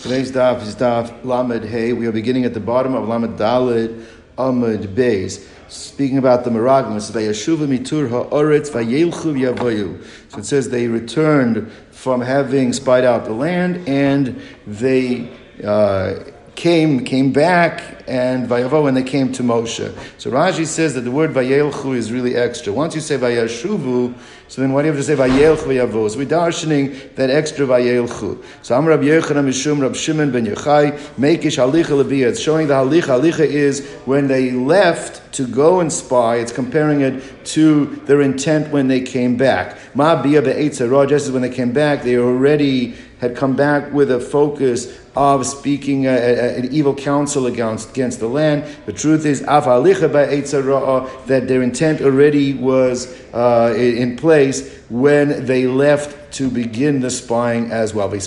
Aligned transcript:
Today's 0.00 0.30
daf 0.30 0.62
is 0.62 0.76
daf 0.76 1.24
Lamed 1.24 1.64
Hey. 1.64 1.92
We 1.92 2.06
are 2.06 2.12
beginning 2.12 2.44
at 2.44 2.54
the 2.54 2.60
bottom 2.60 2.94
of 2.94 3.08
Lamed 3.08 3.36
Dalid 3.36 4.06
Amud 4.38 4.94
Beis. 4.94 5.44
Speaking 5.68 6.18
about 6.18 6.44
the 6.44 6.50
Meraglim, 6.50 6.96
it 6.96 7.00
says, 7.00 7.16
Vayashuva 7.16 7.66
mitur 7.66 8.08
ha'oretz 8.08 8.70
vayelchu 8.70 9.34
yavoyu. 9.34 10.00
So 10.28 10.38
it 10.38 10.44
says 10.44 10.68
they 10.68 10.86
returned 10.86 11.72
from 11.90 12.20
having 12.20 12.72
spied 12.72 13.04
out 13.04 13.24
the 13.24 13.32
land 13.32 13.88
and 13.88 14.40
they 14.68 15.36
uh, 15.64 16.20
came 16.58 17.04
came 17.04 17.32
back 17.32 18.02
and 18.08 18.48
vayavo 18.48 18.82
when 18.82 18.94
they 18.94 19.04
came 19.04 19.30
to 19.30 19.44
Moshe. 19.44 19.94
So 20.18 20.32
Rashi 20.32 20.66
says 20.66 20.94
that 20.94 21.02
the 21.02 21.10
word 21.10 21.30
vayelchu 21.30 21.94
is 21.94 22.10
really 22.10 22.34
extra. 22.34 22.72
Once 22.72 22.96
you 22.96 23.00
say 23.00 23.16
vayashuvu, 23.16 24.12
so 24.48 24.60
then 24.60 24.72
why 24.72 24.82
do 24.82 24.88
you 24.88 24.92
have 24.92 25.00
to 25.00 25.06
say 25.06 25.14
vayelchu 25.14 25.68
vayavo? 25.68 26.10
So 26.10 26.18
we're 26.18 26.26
darshaning 26.26 27.14
that 27.14 27.30
extra 27.30 27.64
vayelchu. 27.64 28.42
So 28.62 28.74
Amr 28.74 28.90
Rab 28.90 29.02
Yechanan 29.02 29.46
Mishum 29.46 29.80
Rab 29.80 29.94
Shimon 29.94 30.32
ben 30.32 30.46
Yochai 30.46 30.98
Mekish 31.16 31.58
Halicha 31.58 32.02
Lebiyah. 32.02 32.30
It's 32.30 32.40
showing 32.40 32.66
the 32.66 32.74
halicha. 32.74 33.20
Halicha 33.20 33.46
is 33.46 33.86
when 34.04 34.26
they 34.26 34.50
left 34.50 35.32
to 35.34 35.46
go 35.46 35.78
and 35.78 35.92
spy. 35.92 36.38
It's 36.38 36.50
comparing 36.50 37.02
it 37.02 37.44
to 37.46 37.86
their 38.06 38.20
intent 38.20 38.72
when 38.72 38.88
they 38.88 39.00
came 39.00 39.36
back. 39.36 39.78
Ma 39.94 40.20
biyah 40.20 40.42
be'etzarah. 40.42 41.08
Just 41.08 41.26
as 41.26 41.30
when 41.30 41.42
they 41.42 41.54
came 41.54 41.70
back, 41.70 42.02
they 42.02 42.16
already 42.18 42.96
had 43.20 43.36
come 43.36 43.54
back 43.54 43.92
with 43.92 44.10
a 44.10 44.20
focus 44.20 44.86
of 45.18 45.44
speaking 45.44 46.06
uh, 46.06 46.10
an 46.10 46.72
evil 46.72 46.94
counsel 46.94 47.46
against, 47.46 47.90
against 47.90 48.20
the 48.20 48.28
land. 48.28 48.64
The 48.86 48.92
truth 48.92 49.26
is, 49.26 49.42
that 49.42 51.24
their 51.26 51.62
intent 51.62 52.00
already 52.00 52.54
was 52.54 53.20
uh, 53.34 53.74
in 53.76 54.16
place 54.16 54.78
when 54.88 55.44
they 55.44 55.66
left 55.66 56.14
to 56.30 56.48
begin 56.50 57.00
the 57.00 57.10
spying 57.10 57.72
as 57.72 57.94
well. 57.94 58.10
So 58.10 58.16
the 58.16 58.20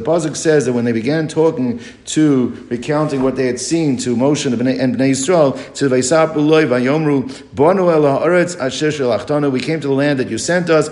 Pasuk 0.00 0.36
says 0.36 0.64
that 0.66 0.72
when 0.72 0.84
they 0.84 0.92
began 0.92 1.28
talking 1.28 1.80
to, 2.06 2.66
recounting 2.70 3.22
what 3.22 3.36
they 3.36 3.46
had 3.46 3.60
seen 3.60 3.96
to 3.98 4.16
Moshe 4.16 4.46
and 4.46 4.56
Bnei 4.60 5.10
Yisrael, 5.10 5.74
to 5.74 5.88
we 9.50 9.60
came 9.60 9.80
to 9.80 9.86
the 9.86 9.94
land 9.94 10.18
that 10.18 10.28
you 10.28 10.38
sent 10.38 10.70
us, 10.70 10.88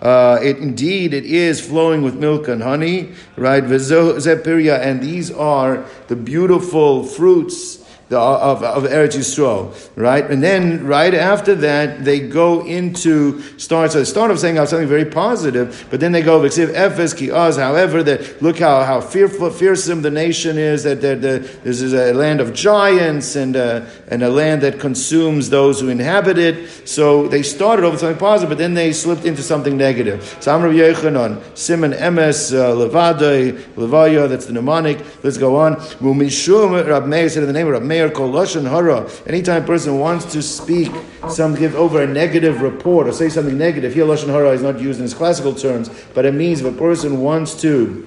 uh, 0.00 0.38
it 0.42 0.58
indeed 0.58 1.14
it 1.14 1.24
is 1.24 1.60
flowing 1.60 2.02
with 2.02 2.14
milk 2.14 2.48
and 2.48 2.62
honey, 2.62 3.12
right? 3.36 3.64
Zepiria, 3.64 4.78
And 4.78 5.02
these 5.02 5.30
are 5.30 5.84
the 6.08 6.16
beautiful 6.16 7.04
fruits 7.04 7.85
of, 8.10 8.62
of 8.62 8.84
Eretz 8.84 9.16
Yisrael, 9.16 9.74
right? 9.96 10.24
And 10.30 10.42
then 10.42 10.86
right 10.86 11.12
after 11.12 11.54
that, 11.56 12.04
they 12.04 12.20
go 12.20 12.64
into 12.64 13.40
start. 13.58 13.92
So 13.92 13.98
they 13.98 14.04
start 14.04 14.30
off 14.30 14.38
saying 14.38 14.56
something 14.66 14.86
very 14.86 15.04
positive, 15.04 15.86
but 15.90 15.98
then 15.98 16.12
they 16.12 16.22
go 16.22 16.40
Vixiv 16.40 16.72
Ephes 16.72 17.14
Ki 17.14 17.30
Oz. 17.30 17.56
However, 17.56 18.02
that 18.04 18.40
look 18.40 18.58
how 18.58 18.84
how 18.84 19.00
fearful, 19.00 19.50
fearsome 19.50 20.02
the 20.02 20.10
nation 20.10 20.56
is. 20.56 20.84
That, 20.84 21.00
that, 21.00 21.20
that 21.22 21.64
this 21.64 21.80
is 21.80 21.94
a 21.94 22.12
land 22.12 22.40
of 22.40 22.54
giants 22.54 23.34
and 23.34 23.56
uh, 23.56 23.84
and 24.08 24.22
a 24.22 24.30
land 24.30 24.62
that 24.62 24.78
consumes 24.78 25.50
those 25.50 25.80
who 25.80 25.88
inhabit 25.88 26.38
it. 26.38 26.88
So 26.88 27.26
they 27.26 27.42
started 27.42 27.84
off 27.84 27.92
with 27.92 28.00
something 28.00 28.18
positive, 28.18 28.50
but 28.50 28.58
then 28.58 28.74
they 28.74 28.92
slipped 28.92 29.24
into 29.24 29.42
something 29.42 29.76
negative. 29.76 30.36
So 30.40 30.54
Amr 30.54 30.72
Yechanan, 30.72 31.42
Simon 31.56 31.92
Emes, 31.92 32.54
uh, 32.54 32.74
Levadai, 32.74 33.52
Levaya. 33.74 34.28
That's 34.28 34.46
the 34.46 34.52
mnemonic. 34.52 35.04
Let's 35.24 35.38
go 35.38 35.56
on. 35.56 35.74
Rab 36.00 37.30
said 37.30 37.42
in 37.42 37.46
the 37.46 37.52
name 37.52 37.66
of 37.66 37.72
Rab 37.72 37.95
Lashon 38.04 38.68
Hara. 38.68 39.08
Anytime 39.26 39.62
a 39.62 39.66
person 39.66 39.98
wants 39.98 40.32
to 40.32 40.42
speak, 40.42 40.92
some 41.28 41.54
give 41.54 41.74
over 41.74 42.02
a 42.02 42.06
negative 42.06 42.62
report 42.62 43.06
or 43.06 43.12
say 43.12 43.28
something 43.28 43.56
negative. 43.56 43.94
Here, 43.94 44.04
Lashon 44.04 44.28
Hara 44.28 44.50
is 44.50 44.62
not 44.62 44.80
used 44.80 44.98
in 44.98 45.04
its 45.04 45.14
classical 45.14 45.54
terms, 45.54 45.90
but 46.14 46.24
it 46.24 46.34
means 46.34 46.60
if 46.60 46.74
a 46.74 46.76
person 46.76 47.20
wants 47.20 47.60
to 47.62 48.06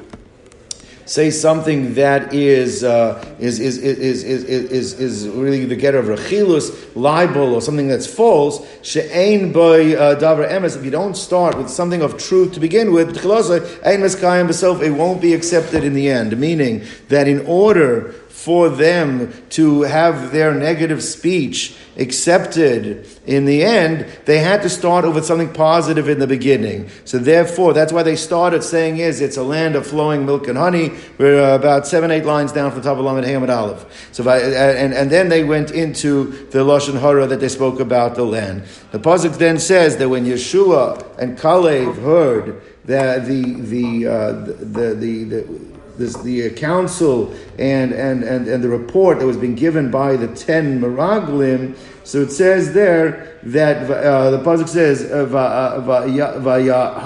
say 1.10 1.32
something 1.32 1.96
that 1.96 2.36
is, 2.36 2.84
uh, 2.84 3.36
is, 3.40 3.60
is, 3.60 3.80
is, 3.80 4.24
is, 4.24 4.24
is, 4.24 4.94
is, 5.00 5.28
really 5.28 5.66
the 5.66 5.76
getter 5.76 5.98
of 5.98 6.06
rechilus, 6.06 6.96
libel, 6.96 7.56
or 7.56 7.62
something 7.62 7.88
that's 7.88 8.06
false, 8.06 8.64
she'ain 8.84 9.52
by 9.52 9.96
uh, 9.96 10.20
davar 10.20 10.48
emes, 10.48 10.78
if 10.78 10.86
you 10.86 10.92
don't 10.92 11.18
start 11.18 11.58
with 11.58 11.68
something 11.68 12.04
of 12.04 12.18
truth 12.20 12.54
to 12.54 12.60
begin 12.60 12.94
with, 12.94 13.18
it 13.18 14.92
won't 14.92 15.22
be 15.22 15.34
accepted 15.34 15.84
in 15.84 15.94
the 15.94 16.10
end. 16.10 16.38
Meaning 16.38 16.84
that 17.08 17.28
in 17.28 17.44
order 17.48 18.14
for 18.44 18.70
them 18.70 19.34
to 19.50 19.82
have 19.82 20.32
their 20.32 20.54
negative 20.54 21.04
speech 21.04 21.76
accepted 21.98 23.06
in 23.28 23.44
the 23.44 23.64
end, 23.64 24.06
they 24.24 24.40
had 24.40 24.62
to 24.62 24.70
start 24.70 25.04
with 25.14 25.26
something 25.26 25.52
positive 25.52 26.08
in 26.08 26.20
the 26.20 26.26
beginning. 26.26 26.90
So 27.04 27.18
therefore, 27.18 27.74
that's 27.74 27.92
why 27.92 28.04
they 28.04 28.16
started 28.16 28.64
saying 28.64 29.00
is 29.00 29.20
it's 29.20 29.36
a 29.36 29.44
land 29.44 29.76
of 29.76 29.86
flowing 29.86 30.26
milk 30.26 30.48
and 30.48 30.58
honey. 30.58 30.94
We're 31.18 31.54
about 31.54 31.86
seven, 31.86 32.12
eight 32.12 32.24
lines 32.24 32.54
down 32.54 32.72
from 32.72 32.80
the 32.80 32.90
top 32.90 32.98
of 32.98 33.04
Lamed 33.04 33.26
Hamad 33.26 33.54
Aleph. 33.54 34.10
So 34.14 34.26
I, 34.30 34.38
and, 34.38 34.94
and 34.94 35.12
then 35.12 35.28
they 35.28 35.44
went 35.44 35.72
into 35.72 36.48
the 36.52 36.60
Lashon 36.60 36.98
Hara 36.98 37.28
that 37.28 37.42
they 37.42 37.50
spoke 37.50 37.82
about 37.82 38.16
the 38.16 38.24
land. 38.24 38.64
The 38.92 39.00
Pasuk 39.00 39.38
then 39.38 39.60
says 39.60 39.98
that 39.98 40.08
when 40.08 40.24
Yeshua 40.24 41.20
and 41.20 41.38
Kalev 41.38 42.02
heard 42.02 42.62
that 42.86 43.26
the, 43.26 43.44
the, 43.44 44.08
uh, 44.08 44.32
the, 44.32 44.54
the, 44.54 44.94
the, 44.96 45.24
the 45.42 45.69
this, 46.00 46.16
the 46.22 46.50
council 46.52 47.34
and, 47.60 47.92
and, 47.92 48.24
and, 48.24 48.48
and 48.48 48.64
the 48.64 48.70
report 48.70 49.20
that 49.20 49.26
was 49.26 49.38
being 49.38 49.56
given 49.56 49.92
by 49.92 50.16
the 50.16 50.28
ten 50.34 50.80
Meraglim. 50.82 51.76
So 52.04 52.22
it 52.22 52.32
says 52.32 52.74
there 52.74 53.38
that 53.44 53.90
uh, 53.90 54.32
the 54.32 54.40
pasuk 54.40 54.68
says 54.68 55.04
uh, 55.04 55.26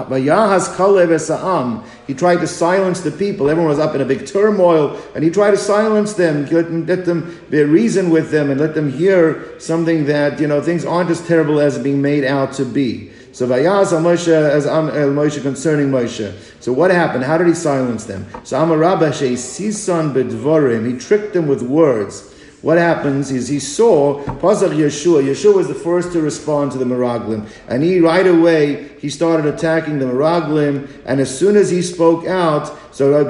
vayahas 0.10 0.76
kalev 0.76 1.10
esa'am. 1.10 1.84
He 2.08 2.14
tried 2.14 2.38
to 2.38 2.48
silence 2.48 3.02
the 3.02 3.12
people. 3.12 3.50
Everyone 3.50 3.70
was 3.70 3.80
up 3.80 3.96
in 3.96 4.02
a 4.02 4.06
big 4.06 4.26
turmoil, 4.26 4.98
and 5.16 5.24
he 5.24 5.30
tried 5.30 5.52
to 5.52 5.58
silence 5.58 6.14
them, 6.14 6.46
let 6.46 7.06
them, 7.06 7.40
let 7.50 7.68
reason 7.68 8.10
with 8.10 8.32
them, 8.32 8.50
and 8.50 8.60
let 8.60 8.76
them 8.76 8.92
hear 8.92 9.60
something 9.60 10.06
that 10.06 10.40
you 10.40 10.48
know 10.48 10.62
things 10.62 10.86
aren't 10.86 11.10
as 11.10 11.26
terrible 11.28 11.60
as 11.60 11.78
being 11.78 12.02
made 12.02 12.24
out 12.24 12.54
to 12.54 12.66
be. 12.66 13.13
So 13.34 13.48
Vayaz 13.48 13.92
al 13.92 14.04
Moshe 14.04 14.28
as 14.28 14.68
Am 14.68 14.90
el 14.90 15.10
Moshe 15.10 15.42
concerning 15.42 15.90
Moshe. 15.90 16.32
So 16.62 16.72
what 16.72 16.92
happened? 16.92 17.24
How 17.24 17.40
did 17.40 17.48
he 17.48 17.56
silence 17.56 18.06
them? 18.06 18.28
So 18.44 18.62
Amar 18.62 18.78
Rabba 18.78 19.12
Sisan 19.12 20.14
bedvorim. 20.14 20.92
He 20.92 21.00
tricked 21.00 21.34
them 21.34 21.48
with 21.48 21.64
words. 21.64 22.30
What 22.62 22.78
happens 22.78 23.30
is 23.30 23.50
he 23.50 23.60
saw 23.60 24.24
Pasach 24.24 24.70
Yeshua. 24.70 25.24
Yeshua 25.24 25.56
was 25.56 25.68
the 25.68 25.74
first 25.74 26.14
to 26.14 26.22
respond 26.22 26.72
to 26.72 26.78
the 26.78 26.86
Meraglim, 26.86 27.46
and 27.68 27.84
he 27.84 28.00
right 28.00 28.26
away 28.26 28.88
he 29.00 29.10
started 29.10 29.48
attacking 29.54 30.00
the 30.00 30.06
Meraglim. 30.06 30.88
And 31.06 31.20
as 31.20 31.38
soon 31.38 31.58
as 31.58 31.70
he 31.70 31.82
spoke 31.82 32.26
out, 32.26 32.72
so 32.94 33.26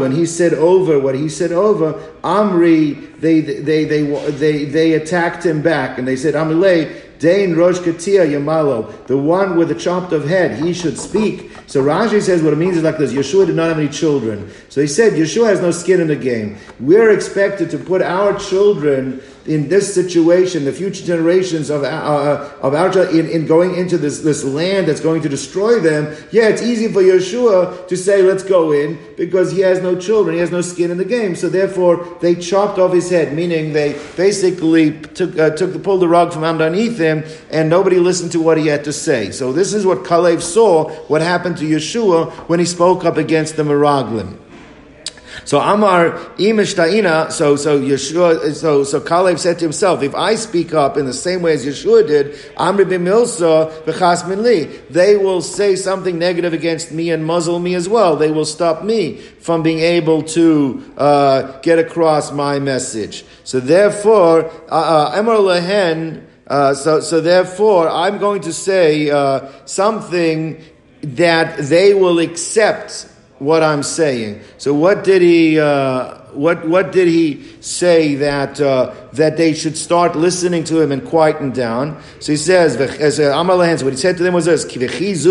when 0.00 0.12
he 0.12 0.26
said 0.26 0.52
over 0.52 0.98
what 0.98 1.14
he 1.14 1.30
said 1.30 1.50
over, 1.50 1.94
Amri 2.22 3.18
they 3.20 3.40
they 3.40 3.84
they 3.84 4.02
they 4.32 4.64
they 4.66 4.92
attacked 4.94 5.46
him 5.46 5.62
back, 5.62 5.98
and 5.98 6.06
they 6.06 6.16
said 6.16 6.34
Amilei 6.34 7.07
Dain 7.18 7.56
Rosh 7.56 7.78
Katia 7.80 8.24
Yamalo, 8.26 9.06
the 9.06 9.16
one 9.16 9.56
with 9.56 9.68
the 9.68 9.74
chopped 9.74 10.12
off 10.12 10.24
head, 10.24 10.62
he 10.62 10.72
should 10.72 10.98
speak. 10.98 11.50
So 11.66 11.82
Rashi 11.82 12.22
says 12.22 12.42
what 12.42 12.52
it 12.52 12.56
means 12.56 12.76
is 12.76 12.82
like 12.82 12.98
this 12.98 13.12
Yeshua 13.12 13.46
did 13.46 13.56
not 13.56 13.68
have 13.68 13.78
any 13.78 13.88
children. 13.88 14.50
So 14.68 14.80
he 14.80 14.86
said, 14.86 15.14
Yeshua 15.14 15.46
has 15.46 15.60
no 15.60 15.70
skin 15.70 16.00
in 16.00 16.08
the 16.08 16.16
game. 16.16 16.58
We're 16.80 17.10
expected 17.10 17.70
to 17.70 17.78
put 17.78 18.02
our 18.02 18.38
children 18.38 19.20
in 19.48 19.68
this 19.68 19.94
situation, 19.94 20.66
the 20.66 20.72
future 20.72 21.04
generations 21.04 21.70
of, 21.70 21.82
uh, 21.82 21.86
uh 21.86 22.52
of 22.60 22.74
our 22.74 22.88
in, 23.08 23.26
in 23.28 23.46
going 23.46 23.74
into 23.76 23.96
this, 23.96 24.20
this 24.20 24.44
land 24.44 24.86
that's 24.86 25.00
going 25.00 25.22
to 25.22 25.28
destroy 25.28 25.80
them, 25.80 26.14
yeah, 26.30 26.48
it's 26.48 26.60
easy 26.60 26.92
for 26.92 27.02
Yeshua 27.02 27.88
to 27.88 27.96
say, 27.96 28.22
let's 28.22 28.42
go 28.42 28.72
in, 28.72 28.98
because 29.16 29.50
he 29.50 29.60
has 29.60 29.80
no 29.80 29.98
children, 29.98 30.34
he 30.34 30.40
has 30.40 30.50
no 30.50 30.60
skin 30.60 30.90
in 30.90 30.98
the 30.98 31.04
game. 31.04 31.34
So 31.34 31.48
therefore, 31.48 32.18
they 32.20 32.34
chopped 32.34 32.78
off 32.78 32.92
his 32.92 33.08
head, 33.08 33.32
meaning 33.34 33.72
they 33.72 33.94
basically 34.16 35.00
took, 35.00 35.38
uh, 35.38 35.50
took 35.50 35.72
the 35.72 35.78
pulled 35.78 36.02
the 36.02 36.08
rug 36.08 36.32
from 36.32 36.44
underneath 36.44 36.98
him, 36.98 37.24
and 37.50 37.70
nobody 37.70 37.98
listened 37.98 38.32
to 38.32 38.40
what 38.40 38.58
he 38.58 38.66
had 38.66 38.84
to 38.84 38.92
say. 38.92 39.30
So 39.30 39.52
this 39.52 39.72
is 39.72 39.86
what 39.86 40.04
Kalev 40.04 40.42
saw, 40.42 40.90
what 41.06 41.22
happened 41.22 41.56
to 41.58 41.64
Yeshua 41.64 42.30
when 42.48 42.60
he 42.60 42.66
spoke 42.66 43.06
up 43.06 43.16
against 43.16 43.56
the 43.56 43.62
Meraglim. 43.62 44.36
So 45.44 45.60
Amar 45.60 46.10
Imishtaina, 46.36 47.30
so 47.32 47.56
so 47.56 47.80
Yeshua, 47.80 48.54
so 48.54 48.84
so 48.84 49.00
Kalev 49.00 49.38
said 49.38 49.58
to 49.58 49.64
himself, 49.64 50.02
if 50.02 50.14
I 50.14 50.34
speak 50.34 50.74
up 50.74 50.96
in 50.96 51.06
the 51.06 51.12
same 51.12 51.42
way 51.42 51.54
as 51.54 51.64
Yeshua 51.64 52.06
did, 52.06 52.34
Amri 52.56 52.84
b'milsa 52.84 53.84
v'chas 53.84 54.28
min 54.28 54.42
li, 54.42 54.64
they 54.90 55.16
will 55.16 55.40
say 55.40 55.76
something 55.76 56.18
negative 56.18 56.52
against 56.52 56.92
me 56.92 57.10
and 57.10 57.24
muzzle 57.24 57.58
me 57.58 57.74
as 57.74 57.88
well. 57.88 58.16
They 58.16 58.30
will 58.30 58.44
stop 58.44 58.84
me 58.84 59.16
from 59.40 59.62
being 59.62 59.80
able 59.80 60.22
to 60.22 60.92
uh, 60.96 61.60
get 61.60 61.78
across 61.78 62.32
my 62.32 62.58
message. 62.58 63.24
So 63.44 63.60
therefore, 63.60 64.50
uh, 64.70 65.12
uh, 65.12 65.20
Emor 65.20 65.38
lehen. 65.44 66.26
Uh, 66.46 66.72
so, 66.72 67.00
so 67.00 67.20
therefore, 67.20 67.90
I'm 67.90 68.16
going 68.16 68.40
to 68.42 68.54
say 68.54 69.10
uh, 69.10 69.50
something 69.66 70.64
that 71.02 71.58
they 71.58 71.92
will 71.92 72.18
accept 72.20 73.06
what 73.38 73.62
I'm 73.62 73.82
saying. 73.82 74.40
So 74.58 74.74
what 74.74 75.04
did 75.04 75.22
he? 75.22 75.58
Uh, 75.58 76.18
what 76.32 76.68
what 76.68 76.92
did 76.92 77.08
he 77.08 77.42
say 77.60 78.14
that 78.16 78.60
uh, 78.60 78.94
that 79.12 79.36
they 79.36 79.54
should 79.54 79.76
start 79.76 80.16
listening 80.16 80.64
to 80.64 80.80
him 80.80 80.92
and 80.92 81.04
quieten 81.04 81.50
down. 81.50 82.00
So 82.20 82.32
he 82.32 82.36
says, 82.36 82.76
as 82.76 83.18
Amar 83.18 83.56
what 83.56 83.92
he 83.92 83.96
said 83.96 84.16
to 84.18 84.22
them 84.22 84.34
was 84.34 84.44
this, 84.44 84.64
Is 84.64 85.24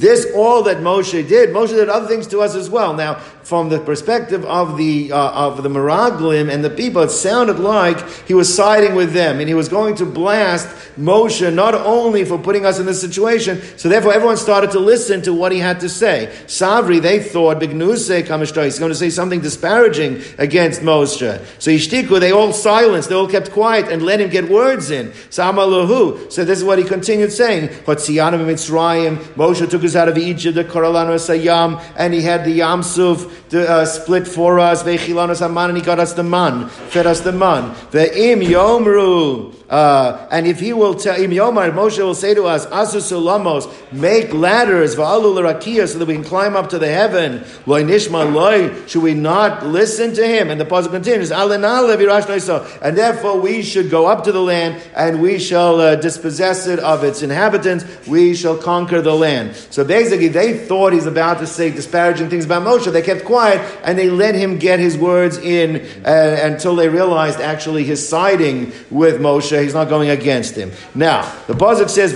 this 0.00 0.26
all 0.34 0.62
that 0.62 0.78
Moshe 0.78 1.28
did? 1.28 1.50
Moshe 1.50 1.68
did 1.68 1.88
other 1.88 2.06
things 2.06 2.26
to 2.28 2.40
us 2.40 2.54
as 2.54 2.70
well. 2.70 2.94
Now, 2.94 3.20
from 3.48 3.70
the 3.70 3.80
perspective 3.80 4.44
of 4.44 4.76
the 4.76 5.10
uh, 5.10 5.30
of 5.30 5.62
the 5.62 5.70
Meraglim 5.70 6.52
and 6.52 6.62
the 6.62 6.68
people, 6.68 7.00
it 7.00 7.10
sounded 7.10 7.58
like 7.58 7.98
he 8.26 8.34
was 8.34 8.54
siding 8.54 8.94
with 8.94 9.14
them 9.14 9.40
and 9.40 9.48
he 9.48 9.54
was 9.54 9.70
going 9.70 9.94
to 9.94 10.04
blast 10.04 10.68
Moshe 10.98 11.50
not 11.54 11.74
only 11.74 12.26
for 12.26 12.36
putting 12.36 12.66
us 12.66 12.78
in 12.78 12.84
this 12.84 13.00
situation, 13.00 13.58
so 13.78 13.88
therefore 13.88 14.12
everyone 14.12 14.36
started 14.36 14.70
to 14.72 14.78
listen 14.78 15.22
to 15.22 15.32
what 15.32 15.50
he 15.50 15.60
had 15.60 15.80
to 15.80 15.88
say. 15.88 16.30
Savri, 16.44 17.00
they 17.00 17.22
thought, 17.22 17.58
Bignuse 17.58 18.22
Kamishtai, 18.24 18.64
he's 18.64 18.78
going 18.78 18.90
to 18.92 18.94
say 18.94 19.08
something 19.08 19.40
disparaging 19.40 20.20
against 20.36 20.82
Moshe. 20.82 21.42
So 21.58 21.70
Ishtiku, 21.70 22.20
they 22.20 22.32
all 22.32 22.52
silenced, 22.52 23.08
they 23.08 23.14
all 23.14 23.28
kept 23.28 23.52
quiet 23.52 23.90
and 23.90 24.02
let 24.02 24.20
him 24.20 24.28
get 24.28 24.50
words 24.50 24.90
in. 24.90 25.08
Samalahu. 25.30 26.30
So 26.30 26.44
this 26.44 26.58
is 26.58 26.64
what 26.64 26.78
he 26.78 26.84
continued 26.84 27.32
saying. 27.32 27.68
Mitzrayim, 27.68 29.16
Moshe 29.36 29.70
took 29.70 29.84
us 29.84 29.96
out 29.96 30.10
of 30.10 30.18
Egypt, 30.18 30.54
the 30.54 30.64
Koralano 30.64 31.16
Sayam, 31.16 31.82
and 31.96 32.12
he 32.12 32.20
had 32.20 32.44
the 32.44 32.58
Yamsuf 32.58 33.37
uh, 33.54 33.84
split 33.84 34.26
for 34.26 34.58
us. 34.58 34.82
Vechilanos 34.82 35.42
Aman, 35.42 35.70
and 35.70 35.78
he 35.78 35.84
got 35.84 35.98
us 35.98 36.12
the 36.12 36.22
man, 36.22 36.68
fed 36.68 37.06
us 37.06 37.20
the 37.20 37.32
man. 37.32 37.74
The 37.90 38.30
Im 38.30 38.40
Yomru. 38.40 39.57
Uh, 39.68 40.26
and 40.30 40.46
if 40.46 40.60
he 40.60 40.72
will 40.72 40.94
tell 40.94 41.18
Yomar, 41.18 41.70
Moshe 41.72 41.98
will 41.98 42.14
say 42.14 42.32
to 42.32 42.44
us, 42.44 42.64
Asu 42.66 43.00
Sulamos, 43.00 43.70
make 43.92 44.32
ladders, 44.32 44.96
Va'alu 44.96 45.34
Larakia, 45.34 45.86
so 45.86 45.98
that 45.98 46.08
we 46.08 46.14
can 46.14 46.24
climb 46.24 46.56
up 46.56 46.70
to 46.70 46.78
the 46.78 46.88
heaven. 46.88 47.44
Loi 47.66 47.84
Nishma 47.84 48.32
Loi, 48.32 48.86
should 48.86 49.02
we 49.02 49.12
not 49.12 49.66
listen 49.66 50.14
to 50.14 50.26
him? 50.26 50.50
And 50.50 50.58
the 50.58 50.64
puzzle 50.64 50.90
continues, 50.90 51.30
and 51.30 52.96
therefore 52.96 53.40
we 53.40 53.62
should 53.62 53.90
go 53.90 54.06
up 54.06 54.24
to 54.24 54.32
the 54.32 54.40
land 54.40 54.82
and 54.96 55.20
we 55.20 55.38
shall 55.38 55.80
uh, 55.80 55.96
dispossess 55.96 56.66
it 56.66 56.78
of 56.78 57.04
its 57.04 57.20
inhabitants. 57.20 57.84
We 58.06 58.34
shall 58.34 58.56
conquer 58.56 59.02
the 59.02 59.14
land. 59.14 59.54
So 59.70 59.84
basically, 59.84 60.28
they 60.28 60.56
thought 60.56 60.94
he's 60.94 61.06
about 61.06 61.40
to 61.40 61.46
say 61.46 61.70
disparaging 61.70 62.30
things 62.30 62.46
about 62.46 62.62
Moshe. 62.62 62.90
They 62.90 63.02
kept 63.02 63.26
quiet 63.26 63.60
and 63.84 63.98
they 63.98 64.08
let 64.08 64.34
him 64.34 64.58
get 64.58 64.80
his 64.80 64.96
words 64.96 65.36
in 65.36 65.86
uh, 66.06 66.38
until 66.42 66.74
they 66.74 66.88
realized 66.88 67.40
actually 67.40 67.84
his 67.84 68.06
siding 68.06 68.72
with 68.90 69.20
Moshe 69.20 69.57
he's 69.62 69.74
not 69.74 69.88
going 69.88 70.10
against 70.10 70.54
him. 70.54 70.72
Now, 70.94 71.22
the 71.46 71.54
Pasuk 71.54 71.88
says, 71.88 72.14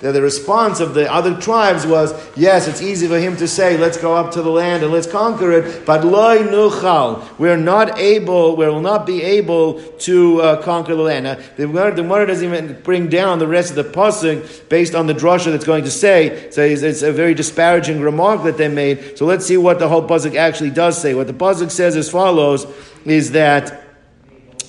that 0.00 0.12
the 0.12 0.22
response 0.22 0.80
of 0.80 0.94
the 0.94 1.12
other 1.12 1.40
tribes 1.40 1.86
was, 1.86 2.12
yes, 2.36 2.68
it's 2.68 2.82
easy 2.82 3.06
for 3.08 3.18
him 3.18 3.36
to 3.36 3.48
say, 3.48 3.76
let's 3.76 3.96
go 3.96 4.14
up 4.14 4.32
to 4.32 4.42
the 4.42 4.50
land 4.50 4.82
and 4.82 4.92
let's 4.92 5.06
conquer 5.06 5.52
it, 5.52 5.86
but 5.86 6.04
loy 6.04 6.38
nuchal, 6.38 7.26
we're 7.38 7.56
not 7.56 7.98
able, 7.98 8.56
we 8.56 8.66
will 8.66 8.80
not 8.80 9.06
be 9.06 9.22
able 9.22 9.80
to 9.98 10.40
uh, 10.40 10.62
conquer 10.62 10.94
the 10.94 11.02
land. 11.02 11.24
Now, 11.24 11.36
the 11.56 11.66
word 11.66 11.96
doesn't 12.26 12.44
even 12.44 12.80
bring 12.82 13.08
down 13.08 13.38
the 13.38 13.48
rest 13.48 13.70
of 13.70 13.76
the 13.76 13.84
Pasuk 13.84 14.68
based 14.68 14.94
on 14.94 15.06
the 15.06 15.14
drasha 15.14 15.50
that's 15.52 15.64
going 15.64 15.84
to 15.84 15.90
say, 15.90 16.50
so 16.50 16.62
it's, 16.62 16.82
it's, 16.82 17.02
a 17.02 17.12
very 17.12 17.34
disparaging 17.34 18.00
remark 18.00 18.42
that 18.44 18.56
they 18.56 18.68
made. 18.68 19.16
So 19.16 19.26
let's 19.26 19.46
see 19.46 19.56
what 19.56 19.78
the 19.78 19.88
whole 19.88 20.06
Pasuk 20.06 20.34
actually 20.34 20.70
does 20.70 21.00
say. 21.00 21.14
What 21.14 21.26
the 21.26 21.34
Pasuk 21.34 21.70
says 21.70 21.96
as 21.96 22.10
follows 22.10 22.66
is 23.04 23.32
that 23.32 23.85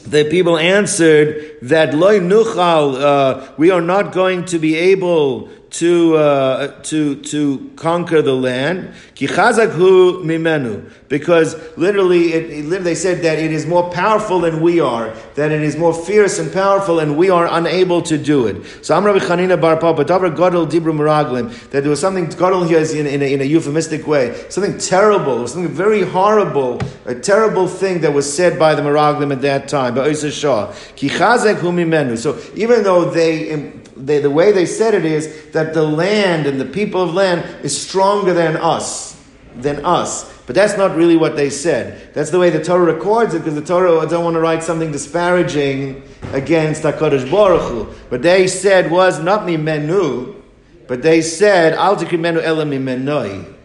the 0.09 0.29
people 0.29 0.57
answered 0.57 1.57
that 1.61 1.93
loy 1.93 2.19
nuchal, 2.19 2.95
uh, 2.95 3.51
we 3.57 3.71
are 3.71 3.81
not 3.81 4.13
going 4.13 4.45
to 4.45 4.59
be 4.59 4.75
able 4.75 5.49
to 5.69 6.15
uh, 6.15 6.81
to 6.83 7.15
to 7.23 7.71
conquer 7.75 8.21
the 8.21 8.33
land. 8.33 8.93
Mimenu, 9.15 10.89
because 11.09 11.55
literally, 11.77 12.33
it, 12.33 12.73
it, 12.73 12.83
they 12.83 12.95
said 12.95 13.23
that 13.23 13.39
it 13.39 13.51
is 13.51 13.65
more 13.65 13.89
powerful 13.91 14.39
than 14.41 14.61
we 14.61 14.79
are, 14.79 15.13
that 15.35 15.51
it 15.51 15.61
is 15.61 15.75
more 15.75 15.93
fierce 15.93 16.39
and 16.39 16.51
powerful, 16.53 16.99
and 16.99 17.17
we 17.17 17.29
are 17.29 17.47
unable 17.51 18.01
to 18.03 18.17
do 18.17 18.47
it. 18.47 18.63
So 18.81 18.95
Amr 18.95 19.19
Chanina 19.19 19.59
Bar 19.59 19.77
Papa, 19.77 20.05
Davar 20.05 20.35
Gadol 20.35 20.67
Dibru 20.67 20.93
Meraglim, 20.93 21.49
that 21.71 21.81
there 21.81 21.89
was 21.89 21.99
something 21.99 22.27
Gadol 22.27 22.63
here 22.65 22.79
is 22.79 22.93
in, 22.93 23.07
in, 23.07 23.21
a, 23.21 23.33
in 23.33 23.41
a 23.41 23.45
euphemistic 23.45 24.07
way, 24.07 24.45
something 24.49 24.77
terrible, 24.77 25.47
something 25.47 25.71
very 25.71 26.03
horrible, 26.03 26.79
a 27.05 27.15
terrible 27.15 27.67
thing 27.67 28.01
that 28.01 28.13
was 28.13 28.31
said 28.31 28.59
by 28.59 28.75
the 28.75 28.81
Meraglim 28.81 29.31
at 29.31 29.41
that 29.41 29.67
time. 29.67 29.95
By 29.95 30.13
Shah, 30.13 30.67
Kichazakhu 30.95 31.71
mimenu. 31.73 32.17
So 32.17 32.39
even 32.55 32.83
though 32.83 33.09
they 33.09 33.73
they, 34.05 34.19
the 34.19 34.29
way 34.29 34.51
they 34.51 34.65
said 34.65 34.93
it 34.93 35.05
is 35.05 35.51
that 35.51 35.73
the 35.73 35.83
land 35.83 36.45
and 36.45 36.59
the 36.59 36.65
people 36.65 37.01
of 37.01 37.13
land 37.13 37.43
is 37.63 37.79
stronger 37.79 38.33
than 38.33 38.55
us, 38.57 39.21
than 39.55 39.83
us. 39.85 40.33
But 40.45 40.55
that's 40.55 40.77
not 40.77 40.95
really 40.95 41.17
what 41.17 41.35
they 41.35 41.49
said. 41.49 42.13
That's 42.13 42.29
the 42.29 42.39
way 42.39 42.49
the 42.49 42.63
Torah 42.63 42.93
records 42.93 43.33
it, 43.33 43.39
because 43.39 43.55
the 43.55 43.65
Torah 43.65 44.07
don't 44.07 44.23
want 44.23 44.35
to 44.35 44.39
write 44.39 44.63
something 44.63 44.91
disparaging 44.91 46.03
against 46.31 46.83
Hakadosh 46.83 47.29
Baruch 47.29 47.61
Hu. 47.69 47.83
What 48.09 48.21
they 48.21 48.47
said 48.47 48.89
was 48.89 49.19
not 49.19 49.45
mi 49.45 49.57
menu, 49.57 50.41
but 50.87 51.01
they 51.01 51.21
said 51.21 51.73
al 51.73 51.97
menu 52.17 52.39
elam 52.39 52.69
menoi. 52.69 53.56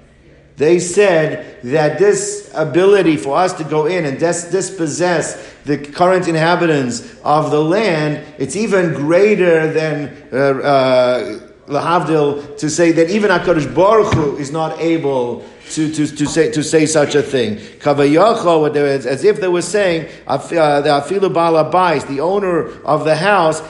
They 0.62 0.78
said 0.78 1.60
that 1.64 1.98
this 1.98 2.48
ability 2.54 3.16
for 3.16 3.36
us 3.36 3.52
to 3.54 3.64
go 3.64 3.86
in 3.86 4.04
and 4.04 4.16
dis- 4.16 4.44
dispossess 4.44 5.52
the 5.64 5.76
current 5.76 6.28
inhabitants 6.28 7.16
of 7.24 7.50
the 7.50 7.60
land, 7.60 8.24
it's 8.38 8.54
even 8.54 8.94
greater 8.94 9.72
than 9.72 10.28
uh, 10.32 10.36
uh, 10.36 11.40
Lahavdil 11.66 12.58
to 12.58 12.68
say 12.68 12.92
that 12.92 13.10
even 13.10 13.30
HaKadosh 13.30 13.74
Baruch 13.74 14.12
Hu 14.14 14.36
is 14.36 14.50
not 14.50 14.78
able 14.80 15.44
to, 15.70 15.92
to, 15.92 16.06
to, 16.06 16.26
say, 16.26 16.50
to 16.50 16.62
say 16.62 16.86
such 16.86 17.14
a 17.14 17.22
thing. 17.22 17.56
As 17.56 19.24
if 19.24 19.40
they 19.40 19.48
were 19.48 19.62
saying, 19.62 20.08
uh, 20.26 20.36
the 20.36 20.90
Afilu 20.90 22.08
the 22.08 22.20
owner 22.20 22.68
of 22.84 23.04
the 23.04 23.16
house, 23.16 23.62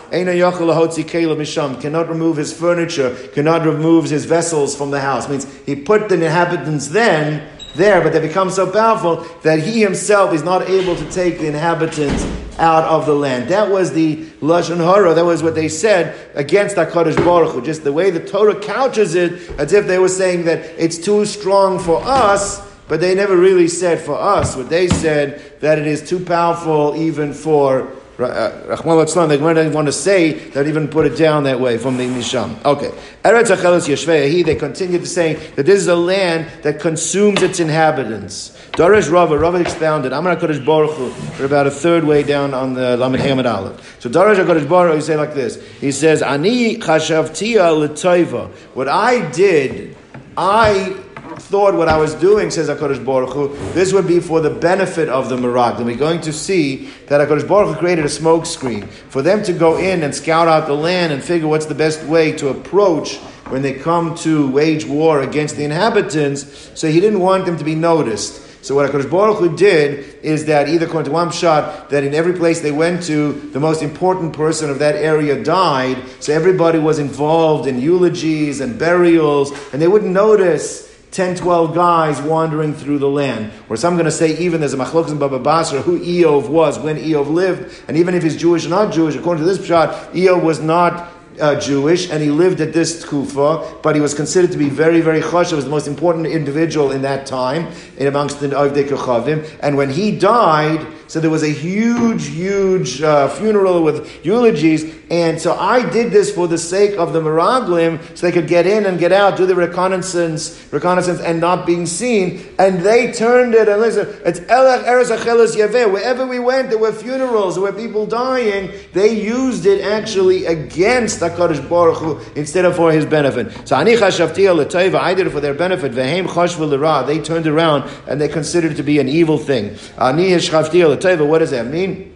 cannot 1.80 2.08
remove 2.08 2.36
his 2.36 2.52
furniture, 2.52 3.14
cannot 3.34 3.64
remove 3.64 4.10
his 4.10 4.24
vessels 4.24 4.74
from 4.74 4.90
the 4.90 5.00
house. 5.00 5.28
Means 5.28 5.46
he 5.64 5.76
put 5.76 6.08
the 6.08 6.14
inhabitants 6.16 6.88
then 6.88 7.48
there, 7.74 8.02
but 8.02 8.12
they 8.12 8.20
become 8.20 8.50
so 8.50 8.70
powerful 8.70 9.26
that 9.42 9.60
he 9.60 9.80
himself 9.80 10.32
is 10.32 10.42
not 10.42 10.68
able 10.68 10.96
to 10.96 11.10
take 11.10 11.38
the 11.38 11.46
inhabitants 11.46 12.24
out 12.58 12.84
of 12.84 13.06
the 13.06 13.14
land. 13.14 13.48
That 13.48 13.70
was 13.70 13.92
the 13.92 14.24
Lashon 14.40 14.76
Hara, 14.76 15.14
that 15.14 15.24
was 15.24 15.42
what 15.42 15.54
they 15.54 15.68
said 15.68 16.14
against 16.34 16.76
HaKadosh 16.76 17.16
Baruch 17.24 17.52
Hu. 17.54 17.62
Just 17.62 17.84
the 17.84 17.92
way 17.92 18.10
the 18.10 18.24
Torah 18.24 18.58
couches 18.58 19.14
it, 19.14 19.50
as 19.58 19.72
if 19.72 19.86
they 19.86 19.98
were 19.98 20.08
saying 20.08 20.44
that 20.44 20.58
it's 20.78 20.98
too 20.98 21.24
strong 21.24 21.78
for 21.78 22.02
us, 22.02 22.60
but 22.88 23.00
they 23.00 23.14
never 23.14 23.36
really 23.36 23.68
said 23.68 24.00
for 24.00 24.18
us. 24.18 24.54
What 24.54 24.68
they 24.68 24.88
said, 24.88 25.60
that 25.60 25.78
it 25.78 25.86
is 25.86 26.06
too 26.08 26.22
powerful 26.24 26.94
even 26.96 27.32
for 27.32 27.90
Rahman 28.22 28.98
uh, 28.98 29.26
they 29.26 29.36
didn't 29.36 29.72
want 29.72 29.86
to 29.86 29.92
say 29.92 30.32
that 30.50 30.66
even 30.66 30.88
put 30.88 31.06
it 31.06 31.16
down 31.16 31.44
that 31.44 31.60
way 31.60 31.78
from 31.78 31.96
the 31.96 32.06
Misham. 32.06 32.62
Okay. 32.64 32.90
Eretz 33.22 33.54
Achelos 33.54 33.88
Yeshveyahi, 33.88 34.44
they 34.44 34.54
continue 34.54 34.98
to 34.98 35.06
say 35.06 35.34
that 35.54 35.66
this 35.66 35.80
is 35.80 35.88
a 35.88 35.96
land 35.96 36.50
that 36.62 36.80
consumes 36.80 37.42
its 37.42 37.60
inhabitants. 37.60 38.56
Darish 38.72 39.10
Rava, 39.10 39.38
Rava 39.38 39.60
expounded, 39.60 40.12
Amar 40.12 40.36
HaKadosh 40.36 40.64
Baruch 40.64 40.92
Hu, 40.92 41.10
for 41.10 41.44
about 41.44 41.66
a 41.66 41.70
third 41.70 42.04
way 42.04 42.22
down 42.22 42.54
on 42.54 42.74
the 42.74 42.96
Lamed 42.96 43.18
Hamad 43.18 43.52
Aleph. 43.52 44.00
So 44.00 44.08
Darish 44.08 44.36
HaKadosh 44.36 44.68
Baruch 44.68 44.92
Hu, 44.92 44.96
he 44.96 45.02
say 45.02 45.16
like 45.16 45.34
this. 45.34 45.62
He 45.80 45.92
says, 45.92 46.22
Ani 46.22 46.76
chashavtia 46.78 47.76
l'toiva. 47.76 48.48
What 48.74 48.88
I 48.88 49.30
did, 49.30 49.96
I 50.36 50.96
thought 51.42 51.74
what 51.74 51.88
I 51.88 51.96
was 51.98 52.14
doing, 52.14 52.50
says 52.50 52.68
HaKadosh 52.68 53.04
Baruch 53.04 53.30
Hu, 53.30 53.56
this 53.72 53.92
would 53.92 54.06
be 54.06 54.20
for 54.20 54.40
the 54.40 54.50
benefit 54.50 55.08
of 55.08 55.28
the 55.28 55.36
Mirag. 55.36 55.76
And 55.76 55.86
we're 55.86 55.96
going 55.96 56.20
to 56.22 56.32
see 56.32 56.86
that 57.08 57.26
HaKadosh 57.26 57.46
Baruch 57.46 57.74
Hu 57.74 57.80
created 57.80 58.04
a 58.04 58.08
smoke 58.08 58.46
screen 58.46 58.86
for 58.86 59.22
them 59.22 59.42
to 59.44 59.52
go 59.52 59.76
in 59.76 60.02
and 60.02 60.14
scout 60.14 60.48
out 60.48 60.66
the 60.66 60.74
land 60.74 61.12
and 61.12 61.22
figure 61.22 61.48
what's 61.48 61.66
the 61.66 61.74
best 61.74 62.02
way 62.04 62.32
to 62.32 62.48
approach 62.48 63.16
when 63.48 63.62
they 63.62 63.74
come 63.74 64.14
to 64.16 64.50
wage 64.50 64.86
war 64.86 65.20
against 65.20 65.56
the 65.56 65.64
inhabitants. 65.64 66.70
So 66.78 66.88
he 66.88 67.00
didn't 67.00 67.20
want 67.20 67.44
them 67.44 67.58
to 67.58 67.64
be 67.64 67.74
noticed. 67.74 68.64
So 68.64 68.76
what 68.76 68.88
HaKadosh 68.88 69.10
Baruch 69.10 69.38
Hu 69.38 69.56
did 69.56 70.20
is 70.22 70.44
that 70.46 70.68
either 70.68 70.86
according 70.86 71.06
to 71.06 71.12
one 71.12 71.32
shot, 71.32 71.90
that 71.90 72.04
in 72.04 72.14
every 72.14 72.34
place 72.34 72.60
they 72.60 72.70
went 72.70 73.02
to, 73.04 73.32
the 73.52 73.58
most 73.58 73.82
important 73.82 74.32
person 74.32 74.70
of 74.70 74.78
that 74.78 74.94
area 74.94 75.42
died. 75.42 75.98
So 76.20 76.32
everybody 76.32 76.78
was 76.78 77.00
involved 77.00 77.66
in 77.66 77.80
eulogies 77.80 78.60
and 78.60 78.78
burials, 78.78 79.50
and 79.72 79.82
they 79.82 79.88
wouldn't 79.88 80.12
notice 80.12 80.91
10, 81.12 81.36
12 81.36 81.74
guys 81.74 82.20
wandering 82.22 82.74
through 82.74 82.98
the 82.98 83.08
land. 83.08 83.52
Or 83.68 83.76
some 83.76 83.94
going 83.94 84.06
to 84.06 84.10
say 84.10 84.36
even 84.38 84.60
there's 84.60 84.72
a 84.72 84.78
machlokas 84.78 85.10
in 85.10 85.18
Baba 85.18 85.38
Basra 85.38 85.82
who 85.82 86.00
Eov 86.00 86.48
was 86.48 86.78
when 86.78 86.96
Eov 86.96 87.30
lived, 87.30 87.84
and 87.86 87.98
even 87.98 88.14
if 88.14 88.22
he's 88.22 88.36
Jewish 88.36 88.64
or 88.64 88.70
not 88.70 88.92
Jewish, 88.92 89.14
according 89.14 89.44
to 89.44 89.48
this 89.48 89.64
shot, 89.64 90.12
Eov 90.14 90.42
was 90.42 90.60
not 90.60 91.12
uh, 91.42 91.58
Jewish, 91.58 92.08
and 92.10 92.22
he 92.22 92.30
lived 92.30 92.60
at 92.60 92.72
this 92.72 93.04
kufa, 93.04 93.80
but 93.82 93.94
he 93.94 94.00
was 94.00 94.14
considered 94.14 94.52
to 94.52 94.58
be 94.58 94.68
very, 94.68 95.00
very 95.00 95.20
chashav, 95.20 95.56
was 95.56 95.64
the 95.64 95.70
most 95.70 95.88
important 95.88 96.26
individual 96.26 96.92
in 96.92 97.02
that 97.02 97.26
time, 97.26 97.68
in 97.98 98.06
amongst 98.06 98.40
the 98.40 98.48
Avdei 98.48 98.88
Kochavim. 98.88 99.44
And 99.60 99.76
when 99.76 99.90
he 99.90 100.16
died, 100.16 100.86
so 101.12 101.20
there 101.20 101.28
was 101.28 101.42
a 101.42 101.52
huge, 101.52 102.28
huge 102.28 103.02
uh, 103.02 103.28
funeral 103.28 103.82
with 103.82 104.24
eulogies. 104.24 104.94
And 105.10 105.38
so 105.38 105.54
I 105.54 105.86
did 105.90 106.10
this 106.10 106.34
for 106.34 106.48
the 106.48 106.56
sake 106.56 106.96
of 106.96 107.12
the 107.12 107.20
Miraglim, 107.20 108.00
so 108.16 108.26
they 108.26 108.32
could 108.32 108.48
get 108.48 108.66
in 108.66 108.86
and 108.86 108.98
get 108.98 109.12
out, 109.12 109.36
do 109.36 109.44
the 109.44 109.54
reconnaissance, 109.54 110.66
reconnaissance, 110.72 111.20
and 111.20 111.38
not 111.38 111.66
being 111.66 111.84
seen. 111.84 112.48
And 112.58 112.80
they 112.80 113.12
turned 113.12 113.54
it 113.54 113.68
and 113.68 113.78
listen. 113.78 114.08
It's 114.24 114.40
Elech 114.40 114.86
Eres 114.86 115.10
Achelos 115.10 115.54
Yaveh. 115.54 115.92
Wherever 115.92 116.26
we 116.26 116.38
went, 116.38 116.70
there 116.70 116.78
were 116.78 116.92
funerals, 116.92 117.56
there 117.56 117.64
were 117.64 117.74
people 117.74 118.06
dying. 118.06 118.72
They 118.94 119.12
used 119.12 119.66
it 119.66 119.82
actually 119.82 120.46
against 120.46 121.20
Hakadosh 121.32 121.68
Baruch 121.68 121.98
Hu 121.98 122.20
instead 122.36 122.64
of 122.64 122.76
for 122.76 122.92
His 122.92 123.06
benefit. 123.06 123.68
So 123.68 123.76
Ani 123.76 123.92
Chashavti 123.92 124.94
I 124.94 125.14
did 125.14 125.26
it 125.26 125.30
for 125.30 125.40
their 125.40 125.54
benefit. 125.54 125.92
Vehem 125.92 126.26
Chashvu 126.26 127.06
They 127.06 127.20
turned 127.20 127.46
around 127.46 127.90
and 128.06 128.20
they 128.20 128.28
considered 128.28 128.72
it 128.72 128.76
to 128.76 128.82
be 128.82 128.98
an 128.98 129.08
evil 129.08 129.38
thing. 129.38 129.76
Ani 129.98 130.30
Chashavti 130.30 130.96
teva, 130.96 131.26
what 131.26 131.38
does 131.38 131.50
that 131.50 131.66
mean? 131.66 132.11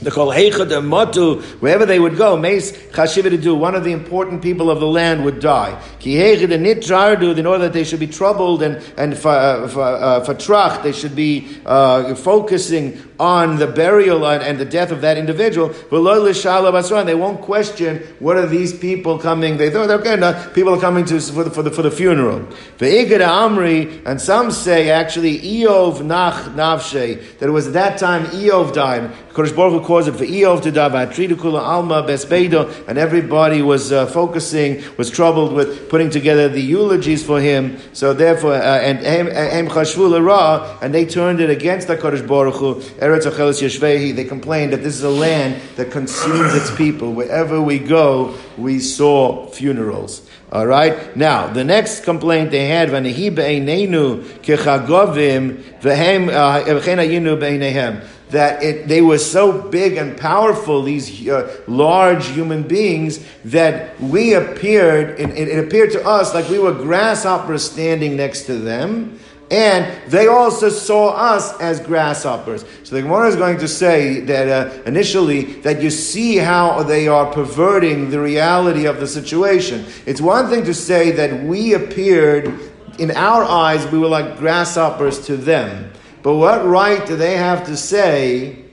The 0.00 0.10
kol 0.12 0.28
heichad 0.28 0.68
matu, 0.86 1.42
wherever 1.60 1.84
they 1.84 1.98
would 1.98 2.16
go, 2.16 2.36
meis 2.36 2.72
do. 2.72 3.54
One 3.54 3.74
of 3.74 3.82
the 3.84 3.92
important 3.92 4.42
people 4.42 4.70
of 4.70 4.78
the 4.78 4.86
land 4.86 5.24
would 5.24 5.40
die. 5.40 5.80
Ki 5.98 6.14
heichad 6.14 6.50
nitrardu, 6.50 7.36
in 7.36 7.46
order 7.46 7.64
that 7.64 7.72
they 7.72 7.84
should 7.84 8.00
be 8.00 8.06
troubled 8.06 8.62
and 8.62 8.76
and 8.96 9.18
for, 9.18 9.30
uh, 9.30 9.66
uh, 9.66 10.24
trach, 10.34 10.82
they 10.82 10.92
should 10.92 11.16
be 11.16 11.60
uh, 11.66 12.14
focusing 12.14 12.98
on 13.18 13.56
the 13.56 13.66
burial 13.66 14.26
and 14.26 14.58
the 14.58 14.64
death 14.64 14.92
of 14.92 15.00
that 15.00 15.18
individual. 15.18 15.74
And 15.90 17.08
they 17.08 17.14
won't 17.14 17.40
question 17.40 17.98
what 18.20 18.36
are 18.36 18.46
these 18.46 18.76
people 18.76 19.18
coming. 19.18 19.56
They 19.56 19.70
thought 19.70 19.90
okay, 19.90 20.16
no, 20.16 20.50
people 20.54 20.74
are 20.74 20.80
coming 20.80 21.04
to 21.06 21.20
for 21.20 21.44
the, 21.44 21.50
for 21.50 21.62
the, 21.62 21.70
for 21.70 21.82
the 21.82 21.90
funeral. 21.90 22.40
Amri, 22.78 24.06
and 24.06 24.20
some 24.20 24.50
say 24.50 24.90
actually 24.90 25.38
Eov 25.38 26.04
nach 26.04 26.44
navshe 26.54 27.38
that 27.38 27.48
it 27.48 27.52
was 27.52 27.66
at 27.66 27.72
that 27.72 27.98
time 27.98 28.26
Eov 28.26 28.72
died. 28.72 29.10
Kodesh 29.38 29.54
Baruch 29.54 29.82
Hu 29.82 29.86
caused 29.86 30.08
it 30.08 30.16
for 30.16 30.24
Eov 30.24 30.62
to 30.62 30.72
die. 30.72 30.88
Kula 30.88 31.60
alma 31.60 32.02
besbedo, 32.02 32.88
and 32.88 32.98
everybody 32.98 33.62
was 33.62 33.92
uh, 33.92 34.06
focusing, 34.06 34.82
was 34.96 35.10
troubled 35.10 35.52
with 35.52 35.88
putting 35.88 36.10
together 36.10 36.48
the 36.48 36.60
eulogies 36.60 37.24
for 37.24 37.40
him. 37.40 37.78
So 37.92 38.12
therefore, 38.12 38.54
uh, 38.54 38.80
and 38.80 38.98
em 38.98 39.68
chashvu 39.68 40.82
and 40.82 40.92
they 40.92 41.06
turned 41.06 41.40
it 41.40 41.50
against 41.50 41.86
the 41.86 41.96
Kodesh 41.96 42.26
Baruch 42.26 42.56
Hu. 42.56 42.80
Eretz 42.98 43.30
Achelis 43.30 43.62
Yeshvehi, 43.62 44.16
they 44.16 44.24
complained 44.24 44.72
that 44.72 44.82
this 44.82 44.96
is 44.96 45.04
a 45.04 45.10
land 45.10 45.62
that 45.76 45.92
consumes 45.92 46.56
its 46.56 46.74
people. 46.74 47.12
Wherever 47.12 47.62
we 47.62 47.78
go, 47.78 48.36
we 48.56 48.80
saw 48.80 49.46
funerals. 49.50 50.28
All 50.50 50.66
right. 50.66 51.14
Now, 51.16 51.46
the 51.46 51.62
next 51.62 52.02
complaint 52.02 52.50
they 52.50 52.66
had, 52.66 52.88
"V'nehi 52.88 53.32
be'einenu 53.32 54.24
kechagovim 54.42 55.62
v'hem 55.80 56.28
uh, 56.28 56.64
ayinu 56.64 57.38
be'einehem." 57.38 58.02
That 58.30 58.62
it, 58.62 58.88
they 58.88 59.00
were 59.00 59.18
so 59.18 59.62
big 59.62 59.96
and 59.96 60.16
powerful, 60.16 60.82
these 60.82 61.28
uh, 61.28 61.62
large 61.66 62.26
human 62.26 62.62
beings, 62.62 63.24
that 63.46 63.98
we 64.00 64.34
appeared. 64.34 65.18
It, 65.18 65.30
it 65.30 65.64
appeared 65.64 65.92
to 65.92 66.06
us 66.06 66.34
like 66.34 66.48
we 66.48 66.58
were 66.58 66.72
grasshoppers 66.72 67.70
standing 67.70 68.16
next 68.16 68.42
to 68.46 68.56
them 68.56 69.18
and 69.50 70.10
they 70.10 70.26
also 70.26 70.68
saw 70.68 71.10
us 71.10 71.58
as 71.60 71.80
grasshoppers. 71.80 72.64
So 72.84 72.96
the 72.96 73.02
Gemara 73.02 73.28
is 73.28 73.36
going 73.36 73.58
to 73.58 73.68
say 73.68 74.20
that 74.20 74.48
uh, 74.48 74.82
initially 74.84 75.44
that 75.62 75.80
you 75.80 75.90
see 75.90 76.36
how 76.36 76.82
they 76.82 77.08
are 77.08 77.32
perverting 77.32 78.10
the 78.10 78.20
reality 78.20 78.84
of 78.84 79.00
the 79.00 79.06
situation. 79.06 79.86
It's 80.04 80.20
one 80.20 80.48
thing 80.48 80.64
to 80.64 80.74
say 80.74 81.12
that 81.12 81.44
we 81.44 81.74
appeared 81.74 82.52
in 82.98 83.12
our 83.12 83.44
eyes 83.44 83.86
we 83.86 83.98
were 83.98 84.08
like 84.08 84.38
grasshoppers 84.38 85.24
to 85.26 85.36
them. 85.36 85.92
But 86.22 86.34
what 86.34 86.66
right 86.66 87.06
do 87.06 87.16
they 87.16 87.36
have 87.36 87.66
to 87.66 87.76
say 87.76 88.64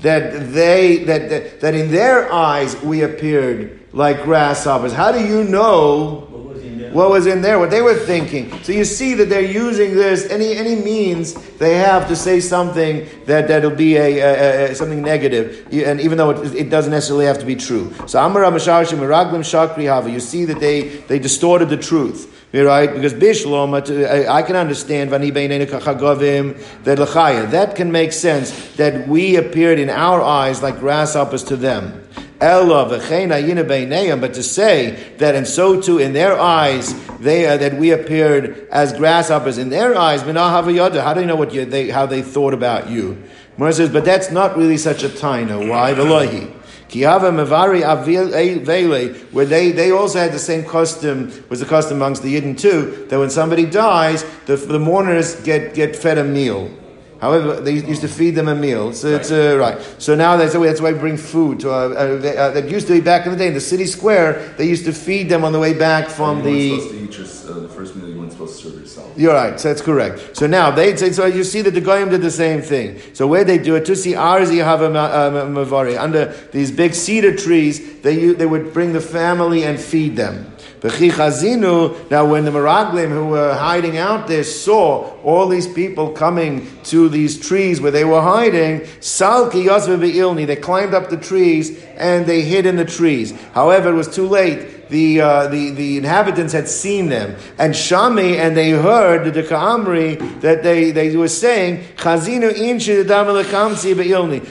that 0.00 0.52
they 0.52 1.04
that, 1.04 1.28
that, 1.30 1.60
that 1.60 1.74
in 1.74 1.90
their 1.90 2.32
eyes 2.32 2.80
we 2.82 3.02
appeared 3.02 3.80
like 3.92 4.22
grasshoppers? 4.22 4.92
How 4.92 5.12
do 5.12 5.24
you 5.24 5.44
know 5.44 6.34
what 6.94 7.10
was 7.10 7.26
in 7.26 7.42
there, 7.42 7.58
what 7.58 7.70
they 7.70 7.82
were 7.82 7.96
thinking. 7.96 8.56
So 8.62 8.70
you 8.70 8.84
see 8.84 9.14
that 9.14 9.28
they're 9.28 9.40
using 9.40 9.94
this, 9.94 10.30
any, 10.30 10.54
any 10.54 10.76
means 10.76 11.34
they 11.58 11.74
have 11.74 12.06
to 12.06 12.14
say 12.14 12.38
something 12.38 13.08
that, 13.26 13.48
that'll 13.48 13.72
be 13.72 13.96
a, 13.96 14.20
a, 14.20 14.70
a 14.70 14.74
something 14.76 15.02
negative, 15.02 15.66
and 15.72 16.00
even 16.00 16.16
though 16.16 16.30
it, 16.30 16.54
it, 16.54 16.70
doesn't 16.70 16.92
necessarily 16.92 17.26
have 17.26 17.40
to 17.40 17.44
be 17.44 17.56
true. 17.56 17.92
So 18.06 18.24
Amar 18.24 18.42
Miraglim 18.44 19.42
Shakri 19.42 19.88
Hava, 19.88 20.08
you 20.08 20.20
see 20.20 20.44
that 20.44 20.60
they, 20.60 20.82
they 20.82 21.18
distorted 21.18 21.68
the 21.68 21.76
truth. 21.76 22.33
Right? 22.62 22.92
Because 22.94 23.14
Bishlom, 23.14 23.74
I 24.28 24.42
can 24.42 24.54
understand 24.54 25.10
that 25.10 25.20
That 27.50 27.74
can 27.74 27.90
make 27.90 28.12
sense 28.12 28.76
that 28.76 29.08
we 29.08 29.34
appeared 29.34 29.80
in 29.80 29.90
our 29.90 30.22
eyes 30.22 30.62
like 30.62 30.78
grasshoppers 30.78 31.42
to 31.44 31.56
them. 31.56 32.00
But 32.38 33.00
to 34.34 34.42
say 34.42 35.14
that, 35.18 35.34
and 35.34 35.48
so 35.48 35.80
too 35.80 35.98
in 35.98 36.12
their 36.12 36.38
eyes, 36.38 36.94
they 37.18 37.46
uh, 37.46 37.56
that 37.56 37.74
we 37.74 37.90
appeared 37.90 38.68
as 38.70 38.92
grasshoppers 38.92 39.58
in 39.58 39.70
their 39.70 39.96
eyes. 39.96 40.22
How 40.22 40.62
do 40.62 41.20
you 41.20 41.26
know 41.26 41.36
what 41.36 41.52
you, 41.54 41.64
they, 41.64 41.90
how 41.90 42.06
they 42.06 42.22
thought 42.22 42.54
about 42.54 42.88
you? 42.88 43.20
Mora 43.56 43.72
says, 43.72 43.88
but 43.88 44.04
that's 44.04 44.30
not 44.30 44.56
really 44.56 44.76
such 44.76 45.02
a 45.02 45.08
taina. 45.08 45.68
Why? 45.68 45.92
Velohi. 45.94 46.52
Kiava 46.94 47.32
Mavari 47.32 47.82
Vele, 48.64 49.14
where 49.32 49.44
they, 49.44 49.72
they 49.72 49.90
also 49.90 50.20
had 50.20 50.30
the 50.32 50.38
same 50.38 50.64
custom, 50.64 51.32
was 51.48 51.58
the 51.58 51.66
custom 51.66 51.96
amongst 51.96 52.22
the 52.22 52.32
Yidden 52.32 52.56
too, 52.56 53.06
that 53.10 53.18
when 53.18 53.30
somebody 53.30 53.66
dies, 53.66 54.24
the, 54.46 54.54
the 54.54 54.78
mourners 54.78 55.34
get, 55.42 55.74
get 55.74 55.96
fed 55.96 56.18
a 56.18 56.24
meal. 56.24 56.70
However, 57.24 57.58
they 57.58 57.72
used 57.72 58.02
to 58.02 58.08
feed 58.08 58.34
them 58.34 58.48
a 58.48 58.54
meal. 58.54 58.92
So 58.92 59.10
right. 59.10 59.18
it's 59.18 59.30
uh, 59.32 59.56
right. 59.58 59.80
So 59.96 60.14
now 60.14 60.36
that's, 60.36 60.52
that's 60.52 60.82
why 60.82 60.92
we 60.92 60.98
bring 60.98 61.16
food 61.16 61.60
to. 61.60 61.70
Uh, 61.70 61.74
uh, 61.74 62.16
they, 62.18 62.36
uh, 62.36 62.50
that 62.50 62.68
used 62.68 62.86
to 62.88 62.92
be 62.92 63.00
back 63.00 63.24
in 63.24 63.32
the 63.32 63.38
day 63.38 63.48
in 63.48 63.54
the 63.54 63.62
city 63.62 63.86
square. 63.86 64.54
They 64.58 64.66
used 64.66 64.84
to 64.84 64.92
feed 64.92 65.30
them 65.30 65.42
on 65.42 65.52
the 65.52 65.58
way 65.58 65.72
back 65.72 66.10
from 66.10 66.42
the. 66.42 66.78
Supposed 66.78 66.90
to 66.90 67.06
Just, 67.06 67.48
uh, 67.48 67.60
the 67.60 67.68
first 67.68 67.96
meal 67.96 68.10
you 68.10 68.18
weren't 68.18 68.32
supposed 68.32 68.60
to 68.60 68.68
serve 68.68 68.78
yourself. 68.78 69.10
You're 69.16 69.32
right. 69.32 69.58
So 69.58 69.68
that's 69.68 69.80
correct. 69.80 70.36
So 70.36 70.46
now 70.46 70.70
they 70.70 70.94
say. 70.96 71.12
So 71.12 71.24
you 71.24 71.44
see 71.44 71.62
that 71.62 71.70
the 71.70 71.80
goyim 71.80 72.10
did 72.10 72.20
the 72.20 72.30
same 72.30 72.60
thing. 72.60 73.00
So 73.14 73.26
where 73.26 73.44
they 73.44 73.56
do 73.56 73.74
it 73.76 73.86
to 73.86 73.96
see 73.96 74.12
arzi 74.12 74.62
have 74.62 74.82
a 74.82 74.90
mavari 74.90 75.98
under 75.98 76.26
these 76.52 76.70
big 76.70 76.92
cedar 76.92 77.34
trees, 77.34 78.02
they 78.02 78.34
they 78.34 78.44
would 78.44 78.74
bring 78.74 78.92
the 78.92 79.00
family 79.00 79.64
and 79.64 79.80
feed 79.80 80.14
them. 80.16 80.53
Now, 80.84 82.26
when 82.26 82.44
the 82.44 82.50
Meraglim 82.50 83.08
who 83.08 83.28
were 83.28 83.54
hiding 83.54 83.96
out 83.96 84.28
there 84.28 84.44
saw 84.44 85.14
all 85.22 85.48
these 85.48 85.66
people 85.66 86.10
coming 86.10 86.70
to 86.84 87.08
these 87.08 87.40
trees 87.40 87.80
where 87.80 87.90
they 87.90 88.04
were 88.04 88.20
hiding, 88.20 88.80
Salki 89.00 89.64
Ilni, 89.64 90.46
they 90.46 90.56
climbed 90.56 90.92
up 90.92 91.08
the 91.08 91.16
trees 91.16 91.82
and 91.96 92.26
they 92.26 92.42
hid 92.42 92.66
in 92.66 92.76
the 92.76 92.84
trees. 92.84 93.32
However, 93.52 93.88
it 93.88 93.94
was 93.94 94.14
too 94.14 94.28
late 94.28 94.83
the, 94.94 95.20
uh, 95.20 95.48
the, 95.48 95.70
the 95.70 95.96
inhabitants 95.98 96.52
had 96.52 96.68
seen 96.68 97.08
them. 97.08 97.34
And 97.58 97.74
Shami, 97.74 98.36
and 98.36 98.56
they 98.56 98.70
heard 98.70 99.24
the 99.24 99.42
Deka'amri 99.42 100.40
that 100.40 100.62
they, 100.62 100.92
they 100.92 101.16
were 101.16 101.26
saying, 101.26 101.82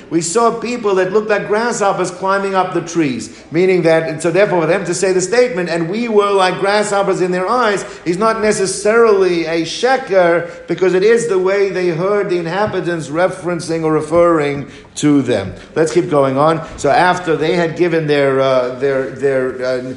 We 0.10 0.22
saw 0.22 0.60
people 0.60 0.96
that 0.96 1.14
looked 1.14 1.30
like 1.30 1.48
grasshoppers 1.48 2.12
climbing 2.12 2.56
up 2.56 2.74
the 2.74 2.82
trees. 2.82 3.42
Meaning 3.54 3.84
that, 3.84 4.22
so 4.22 4.32
therefore 4.32 4.60
for 4.60 4.68
them 4.68 4.84
to 4.84 4.94
say 4.94 5.14
the 5.14 5.22
statement, 5.22 5.70
and 5.70 5.90
we 5.90 6.10
were 6.10 6.32
like 6.32 6.60
grasshoppers 6.60 7.22
in 7.22 7.32
their 7.32 7.48
eyes, 7.48 7.86
is 8.04 8.18
not 8.18 8.42
necessarily 8.42 9.46
a 9.46 9.62
sheker, 9.62 10.68
because 10.68 10.94
it 10.94 11.04
is 11.04 11.30
the 11.30 11.40
way 11.40 11.70
they 11.70 11.88
heard 11.88 12.30
the 12.30 12.38
inhabitants 12.38 13.08
referencing 13.08 13.84
or 13.84 13.94
referring 13.94 14.70
to 14.96 15.22
them. 15.22 15.56
Let's 15.76 15.94
keep 15.94 16.10
going 16.10 16.38
on. 16.38 16.68
So 16.78 16.90
after 16.90 17.36
they 17.36 17.56
had 17.56 17.78
given 17.78 18.08
their, 18.08 18.40
uh, 18.40 18.76
their, 18.76 19.10
their 19.12 19.66
uh, 19.66 19.96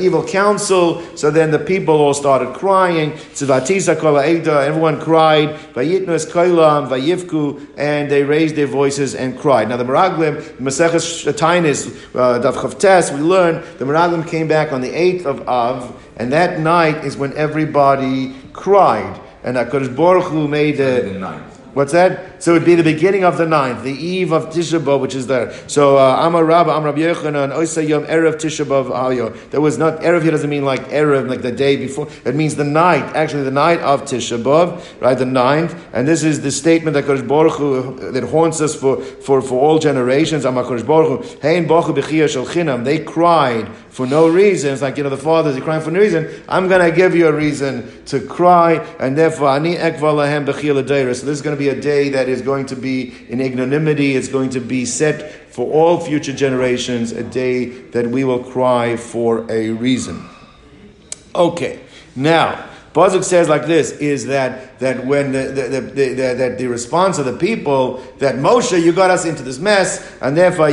evil 0.00 0.24
counsel. 0.24 1.02
So 1.16 1.30
then 1.30 1.50
the 1.50 1.58
people 1.58 1.96
all 1.96 2.14
started 2.14 2.54
crying. 2.54 3.12
Everyone 3.40 5.00
cried. 5.00 5.58
And 7.76 8.10
they 8.10 8.24
raised 8.24 8.56
their 8.56 8.66
voices 8.66 9.14
and 9.14 9.38
cried. 9.38 9.68
Now 9.68 9.76
the 9.76 9.84
Meraglim, 9.84 10.40
Maseches 10.58 11.32
Tainis, 11.32 11.88
uh, 12.14 12.40
Daf 12.40 12.54
Chavtes, 12.54 13.14
we 13.14 13.20
learn 13.20 13.62
the 13.78 13.84
Meraglim 13.84 14.26
came 14.28 14.48
back 14.48 14.72
on 14.72 14.80
the 14.80 14.90
8th 14.90 15.26
of 15.26 15.48
Av, 15.48 15.94
and 16.16 16.32
that 16.32 16.60
night 16.60 17.04
is 17.04 17.16
when 17.16 17.32
everybody 17.36 18.34
cried. 18.52 19.20
And 19.44 19.56
HaKadosh 19.56 19.94
Baruch 19.96 20.24
Hu 20.24 20.48
made. 20.48 20.78
The 20.78 21.02
What's 21.74 21.92
that? 21.92 22.37
So 22.38 22.52
it 22.52 22.58
would 22.58 22.64
be 22.64 22.74
the 22.74 22.82
beginning 22.82 23.24
of 23.24 23.38
the 23.38 23.46
ninth, 23.46 23.82
the 23.82 23.92
eve 23.92 24.32
of 24.32 24.46
Tisha 24.46 24.80
B'av, 24.80 25.00
which 25.00 25.14
is 25.14 25.26
there. 25.26 25.52
So 25.68 25.98
uh, 25.98 26.26
Amar 26.26 26.44
Rabba, 26.44 26.70
Amar 26.70 26.92
Rabbi 26.92 27.00
Yochanan, 27.00 27.52
Oisa 27.54 27.86
Yom 27.86 28.04
Erev 28.04 28.34
Tisha 28.34 28.64
B'av 28.64 28.90
Ayo. 28.90 29.50
There 29.50 29.60
was 29.60 29.78
not 29.78 30.00
Erev 30.00 30.22
here 30.22 30.30
doesn't 30.30 30.50
mean 30.50 30.64
like 30.64 30.88
Erev, 30.88 31.28
like 31.28 31.42
the 31.42 31.52
day 31.52 31.76
before. 31.76 32.08
It 32.24 32.34
means 32.34 32.56
the 32.56 32.64
night, 32.64 33.04
actually 33.16 33.42
the 33.44 33.50
night 33.50 33.80
of 33.80 34.02
Tisha 34.02 34.42
B'av, 34.42 35.00
right? 35.00 35.18
The 35.18 35.26
ninth, 35.26 35.74
and 35.92 36.06
this 36.06 36.22
is 36.22 36.42
the 36.42 36.50
statement 36.50 36.94
that 36.94 37.04
Kodesh 37.04 37.26
Baruch 37.26 37.54
Hu, 37.54 38.12
that 38.12 38.24
haunts 38.24 38.60
us 38.60 38.74
for, 38.74 39.00
for, 39.00 39.42
for 39.42 39.60
all 39.60 39.78
generations. 39.78 40.44
Amar 40.44 40.64
Kodesh 40.64 40.86
Baruch 40.86 41.24
Hein 41.42 41.66
Chinam. 42.48 42.84
They 42.84 42.98
cried 42.98 43.68
for 43.90 44.06
no 44.06 44.28
reason. 44.28 44.72
It's 44.72 44.82
like 44.82 44.96
you 44.96 45.02
know 45.02 45.10
the 45.10 45.16
fathers, 45.16 45.54
they 45.54 45.60
crying 45.60 45.82
for 45.82 45.90
no 45.90 46.00
reason. 46.00 46.28
I'm 46.48 46.68
going 46.68 46.88
to 46.88 46.94
give 46.94 47.14
you 47.14 47.26
a 47.26 47.32
reason 47.32 48.04
to 48.06 48.20
cry, 48.20 48.74
and 48.98 49.16
therefore 49.16 49.48
ani 49.50 49.76
ekva 49.76 49.98
lahem 49.98 50.46
b'chiyah 50.46 51.16
So 51.16 51.26
this 51.26 51.36
is 51.36 51.42
going 51.42 51.56
to 51.56 51.58
be 51.58 51.68
a 51.68 51.80
day 51.80 52.10
that 52.10 52.27
is 52.28 52.42
going 52.42 52.66
to 52.66 52.76
be 52.76 53.14
in 53.28 53.40
ignominy. 53.40 54.12
It's 54.12 54.28
going 54.28 54.50
to 54.50 54.60
be 54.60 54.84
set 54.84 55.52
for 55.52 55.70
all 55.72 55.98
future 56.00 56.32
generations. 56.32 57.12
A 57.12 57.22
day 57.22 57.66
that 57.66 58.06
we 58.06 58.24
will 58.24 58.42
cry 58.42 58.96
for 58.96 59.50
a 59.50 59.70
reason. 59.70 60.28
Okay, 61.34 61.80
now. 62.14 62.66
Pasuk 62.94 63.22
says 63.22 63.48
like 63.48 63.66
this: 63.66 63.92
is 63.92 64.26
that 64.26 64.67
that 64.78 65.04
when 65.04 65.32
the, 65.32 65.48
the, 65.48 65.80
the, 65.80 66.14
that 66.34 66.58
the 66.58 66.66
response 66.66 67.18
of 67.18 67.24
the 67.24 67.36
people 67.36 68.02
that 68.18 68.36
Moshe, 68.36 68.80
you 68.82 68.92
got 68.92 69.10
us 69.10 69.24
into 69.24 69.42
this 69.42 69.58
mess, 69.58 70.16
and 70.20 70.36
therefore. 70.36 70.68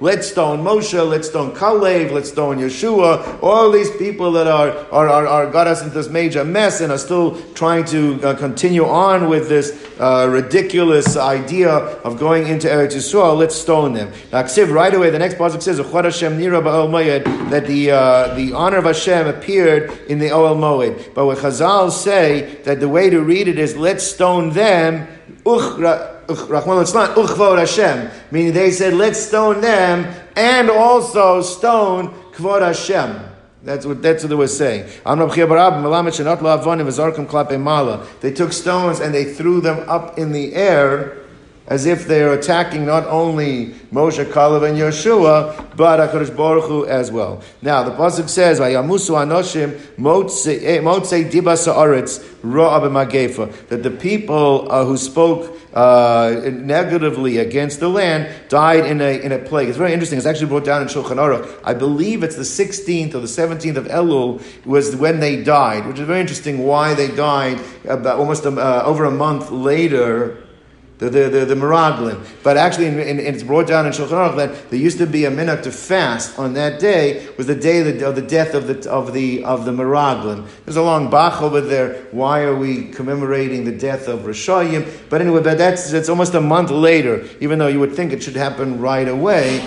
Let's 0.00 0.30
stone 0.30 0.64
Moshe, 0.64 1.08
let's 1.08 1.28
stone 1.28 1.52
Kalev, 1.52 2.12
let's 2.12 2.28
stone 2.30 2.58
Yeshua. 2.58 3.42
All 3.42 3.70
these 3.70 3.90
people 3.92 4.32
that 4.32 4.46
are, 4.46 4.70
are, 4.92 5.08
are, 5.08 5.26
are 5.26 5.50
got 5.50 5.66
us 5.66 5.82
into 5.82 5.94
this 5.94 6.08
major 6.08 6.44
mess 6.44 6.80
and 6.80 6.92
are 6.92 6.98
still 6.98 7.40
trying 7.52 7.84
to 7.86 8.20
uh, 8.22 8.34
continue 8.34 8.84
on 8.84 9.28
with 9.28 9.48
this 9.48 9.88
uh, 9.98 10.28
ridiculous 10.30 11.16
idea 11.16 11.70
of 11.70 12.18
going 12.18 12.46
into 12.46 12.68
Eretz 12.68 12.94
Yisrael. 12.94 13.36
Let's 13.36 13.54
stone 13.56 13.92
them. 13.92 14.12
Now, 14.32 14.46
right 14.68 14.94
away, 14.94 15.10
the 15.10 15.18
next 15.18 15.36
pasuk 15.36 15.62
says 15.62 15.78
that 15.78 17.66
the 17.66 17.90
uh, 17.90 18.34
the 18.34 18.52
honor 18.52 18.76
of 18.78 18.84
Hashem 18.84 19.26
appeared 19.26 19.90
in 20.08 20.17
the 20.18 20.28
Oel 20.28 20.56
Moed. 20.56 21.14
But 21.14 21.26
what 21.26 21.38
Chazal 21.38 21.90
say 21.90 22.56
that 22.64 22.80
the 22.80 22.88
way 22.88 23.10
to 23.10 23.20
read 23.20 23.48
it 23.48 23.58
is 23.58 23.76
let's 23.76 24.04
stone 24.04 24.50
them. 24.50 25.06
Meaning 28.30 28.52
they 28.52 28.70
said, 28.70 28.94
let's 28.94 29.18
stone 29.18 29.60
them 29.60 30.14
and 30.36 30.70
also 30.70 31.42
stone 31.42 32.08
Kvod 32.32 32.60
Hashem. 32.62 33.28
That's 33.64 33.84
what 33.84 34.00
that's 34.00 34.22
what 34.22 34.30
they 34.30 34.36
were 34.36 34.46
saying. 34.46 34.88
They 38.20 38.32
took 38.32 38.52
stones 38.52 39.00
and 39.00 39.14
they 39.14 39.24
threw 39.24 39.60
them 39.60 39.88
up 39.88 40.18
in 40.18 40.32
the 40.32 40.54
air 40.54 41.18
as 41.68 41.84
if 41.84 42.08
they 42.08 42.22
are 42.22 42.32
attacking 42.32 42.86
not 42.86 43.06
only 43.06 43.66
Moshe, 43.92 44.24
Kalev, 44.32 44.66
and 44.68 44.78
Yeshua, 44.78 45.76
but 45.76 46.00
HaKadosh 46.00 46.34
Baruch 46.34 46.64
Hu 46.64 46.86
as 46.86 47.12
well. 47.12 47.42
Now, 47.60 47.82
the 47.82 47.90
Pasuk 47.90 48.28
says, 48.28 48.58
Vayamusu 48.58 49.14
anoshim 49.14 49.78
motze 49.96 50.62
eh, 50.62 51.30
dibas 51.30 51.66
ha'aretz 51.66 52.24
ro'a 52.42 53.68
that 53.68 53.82
the 53.82 53.90
people 53.90 54.70
uh, 54.72 54.84
who 54.84 54.96
spoke 54.96 55.54
uh, 55.74 56.40
negatively 56.52 57.36
against 57.36 57.80
the 57.80 57.88
land 57.88 58.32
died 58.48 58.86
in 58.86 59.02
a, 59.02 59.20
in 59.20 59.32
a 59.32 59.38
plague. 59.38 59.68
It's 59.68 59.76
very 59.76 59.92
interesting. 59.92 60.16
It's 60.16 60.26
actually 60.26 60.46
brought 60.46 60.64
down 60.64 60.80
in 60.80 60.88
Shulchan 60.88 61.16
Aruch. 61.16 61.60
I 61.62 61.74
believe 61.74 62.22
it's 62.22 62.36
the 62.36 62.42
16th 62.42 63.14
or 63.14 63.20
the 63.20 63.26
17th 63.26 63.76
of 63.76 63.86
Elul 63.88 64.42
was 64.64 64.96
when 64.96 65.20
they 65.20 65.42
died, 65.42 65.86
which 65.86 65.98
is 65.98 66.06
very 66.06 66.20
interesting 66.20 66.64
why 66.64 66.94
they 66.94 67.14
died 67.14 67.60
about 67.84 68.18
almost 68.18 68.46
a, 68.46 68.50
uh, 68.50 68.82
over 68.86 69.04
a 69.04 69.10
month 69.10 69.50
later 69.50 70.47
the, 70.98 71.08
the, 71.08 71.28
the, 71.28 71.54
the. 71.54 72.20
But 72.42 72.56
actually, 72.56 72.86
in, 72.86 72.98
in, 72.98 73.20
it's 73.20 73.42
brought 73.42 73.66
down 73.68 73.86
in 73.86 73.92
Shulchan 73.92 74.10
Aruch 74.10 74.36
that 74.36 74.70
there 74.70 74.78
used 74.78 74.98
to 74.98 75.06
be 75.06 75.24
a 75.24 75.30
minute 75.30 75.62
to 75.64 75.70
fast 75.70 76.38
on 76.38 76.54
that 76.54 76.80
day 76.80 77.28
was 77.36 77.46
the 77.46 77.54
day 77.54 77.80
of 77.80 77.98
the, 77.98 78.08
of 78.08 78.16
the 78.16 78.22
death 78.22 78.54
of 78.54 78.66
the, 78.66 78.90
of 78.90 79.12
the, 79.12 79.44
of 79.44 79.64
the 79.64 79.70
Miraglim. 79.70 80.48
There's 80.64 80.76
a 80.76 80.82
long 80.82 81.08
Bach 81.08 81.40
over 81.40 81.60
there. 81.60 82.02
Why 82.10 82.42
are 82.42 82.56
we 82.56 82.88
commemorating 82.90 83.64
the 83.64 83.72
death 83.72 84.08
of 84.08 84.20
Rishayim? 84.20 85.08
But 85.08 85.20
anyway, 85.20 85.42
but 85.42 85.56
that's, 85.56 85.92
it's 85.92 86.08
almost 86.08 86.34
a 86.34 86.40
month 86.40 86.70
later, 86.70 87.28
even 87.40 87.58
though 87.58 87.68
you 87.68 87.80
would 87.80 87.94
think 87.94 88.12
it 88.12 88.22
should 88.22 88.36
happen 88.36 88.80
right 88.80 89.08
away. 89.08 89.60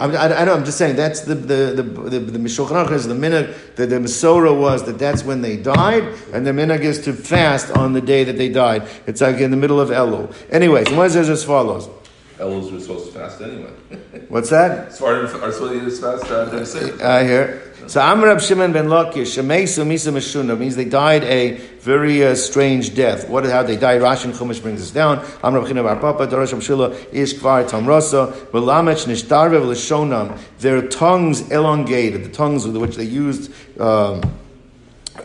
I'm, 0.00 0.12
I, 0.12 0.40
I 0.40 0.44
know. 0.44 0.54
I'm 0.54 0.64
just 0.64 0.78
saying 0.78 0.96
that's 0.96 1.20
the 1.20 1.34
the 1.34 1.82
the 1.82 1.82
the, 1.82 2.18
the 2.18 2.38
Mishulchan 2.38 2.90
is 2.92 3.06
the 3.06 3.14
minute 3.14 3.76
that 3.76 3.88
the 3.88 3.96
Masorah 3.96 4.58
was 4.58 4.84
that 4.84 4.98
that's 4.98 5.24
when 5.24 5.42
they 5.42 5.56
died, 5.56 6.04
and 6.32 6.46
the 6.46 6.50
minhag 6.50 6.80
is 6.80 7.00
to 7.02 7.12
fast 7.12 7.70
on 7.70 7.92
the 7.92 8.00
day 8.00 8.24
that 8.24 8.36
they 8.36 8.48
died. 8.48 8.88
It's 9.06 9.20
like 9.20 9.36
in 9.36 9.50
the 9.50 9.56
middle 9.56 9.80
of 9.80 9.90
Elul. 9.90 10.34
Anyways, 10.50 10.90
one 10.90 11.10
says 11.10 11.28
as 11.28 11.44
follows. 11.44 11.88
Elul's 12.38 12.70
were 12.70 12.80
supposed 12.80 13.12
to 13.12 13.18
fast 13.18 13.40
anyway. 13.40 13.70
What's 14.28 14.50
that? 14.50 14.92
Spartan 14.92 15.24
are 15.24 15.52
supposed 15.52 16.00
to 16.00 16.18
fast. 16.18 17.00
Uh, 17.00 17.06
I 17.06 17.24
hear. 17.24 17.62
So 17.88 18.00
Amr 18.00 18.38
Shimon 18.38 18.72
ben 18.72 18.86
Lakish, 18.86 19.38
Shemesu 19.38 19.84
Misa 19.86 20.12
Meshuna, 20.12 20.58
means 20.58 20.76
they 20.76 20.84
died 20.84 21.24
a 21.24 21.56
very 21.80 22.24
uh, 22.24 22.34
strange 22.34 22.94
death. 22.94 23.28
What, 23.28 23.46
how 23.46 23.62
they 23.62 23.76
died, 23.76 24.02
Rashi 24.02 24.26
and 24.26 24.34
Chumash 24.34 24.60
brings 24.60 24.82
us 24.82 24.90
down. 24.90 25.24
Amr 25.42 25.66
China 25.66 25.82
Bar 25.82 25.96
Papa, 25.96 26.26
Dorosh 26.26 26.60
Shila, 26.60 26.94
Ish 27.12 27.34
Kvar 27.34 27.68
Tamrasa, 27.68 28.32
Velamech 28.50 29.06
Nishtarve 29.06 29.64
L'Shonam, 29.64 30.38
their 30.58 30.86
tongues 30.86 31.50
elongated, 31.50 32.24
the 32.24 32.28
tongues 32.28 32.66
with 32.66 32.76
which 32.76 32.96
they 32.96 33.04
used 33.04 33.50
um, 33.80 34.20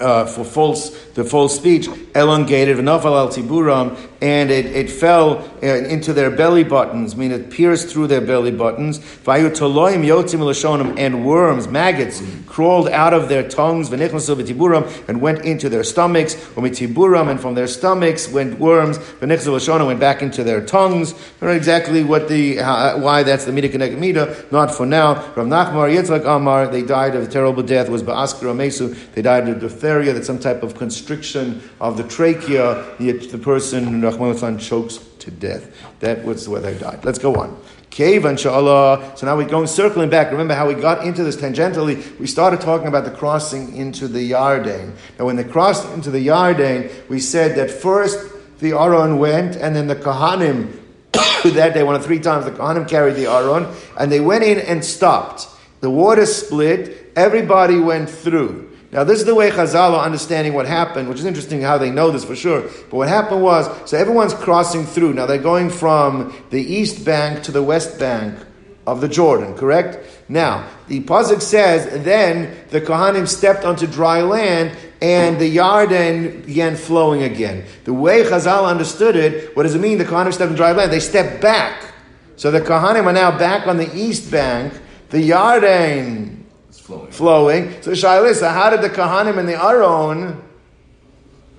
uh, 0.01 0.25
for 0.25 0.43
false 0.43 0.89
the 1.13 1.23
false 1.23 1.55
speech 1.55 1.87
elongated 2.15 2.77
v'nafal 2.77 3.15
al 3.15 3.29
tiburam 3.29 3.97
and 4.23 4.51
it, 4.51 4.65
it 4.67 4.89
fell 4.89 5.39
uh, 5.61 5.65
into 5.65 6.13
their 6.13 6.31
belly 6.31 6.63
buttons, 6.63 7.13
I 7.13 7.17
mean 7.17 7.33
it 7.33 7.51
pierced 7.51 7.89
through 7.89 8.07
their 8.07 8.21
belly 8.21 8.51
buttons. 8.51 9.01
And 9.27 11.25
worms, 11.25 11.67
maggots 11.67 12.23
crawled 12.47 12.87
out 12.87 13.13
of 13.13 13.27
their 13.27 13.45
tongues 13.45 13.89
v'nichnasu 13.89 15.09
and 15.09 15.19
went 15.19 15.43
into 15.43 15.67
their 15.67 15.83
stomachs. 15.83 16.35
V'mitiburam 16.35 17.29
and 17.29 17.41
from 17.41 17.55
their 17.55 17.67
stomachs 17.67 18.29
went 18.29 18.57
worms 18.59 18.97
v'nichnasu 18.97 19.85
went 19.85 19.99
back 19.99 20.21
into 20.21 20.41
their 20.41 20.65
tongues. 20.65 21.11
I 21.11 21.17
don't 21.41 21.49
know 21.49 21.55
exactly 21.57 22.05
what 22.05 22.29
the 22.29 22.55
how, 22.57 22.97
why 22.99 23.23
that's 23.23 23.43
the 23.43 23.51
midah 23.51 23.73
midah. 23.73 24.49
Not 24.53 24.73
for 24.73 24.85
now. 24.85 25.15
Rav 25.35 25.47
Nachmar 25.47 25.93
Yitzchak 25.93 26.25
Amar 26.25 26.67
they 26.67 26.81
died 26.81 27.15
of 27.15 27.23
a 27.23 27.27
terrible 27.27 27.61
death 27.61 27.89
was 27.89 28.03
ba'askar 28.03 28.55
mesu. 28.55 28.95
They 29.15 29.21
died 29.21 29.49
of 29.49 29.59
diphtheria. 29.83 30.13
That's 30.13 30.27
some 30.27 30.39
type 30.39 30.63
of 30.63 30.75
constriction 30.75 31.61
of 31.81 31.97
the 31.97 32.03
trachea. 32.03 32.85
The 32.99 33.39
person 33.41 34.01
Rahman 34.01 34.57
chokes 34.57 34.97
to 35.19 35.31
death. 35.31 35.75
That 35.99 36.23
was 36.23 36.47
where 36.47 36.61
they 36.61 36.77
died. 36.77 37.03
Let's 37.03 37.19
go 37.19 37.35
on. 37.35 37.59
Cave 37.89 38.25
inshallah. 38.25 39.13
So 39.17 39.27
now 39.27 39.37
we're 39.37 39.47
going 39.47 39.67
circling 39.67 40.09
back. 40.09 40.31
Remember 40.31 40.55
how 40.55 40.67
we 40.67 40.73
got 40.73 41.05
into 41.05 41.23
this 41.23 41.35
tangentially? 41.35 42.17
We 42.19 42.27
started 42.27 42.61
talking 42.61 42.87
about 42.87 43.03
the 43.03 43.11
crossing 43.11 43.75
into 43.75 44.07
the 44.07 44.31
Yarden. 44.31 44.93
Now, 45.19 45.25
when 45.25 45.35
they 45.35 45.43
crossed 45.43 45.87
into 45.93 46.09
the 46.09 46.25
Yarden, 46.25 46.89
we 47.09 47.19
said 47.19 47.55
that 47.57 47.69
first 47.69 48.31
the 48.59 48.71
Aron 48.71 49.19
went, 49.19 49.57
and 49.57 49.75
then 49.75 49.87
the 49.87 49.95
Kahanim 49.95 50.79
that 51.43 51.73
day, 51.73 51.83
one 51.83 51.95
of 51.95 52.03
three 52.03 52.19
times, 52.19 52.45
the 52.45 52.51
Kahanim 52.51 52.87
carried 52.87 53.15
the 53.15 53.27
Aron, 53.27 53.67
and 53.99 54.11
they 54.11 54.21
went 54.21 54.43
in 54.43 54.59
and 54.59 54.83
stopped. 54.83 55.47
The 55.81 55.89
water 55.89 56.25
split. 56.25 57.11
Everybody 57.15 57.77
went 57.77 58.09
through. 58.09 58.72
Now, 58.93 59.03
this 59.03 59.17
is 59.17 59.25
the 59.25 59.33
way 59.33 59.49
Chazal 59.49 59.97
are 59.97 60.05
understanding 60.05 60.53
what 60.53 60.67
happened, 60.67 61.09
which 61.09 61.17
is 61.17 61.25
interesting 61.25 61.61
how 61.61 61.79
they 61.79 61.89
know 61.89 62.11
this 62.11 62.23
for 62.23 62.35
sure. 62.35 62.61
But 62.61 62.93
what 62.93 63.07
happened 63.07 63.41
was, 63.41 63.67
so 63.89 63.97
everyone's 63.97 64.35
crossing 64.35 64.85
through. 64.85 65.13
Now, 65.15 65.25
they're 65.25 65.39
going 65.39 65.71
from 65.71 66.31
the 66.51 66.61
east 66.61 67.03
bank 67.03 67.41
to 67.45 67.51
the 67.51 67.63
west 67.63 67.97
bank 67.97 68.37
of 68.85 69.01
the 69.01 69.07
Jordan, 69.07 69.55
correct? 69.55 69.97
Now, 70.29 70.69
the 70.87 71.01
Pasuk 71.01 71.41
says, 71.41 72.03
then 72.03 72.55
the 72.69 72.81
Kohanim 72.81 73.27
stepped 73.27 73.65
onto 73.65 73.87
dry 73.87 74.21
land 74.21 74.77
and 75.01 75.39
the 75.39 75.57
Yarden 75.57 76.45
began 76.45 76.75
flowing 76.75 77.23
again. 77.23 77.65
The 77.85 77.93
way 77.93 78.23
Chazal 78.23 78.69
understood 78.69 79.15
it, 79.15 79.55
what 79.55 79.63
does 79.63 79.73
it 79.73 79.81
mean 79.81 79.97
the 79.97 80.05
Kohanim 80.05 80.33
stepped 80.33 80.51
on 80.51 80.55
dry 80.55 80.71
land? 80.71 80.91
They 80.91 80.99
stepped 80.99 81.41
back. 81.41 81.93
So 82.35 82.51
the 82.51 82.61
Kohanim 82.61 83.05
are 83.05 83.13
now 83.13 83.35
back 83.35 83.65
on 83.65 83.77
the 83.77 83.91
east 83.95 84.29
bank. 84.29 84.71
The 85.09 85.29
Yarden 85.31 86.42
flowing. 86.83 87.11
flowing. 87.11 87.81
So 87.81 87.91
Shailisa, 87.91 88.51
how 88.53 88.69
did 88.69 88.81
the 88.81 88.89
Kahanim 88.89 89.37
and 89.37 89.47
the 89.47 89.61
Aron 89.61 90.41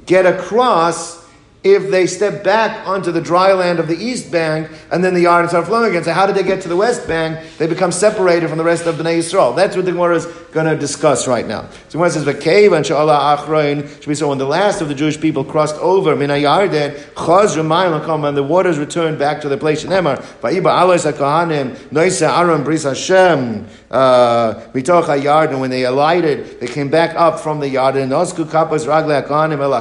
get 0.04 0.26
across 0.26 1.23
if 1.64 1.90
they 1.90 2.06
step 2.06 2.44
back 2.44 2.86
onto 2.86 3.10
the 3.10 3.22
dry 3.22 3.54
land 3.54 3.78
of 3.78 3.88
the 3.88 3.96
east 3.96 4.30
bank 4.30 4.70
and 4.92 5.02
then 5.02 5.14
the 5.14 5.24
Yarden 5.24 5.48
start 5.48 5.64
flowing 5.64 5.88
again. 5.88 6.04
So 6.04 6.12
how 6.12 6.26
did 6.26 6.36
they 6.36 6.42
get 6.42 6.60
to 6.62 6.68
the 6.68 6.76
west 6.76 7.08
bank? 7.08 7.38
They 7.56 7.66
become 7.66 7.90
separated 7.90 8.48
from 8.50 8.58
the 8.58 8.64
rest 8.64 8.86
of 8.86 8.96
Bnei 8.96 9.18
Yisrael. 9.18 9.56
That's 9.56 9.74
what 9.74 9.86
the 9.86 9.92
Gemara 9.92 10.16
is 10.16 10.26
going 10.52 10.66
to 10.66 10.76
discuss 10.76 11.26
right 11.26 11.48
now. 11.48 11.62
So 11.88 11.98
Gemara 11.98 12.10
says, 12.10 12.24
"V'keiv 12.24 12.76
and 12.76 12.86
she'ala 12.86 13.36
achroin." 13.36 13.88
Should 13.88 14.08
be 14.08 14.14
so 14.14 14.28
when 14.28 14.38
the 14.38 14.46
last 14.46 14.82
of 14.82 14.88
the 14.88 14.94
Jewish 14.94 15.18
people 15.18 15.42
crossed 15.42 15.76
over 15.76 16.14
Mina 16.14 16.34
Yarden, 16.34 16.94
chaz 17.14 18.28
and 18.28 18.36
the 18.36 18.42
waters 18.42 18.78
returned 18.78 19.18
back 19.18 19.40
to 19.40 19.48
their 19.48 19.58
place. 19.58 19.84
Shemar 19.84 20.22
va'iba 20.42 20.70
alos 20.70 21.10
hakahanim 21.10 21.74
noisa 21.90 22.28
Aron 22.38 22.62
bris 22.62 22.84
Hashem 22.84 23.66
uh, 23.90 24.54
mitoch 24.74 25.06
Yarden. 25.18 25.60
When 25.60 25.70
they 25.70 25.84
alighted, 25.84 26.60
they 26.60 26.66
came 26.66 26.90
back 26.90 27.16
up 27.16 27.40
from 27.40 27.60
the 27.60 27.74
Yarden. 27.74 28.10
Nosku 28.10 28.44
kapas 28.44 28.86
ragle 28.86 29.26
hakahanim 29.26 29.60
el 29.60 29.74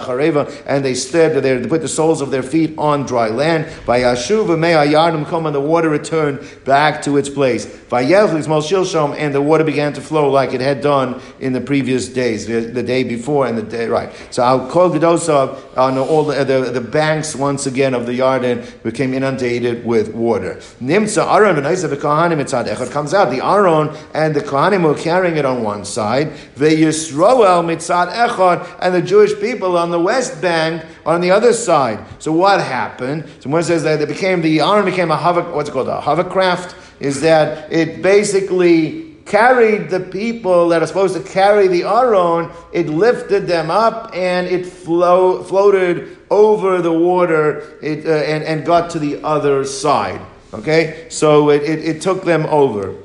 and 0.65 0.85
they 0.85 0.93
stood 0.93 1.43
there 1.43 1.59
put 1.73 1.81
the 1.81 1.87
soles 1.87 2.21
of 2.21 2.29
their 2.29 2.43
feet 2.43 2.71
on 2.77 3.03
dry 3.03 3.29
land. 3.29 3.65
By 3.83 4.01
Yashuv 4.01 4.59
may 4.59 4.73
Yardim 4.73 5.25
come 5.25 5.47
and 5.47 5.55
the 5.55 5.59
water 5.59 5.89
returned 5.89 6.39
back 6.65 7.01
to 7.01 7.17
its 7.17 7.29
place. 7.29 7.65
By 7.89 8.05
Yevlis 8.05 8.45
Shilshom 8.45 9.17
and 9.17 9.33
the 9.33 9.41
water 9.41 9.63
began 9.63 9.91
to 9.93 10.01
flow 10.01 10.29
like 10.29 10.53
it 10.53 10.61
had 10.61 10.81
done 10.81 11.19
in 11.39 11.51
the 11.51 11.61
previous 11.61 12.07
days, 12.07 12.45
the, 12.45 12.59
the 12.59 12.83
day 12.83 13.03
before 13.03 13.47
and 13.47 13.57
the 13.57 13.63
day 13.63 13.87
right. 13.87 14.13
So 14.29 14.43
I'll 14.43 14.69
call 14.69 14.91
Gedosov 14.91 15.75
on 15.75 15.97
all 15.97 16.25
the, 16.25 16.43
the, 16.43 16.69
the, 16.69 16.81
banks 16.81 17.35
once 17.35 17.65
again 17.65 17.95
of 17.95 18.05
the 18.05 18.19
Yarden 18.19 18.83
became 18.83 19.15
inundated 19.15 19.83
with 19.83 20.13
water. 20.13 20.57
Nimsa 20.79 21.25
Isaac 21.25 21.99
Kohanim 21.99 22.91
comes 22.91 23.15
out. 23.15 23.31
The 23.31 23.43
Aron 23.43 23.97
and 24.13 24.35
the 24.35 24.41
Kohanim 24.41 24.83
were 24.83 24.93
carrying 24.93 25.37
it 25.37 25.45
on 25.45 25.63
one 25.63 25.85
side. 25.85 26.33
The 26.55 26.69
Yisroel 26.69 27.65
Mitzad 27.65 28.13
Echad 28.13 28.77
and 28.79 28.93
the 28.93 29.01
Jewish 29.01 29.33
people 29.39 29.75
on 29.75 29.89
the 29.89 29.99
west 29.99 30.39
bank 30.39 30.83
on 31.05 31.21
the 31.21 31.31
other 31.31 31.53
side. 31.53 32.05
So 32.19 32.31
what 32.31 32.61
happened? 32.61 33.29
So 33.39 33.61
says 33.61 33.83
that 33.83 34.01
it 34.01 34.07
became 34.07 34.41
the 34.41 34.61
Aron 34.61 34.85
became 34.85 35.11
a 35.11 35.17
hover, 35.17 35.41
what's 35.41 35.69
it 35.69 35.71
called 35.71 35.87
a 35.87 35.99
hovercraft. 35.99 36.75
Is 36.99 37.21
that 37.21 37.71
it 37.71 38.01
basically 38.01 39.13
carried 39.25 39.89
the 39.89 39.99
people 39.99 40.69
that 40.69 40.81
are 40.81 40.87
supposed 40.87 41.15
to 41.15 41.23
carry 41.23 41.67
the 41.67 41.83
Aron, 41.83 42.51
it 42.71 42.87
lifted 42.87 43.47
them 43.47 43.69
up 43.71 44.11
and 44.13 44.47
it 44.47 44.65
flow, 44.65 45.43
floated 45.43 46.17
over 46.29 46.81
the 46.81 46.91
water 46.91 47.77
it, 47.81 48.05
uh, 48.05 48.09
and, 48.09 48.43
and 48.43 48.65
got 48.65 48.89
to 48.91 48.99
the 48.99 49.23
other 49.23 49.63
side. 49.63 50.21
Okay? 50.53 51.07
So 51.09 51.49
it, 51.49 51.63
it, 51.63 51.79
it 51.85 52.01
took 52.01 52.23
them 52.23 52.45
over. 52.47 52.95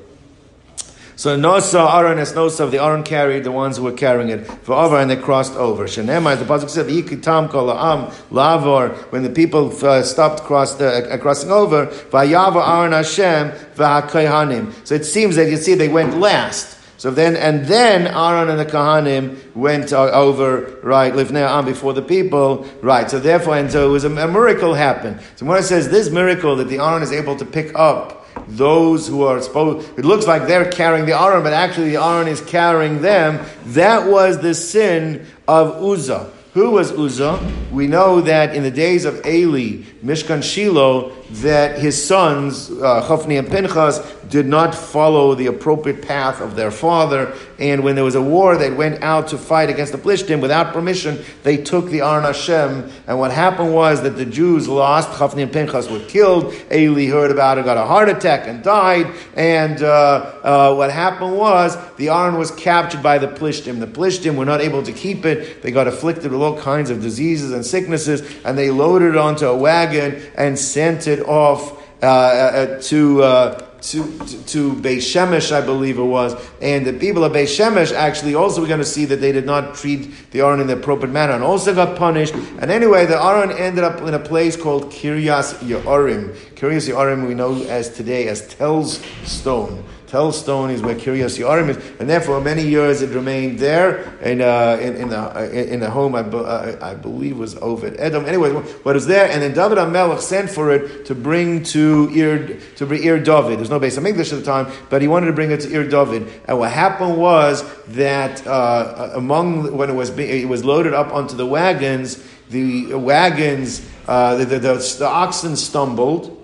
So 1.18 1.36
Nosa 1.36 1.84
Aron 1.94 2.20
es 2.20 2.30
Nosa, 2.30 2.70
the 2.70 2.80
Aron 2.80 3.02
carried 3.02 3.42
the 3.42 3.50
ones 3.50 3.76
who 3.76 3.82
were 3.82 3.92
carrying 3.92 4.28
it 4.28 4.46
for 4.62 4.74
over, 4.74 5.00
and 5.00 5.10
they 5.10 5.16
crossed 5.16 5.54
over. 5.54 5.86
Shenema, 5.86 6.38
the 6.38 6.44
pasuk 6.44 6.70
said, 6.70 6.86
"Yikitam 6.86 7.50
kol 7.50 7.72
am 7.72 8.12
lavor." 8.30 8.90
When 9.10 9.24
the 9.24 9.30
people 9.30 9.66
uh, 9.84 10.04
stopped 10.04 10.44
cross, 10.44 10.80
uh, 10.80 11.18
crossing 11.20 11.50
over, 11.50 11.86
vayava 11.86 12.64
Aron 12.64 12.92
Hashem 12.92 13.50
v'hakohanim. 13.74 14.72
So 14.86 14.94
it 14.94 15.04
seems 15.04 15.34
that 15.34 15.50
you 15.50 15.56
see 15.56 15.74
they 15.74 15.88
went 15.88 16.16
last. 16.16 16.78
So 16.98 17.10
then, 17.10 17.34
and 17.34 17.66
then 17.66 18.06
Aron 18.06 18.48
and 18.48 18.60
the 18.60 18.66
Kahanim 18.66 19.54
went 19.56 19.92
uh, 19.92 20.10
over, 20.10 20.78
right, 20.84 21.12
livnei 21.12 21.48
am 21.48 21.64
before 21.64 21.94
the 21.94 22.02
people, 22.02 22.64
right. 22.80 23.10
So 23.10 23.18
therefore, 23.18 23.56
and 23.56 23.70
so 23.70 23.88
it 23.88 23.92
was 23.92 24.04
a, 24.04 24.10
a 24.10 24.28
miracle 24.28 24.74
happened. 24.74 25.20
So 25.34 25.52
it 25.52 25.62
says 25.64 25.88
this 25.88 26.10
miracle 26.10 26.54
that 26.56 26.68
the 26.68 26.78
Aron 26.78 27.02
is 27.02 27.12
able 27.12 27.34
to 27.36 27.44
pick 27.44 27.72
up 27.76 28.17
those 28.48 29.06
who 29.06 29.24
are 29.24 29.40
supposed, 29.40 29.98
it 29.98 30.04
looks 30.04 30.26
like 30.26 30.46
they're 30.46 30.70
carrying 30.70 31.06
the 31.06 31.18
Aron, 31.18 31.42
but 31.42 31.52
actually 31.52 31.90
the 31.90 32.02
Aron 32.02 32.28
is 32.28 32.40
carrying 32.40 33.02
them. 33.02 33.44
That 33.66 34.06
was 34.08 34.38
the 34.38 34.54
sin 34.54 35.26
of 35.46 35.82
Uzzah. 35.82 36.32
Who 36.54 36.70
was 36.70 36.90
Uzzah? 36.90 37.38
We 37.70 37.86
know 37.86 38.20
that 38.22 38.54
in 38.54 38.62
the 38.62 38.70
days 38.70 39.04
of 39.04 39.24
Eli, 39.26 39.84
Mishkan 40.02 40.44
Shiloh, 40.44 41.12
that 41.30 41.78
his 41.78 42.02
sons, 42.06 42.70
uh, 42.70 43.02
Chofni 43.06 43.38
and 43.38 43.48
Pinchas, 43.48 43.98
did 44.28 44.46
not 44.46 44.74
follow 44.74 45.34
the 45.34 45.46
appropriate 45.46 46.02
path 46.02 46.40
of 46.40 46.54
their 46.54 46.70
father. 46.70 47.34
And 47.58 47.82
when 47.82 47.96
there 47.96 48.04
was 48.04 48.14
a 48.14 48.22
war, 48.22 48.56
they 48.56 48.70
went 48.70 49.02
out 49.02 49.28
to 49.28 49.38
fight 49.38 49.70
against 49.70 49.92
the 49.92 49.98
Plishtim 49.98 50.40
without 50.40 50.72
permission. 50.72 51.18
They 51.42 51.56
took 51.56 51.86
the 51.86 52.02
Aron 52.02 52.24
Hashem. 52.24 52.90
And 53.06 53.18
what 53.18 53.32
happened 53.32 53.74
was 53.74 54.02
that 54.02 54.10
the 54.10 54.24
Jews 54.24 54.68
lost. 54.68 55.10
Chofni 55.10 55.42
and 55.42 55.52
Pinchas 55.52 55.90
were 55.90 56.00
killed. 56.00 56.54
Eli 56.70 57.06
heard 57.06 57.30
about 57.30 57.58
it, 57.58 57.64
got 57.64 57.76
a 57.76 57.86
heart 57.86 58.08
attack, 58.08 58.46
and 58.46 58.62
died. 58.62 59.12
And 59.34 59.82
uh, 59.82 60.34
uh, 60.42 60.74
what 60.74 60.92
happened 60.92 61.36
was 61.36 61.76
the 61.96 62.10
Aron 62.10 62.38
was 62.38 62.50
captured 62.52 63.02
by 63.02 63.18
the 63.18 63.28
Plishtim. 63.28 63.80
The 63.80 63.86
Plishtim 63.86 64.36
were 64.36 64.44
not 64.44 64.60
able 64.60 64.82
to 64.82 64.92
keep 64.92 65.24
it. 65.24 65.62
They 65.62 65.72
got 65.72 65.88
afflicted 65.88 66.30
with 66.30 66.40
all 66.40 66.58
kinds 66.60 66.90
of 66.90 67.02
diseases 67.02 67.52
and 67.52 67.64
sicknesses. 67.64 68.22
And 68.44 68.56
they 68.56 68.70
loaded 68.70 69.10
it 69.10 69.16
onto 69.16 69.46
a 69.46 69.56
wagon 69.56 69.87
and 69.94 70.58
sent 70.58 71.06
it 71.06 71.20
off 71.26 71.78
uh, 72.00 72.06
uh, 72.06 72.82
to, 72.82 73.22
uh, 73.24 73.58
to, 73.80 74.18
to, 74.18 74.44
to 74.44 74.72
Beis 74.74 74.98
Shemesh, 74.98 75.50
I 75.50 75.60
believe 75.60 75.98
it 75.98 76.04
was. 76.04 76.34
And 76.62 76.86
the 76.86 76.92
people 76.92 77.24
of 77.24 77.32
Beis 77.32 77.58
Shemesh 77.58 77.92
actually 77.92 78.36
also 78.36 78.60
we're 78.60 78.68
going 78.68 78.78
to 78.78 78.84
see 78.84 79.04
that 79.06 79.16
they 79.16 79.32
did 79.32 79.46
not 79.46 79.74
treat 79.74 80.30
the 80.30 80.42
Aron 80.42 80.60
in 80.60 80.68
the 80.68 80.74
appropriate 80.74 81.12
manner 81.12 81.32
and 81.32 81.42
also 81.42 81.74
got 81.74 81.96
punished. 81.96 82.34
And 82.34 82.70
anyway, 82.70 83.06
the 83.06 83.20
Aron 83.20 83.50
ended 83.50 83.82
up 83.82 84.00
in 84.02 84.14
a 84.14 84.18
place 84.18 84.56
called 84.56 84.92
Kiryas 84.92 85.66
Ye'arim. 85.66 86.34
Kiryas 86.54 86.86
Ye'arim 86.86 87.26
we 87.26 87.34
know 87.34 87.62
as 87.64 87.88
today 87.88 88.28
as 88.28 88.42
Telz 88.54 89.02
Stone. 89.26 89.84
Telzstone 90.08 90.72
is 90.72 90.80
where 90.80 90.94
Kiryas 90.94 91.38
Yarim 91.38 91.68
is, 91.68 91.76
and 92.00 92.08
therefore 92.08 92.40
many 92.40 92.62
years 92.62 93.02
it 93.02 93.10
remained 93.10 93.58
there 93.58 94.02
in, 94.20 94.40
uh, 94.40 94.78
in, 94.80 94.96
in, 94.96 95.08
the, 95.10 95.72
in 95.72 95.80
the 95.80 95.90
home, 95.90 96.14
I, 96.14 96.20
uh, 96.20 96.78
I 96.80 96.94
believe 96.94 97.38
was 97.38 97.54
Oved 97.56 97.96
Edom. 97.98 98.24
Anyway, 98.24 98.52
what 98.52 98.94
was 98.94 99.06
there, 99.06 99.30
and 99.30 99.42
then 99.42 99.52
David 99.52 99.78
HaMelech 99.78 100.20
sent 100.20 100.48
for 100.48 100.72
it 100.72 101.04
to 101.06 101.14
bring 101.14 101.62
to 101.64 102.10
Ir, 102.14 102.58
to 102.76 102.86
bring 102.86 103.04
Ir 103.04 103.18
David. 103.18 103.58
There's 103.58 103.70
no 103.70 103.78
base 103.78 103.96
of 103.96 104.06
English 104.06 104.32
at 104.32 104.38
the 104.38 104.44
time, 104.44 104.72
but 104.88 105.02
he 105.02 105.08
wanted 105.08 105.26
to 105.26 105.32
bring 105.32 105.50
it 105.50 105.60
to 105.60 105.72
Ir 105.72 105.88
David. 105.88 106.26
And 106.46 106.58
what 106.58 106.72
happened 106.72 107.18
was 107.18 107.62
that 107.88 108.46
uh, 108.46 109.10
among, 109.14 109.76
when 109.76 109.90
it 109.90 109.94
was, 109.94 110.10
it 110.18 110.48
was 110.48 110.64
loaded 110.64 110.94
up 110.94 111.12
onto 111.12 111.36
the 111.36 111.46
wagons, 111.46 112.24
the 112.50 112.94
wagons, 112.94 113.86
uh, 114.06 114.36
the, 114.36 114.44
the, 114.46 114.58
the, 114.58 114.96
the 115.00 115.06
oxen 115.06 115.54
stumbled, 115.54 116.37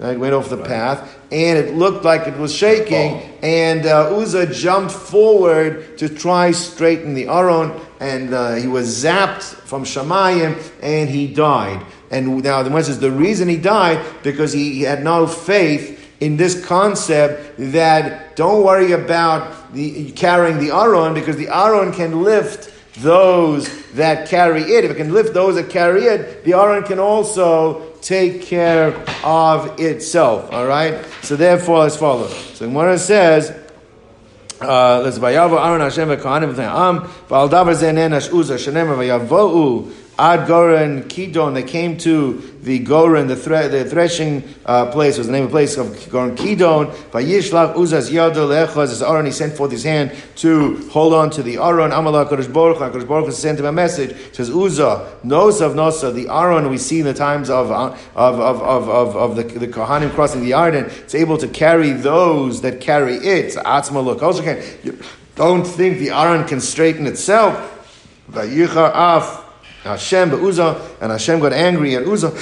it 0.00 0.18
went 0.18 0.34
off 0.34 0.48
the 0.48 0.56
path, 0.56 1.18
and 1.30 1.58
it 1.58 1.74
looked 1.74 2.04
like 2.04 2.26
it 2.26 2.36
was 2.38 2.54
shaking. 2.54 3.20
And 3.42 3.84
uh, 3.84 4.16
Uzzah 4.16 4.52
jumped 4.52 4.92
forward 4.92 5.98
to 5.98 6.08
try 6.08 6.52
straighten 6.52 7.14
the 7.14 7.28
Aron, 7.28 7.78
and 8.00 8.32
uh, 8.32 8.54
he 8.54 8.66
was 8.66 9.04
zapped 9.04 9.42
from 9.42 9.84
Shemayim, 9.84 10.58
and 10.82 11.10
he 11.10 11.26
died. 11.26 11.84
And 12.10 12.42
now 12.42 12.62
the 12.62 12.70
one 12.70 12.82
says 12.82 12.98
the 12.98 13.10
reason 13.10 13.48
he 13.48 13.58
died 13.58 14.04
because 14.22 14.52
he, 14.52 14.72
he 14.72 14.82
had 14.82 15.04
no 15.04 15.26
faith 15.26 15.98
in 16.20 16.36
this 16.36 16.64
concept 16.64 17.54
that 17.58 18.36
don't 18.36 18.64
worry 18.64 18.92
about 18.92 19.72
the 19.72 20.10
carrying 20.12 20.58
the 20.58 20.74
Aron 20.74 21.14
because 21.14 21.36
the 21.36 21.48
Aron 21.48 21.92
can 21.92 22.22
lift 22.22 22.72
those 23.02 23.68
that 23.92 24.28
carry 24.28 24.62
it. 24.62 24.84
If 24.84 24.90
it 24.90 24.96
can 24.96 25.12
lift 25.12 25.32
those 25.32 25.54
that 25.54 25.70
carry 25.70 26.04
it, 26.04 26.44
the 26.44 26.54
Aron 26.54 26.82
can 26.84 26.98
also 26.98 27.89
take 28.02 28.42
care 28.42 28.94
of 29.24 29.78
itself. 29.80 30.52
All 30.52 30.66
right. 30.66 31.04
So 31.22 31.36
therefore, 31.36 31.86
as 31.86 31.96
follows. 31.96 32.34
So 32.54 32.66
Gemara 32.66 32.98
says. 32.98 33.56
Uh, 34.60 35.00
let's 35.02 35.18
vayavo 35.18 35.58
Aaron 35.58 35.80
Hashem 35.80 36.08
v'kohanim 36.10 36.52
v'al 36.54 37.48
davar 37.48 37.74
zeh 37.74 37.94
nenash 37.94 38.28
ad 40.20 40.46
goren 40.46 41.04
kidon. 41.04 41.54
They 41.54 41.62
came 41.62 41.96
to 41.98 42.50
the 42.62 42.78
Goren, 42.80 43.26
the, 43.26 43.36
thre- 43.36 43.68
the 43.68 43.86
threshing 43.86 44.44
uh, 44.66 44.90
place, 44.90 45.16
was 45.16 45.26
the 45.26 45.32
name 45.32 45.44
of 45.44 45.50
the 45.50 45.54
place 45.54 45.78
of 45.78 45.86
Goren 46.10 46.36
Kidon. 46.36 46.92
Vayishlach 47.10 47.74
Uzaz 47.74 48.10
Yado 48.10 48.46
Lechaz, 48.46 48.90
as 48.90 49.02
Aron, 49.02 49.24
he 49.24 49.32
sent 49.32 49.54
forth 49.54 49.70
his 49.70 49.82
hand 49.82 50.12
to 50.36 50.76
hold 50.90 51.14
on 51.14 51.30
to 51.30 51.42
the 51.42 51.56
Aron. 51.56 51.90
Amalak 51.90 52.28
Kodesh 52.28 52.52
Baruch, 52.52 52.78
Kodesh 52.78 53.08
Baruch 53.08 53.32
sent 53.32 53.58
him 53.58 53.64
a 53.64 53.72
message. 53.72 54.10
It 54.10 54.36
says 54.36 54.50
Uzzah, 54.50 55.20
Nosav 55.24 55.74
Nosa, 55.74 56.12
the 56.12 56.28
Aron 56.28 56.68
we 56.68 56.76
see 56.76 57.00
in 57.00 57.06
the 57.06 57.14
times 57.14 57.48
of, 57.48 57.70
of, 57.70 57.98
of, 58.14 58.40
of, 58.40 58.88
of, 58.88 59.16
of 59.16 59.36
the, 59.36 59.44
the 59.44 59.68
Kohanim 59.68 60.12
crossing 60.12 60.42
the 60.42 60.50
Yarden, 60.50 60.86
it's 60.98 61.14
able 61.14 61.38
to 61.38 61.48
carry 61.48 61.92
those 61.92 62.60
that 62.60 62.80
carry 62.80 63.14
it. 63.14 63.54
Atzma 63.54 64.42
can, 64.42 64.98
don't 65.34 65.64
think 65.64 65.98
the 65.98 66.10
Aron 66.10 66.46
can 66.46 66.60
straighten 66.60 67.06
itself. 67.06 67.78
Vayichar 68.30 68.92
Af. 68.94 69.46
Hashem 69.82 70.44
Uzzah, 70.44 70.96
and 71.00 71.12
Hashem 71.12 71.40
got 71.40 71.52
angry 71.52 71.96
at 71.96 72.06
Uzzah. 72.06 72.36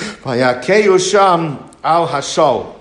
Sham 0.99 1.71
al 1.85 2.09
Hashal. 2.09 2.79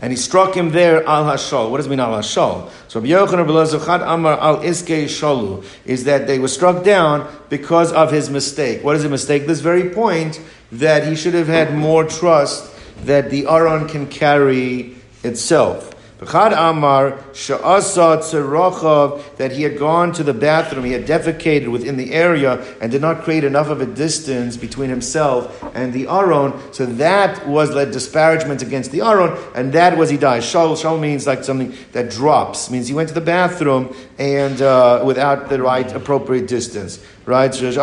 And 0.00 0.12
he 0.12 0.16
struck 0.16 0.54
him 0.54 0.70
there 0.70 1.04
al 1.08 1.24
hashal. 1.24 1.70
What 1.70 1.78
does 1.78 1.86
it 1.86 1.90
mean 1.90 1.98
al 1.98 2.12
hashal? 2.12 2.70
So 2.86 3.00
Rabbi 3.00 3.10
Yochanan 3.10 4.06
Amar 4.06 4.38
al 4.38 4.58
iske 4.58 5.04
shalu 5.06 5.64
is 5.84 6.04
that 6.04 6.28
they 6.28 6.38
were 6.38 6.48
struck 6.48 6.84
down 6.84 7.28
because 7.48 7.92
of 7.92 8.12
his 8.12 8.30
mistake. 8.30 8.84
What 8.84 8.94
is 8.94 9.04
a 9.04 9.08
mistake? 9.08 9.48
This 9.48 9.58
very 9.60 9.90
point 9.90 10.40
that 10.70 11.04
he 11.04 11.16
should 11.16 11.34
have 11.34 11.48
had 11.48 11.74
more 11.74 12.04
trust 12.04 12.72
that 13.06 13.30
the 13.30 13.46
Aron 13.46 13.88
can 13.88 14.06
carry 14.06 14.94
itself. 15.24 15.94
V'chad 16.18 16.52
Amar 16.52 17.16
she'asa 17.32 18.18
tzerochav 18.18 19.36
that 19.36 19.52
he 19.52 19.62
had 19.62 19.78
gone 19.78 20.12
to 20.12 20.24
the 20.24 20.34
bathroom, 20.34 20.84
he 20.84 20.92
had 20.92 21.06
defecated 21.06 21.70
within 21.70 21.96
the 21.96 22.12
area 22.12 22.60
and 22.80 22.90
did 22.90 23.00
not 23.00 23.22
create 23.22 23.44
enough 23.44 23.68
of 23.68 23.80
a 23.80 23.86
distance 23.86 24.56
between 24.56 24.90
himself 24.90 25.62
and 25.74 25.92
the 25.92 26.08
Aron. 26.08 26.54
So 26.72 26.86
that 26.86 27.46
was 27.46 27.70
a 27.70 27.86
disparagement 27.86 28.62
against 28.62 28.90
the 28.90 29.02
Aron, 29.02 29.38
and 29.54 29.72
that 29.74 29.96
was 29.96 30.10
he 30.10 30.16
died. 30.16 30.42
Shal, 30.42 30.74
shal 30.74 30.98
means 30.98 31.24
like 31.24 31.44
something 31.44 31.72
that 31.92 32.10
drops. 32.10 32.68
Means 32.68 32.88
he 32.88 32.94
went 32.94 33.08
to 33.10 33.14
the 33.14 33.20
bathroom 33.20 33.94
and 34.18 34.60
uh, 34.60 35.02
without 35.04 35.48
the 35.48 35.62
right 35.62 35.90
appropriate 35.94 36.48
distance 36.48 36.98
right? 37.28 37.54
And 37.60 37.74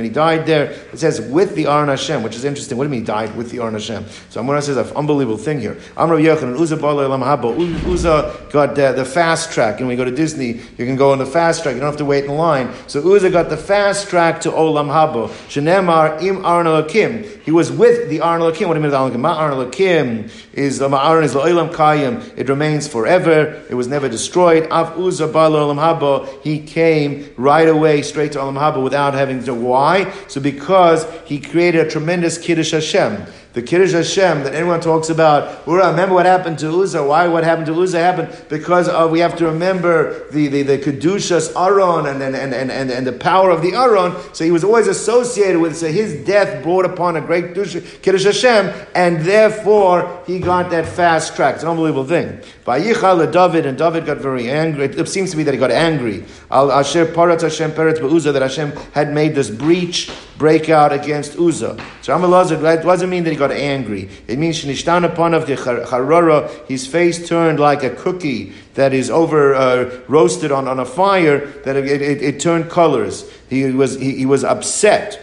he 0.00 0.08
died 0.08 0.46
there. 0.46 0.64
It 0.92 0.98
says 0.98 1.20
with 1.20 1.54
the 1.54 1.66
Aron 1.66 1.88
Hashem, 1.88 2.22
which 2.22 2.34
is 2.34 2.44
interesting. 2.44 2.78
What 2.78 2.84
do 2.84 2.88
you 2.88 2.92
mean 2.92 3.00
he 3.00 3.06
died 3.06 3.36
with 3.36 3.50
the 3.50 3.60
Aron 3.60 3.74
Hashem? 3.74 4.06
So 4.30 4.40
I'm 4.40 4.46
going 4.46 4.58
to 4.60 4.66
say 4.66 4.72
an 4.72 4.96
unbelievable 4.96 5.36
thing 5.36 5.60
here. 5.60 5.74
Amrav 5.96 6.22
Yochanan 6.24 6.58
Uza 6.58 6.76
Uza 7.86 8.48
got 8.50 8.74
the, 8.74 8.92
the 8.92 9.04
fast 9.04 9.52
track. 9.52 9.78
And 9.78 9.86
when 9.86 9.98
you 9.98 10.04
go 10.04 10.08
to 10.10 10.16
Disney, 10.16 10.52
you 10.78 10.86
can 10.86 10.96
go 10.96 11.12
on 11.12 11.18
the 11.18 11.26
fast 11.26 11.62
track. 11.62 11.74
You 11.74 11.80
don't 11.80 11.90
have 11.90 11.98
to 11.98 12.04
wait 12.06 12.24
in 12.24 12.34
line. 12.34 12.70
So 12.86 13.02
Uza 13.02 13.28
got 13.28 13.50
the 13.50 13.58
fast 13.58 14.08
track 14.08 14.40
to 14.42 14.50
Olam 14.50 14.88
Haba. 14.88 15.28
Shenemar 15.48 16.22
im 16.22 16.44
Aron 16.46 16.66
Elokim. 16.66 17.42
He 17.42 17.50
was 17.50 17.70
with 17.70 18.08
the 18.08 18.22
Aron 18.22 18.40
Elokim. 18.40 18.68
What 18.68 18.74
do 18.74 18.80
you 18.80 18.84
mean 18.84 18.90
the 18.90 18.98
Aron 18.98 19.20
Ma 19.20 19.38
Aron 19.38 19.58
Elokim 19.58 20.30
is 20.54 20.78
the 20.78 20.88
Ma'aron 20.88 21.24
is 21.24 21.34
Lo'ilam 21.34 21.72
Kayim. 21.72 22.38
It 22.38 22.48
remains 22.48 22.88
forever. 22.88 23.62
It 23.68 23.74
was 23.74 23.88
never 23.88 24.08
destroyed. 24.08 24.70
Av 24.70 24.98
Uza 24.98 25.26
Bala 25.26 25.73
Haba, 25.76 26.42
he 26.42 26.58
came 26.58 27.32
right 27.36 27.68
away 27.68 28.02
straight 28.02 28.32
to 28.32 28.38
Olam 28.38 28.58
Haba 28.58 28.82
without 28.82 29.14
having 29.14 29.42
to. 29.44 29.54
Why? 29.54 30.12
So 30.28 30.40
because 30.40 31.06
he 31.26 31.40
created 31.40 31.86
a 31.86 31.90
tremendous 31.90 32.38
Kiddush 32.38 32.72
Hashem 32.72 33.26
the 33.54 33.62
Kiddush 33.62 33.92
Hashem 33.92 34.42
that 34.42 34.52
everyone 34.52 34.80
talks 34.80 35.10
about. 35.10 35.66
Remember 35.66 36.14
what 36.14 36.26
happened 36.26 36.58
to 36.58 36.82
Uzzah? 36.82 37.04
Why 37.04 37.28
what 37.28 37.44
happened 37.44 37.66
to 37.66 37.82
Uzzah 37.82 38.00
happened? 38.00 38.36
Because 38.48 38.88
of, 38.88 39.12
we 39.12 39.20
have 39.20 39.36
to 39.38 39.46
remember 39.46 40.28
the, 40.30 40.48
the, 40.48 40.62
the 40.62 40.78
Kedushas 40.78 41.54
Aron 41.56 42.06
and, 42.06 42.20
and, 42.20 42.34
and, 42.34 42.70
and, 42.70 42.90
and 42.90 43.06
the 43.06 43.12
power 43.12 43.50
of 43.50 43.62
the 43.62 43.74
Aron. 43.74 44.16
So 44.34 44.44
he 44.44 44.50
was 44.50 44.64
always 44.64 44.88
associated 44.88 45.60
with, 45.60 45.76
so 45.76 45.90
his 45.90 46.24
death 46.26 46.64
brought 46.64 46.84
upon 46.84 47.16
a 47.16 47.20
great 47.20 47.54
Kiddush 47.54 48.24
Hashem, 48.24 48.74
and 48.94 49.20
therefore 49.20 50.22
he 50.26 50.40
got 50.40 50.70
that 50.70 50.86
fast 50.86 51.36
track. 51.36 51.54
It's 51.54 51.62
an 51.62 51.70
unbelievable 51.70 52.06
thing. 52.06 52.40
David, 52.64 53.66
and 53.66 53.78
David 53.78 54.06
got 54.06 54.18
very 54.18 54.50
angry. 54.50 54.86
It 54.86 55.08
seems 55.08 55.30
to 55.30 55.36
be 55.36 55.44
that 55.44 55.54
he 55.54 55.60
got 55.60 55.70
angry. 55.70 56.24
Al 56.50 56.72
Asher 56.72 57.06
Parat 57.06 57.42
Hashem 57.42 57.70
Peretz 57.72 58.02
Uzzah, 58.02 58.32
that 58.32 58.42
Hashem 58.42 58.72
had 58.92 59.12
made 59.12 59.34
this 59.36 59.50
breach 59.50 60.10
break 60.38 60.68
out 60.68 60.92
against 60.92 61.38
Uzzah. 61.38 61.76
So 62.02 62.16
Amalazar, 62.16 62.60
that 62.62 62.82
doesn't 62.82 63.08
mean 63.08 63.22
that 63.24 63.30
he 63.30 63.36
got 63.36 63.43
angry. 63.52 64.08
It 64.26 64.38
means 64.38 64.60
his 66.68 66.86
face 66.86 67.28
turned 67.28 67.60
like 67.60 67.82
a 67.82 67.90
cookie 67.90 68.52
that 68.74 68.92
is 68.92 69.10
over 69.10 69.54
uh, 69.54 70.00
roasted 70.08 70.52
on, 70.52 70.68
on 70.68 70.78
a 70.80 70.84
fire, 70.84 71.46
that 71.64 71.76
it, 71.76 71.86
it, 71.86 72.22
it 72.22 72.40
turned 72.40 72.70
colors. 72.70 73.30
He 73.48 73.64
was, 73.70 73.98
he, 73.98 74.16
he 74.16 74.26
was 74.26 74.44
upset. 74.44 75.20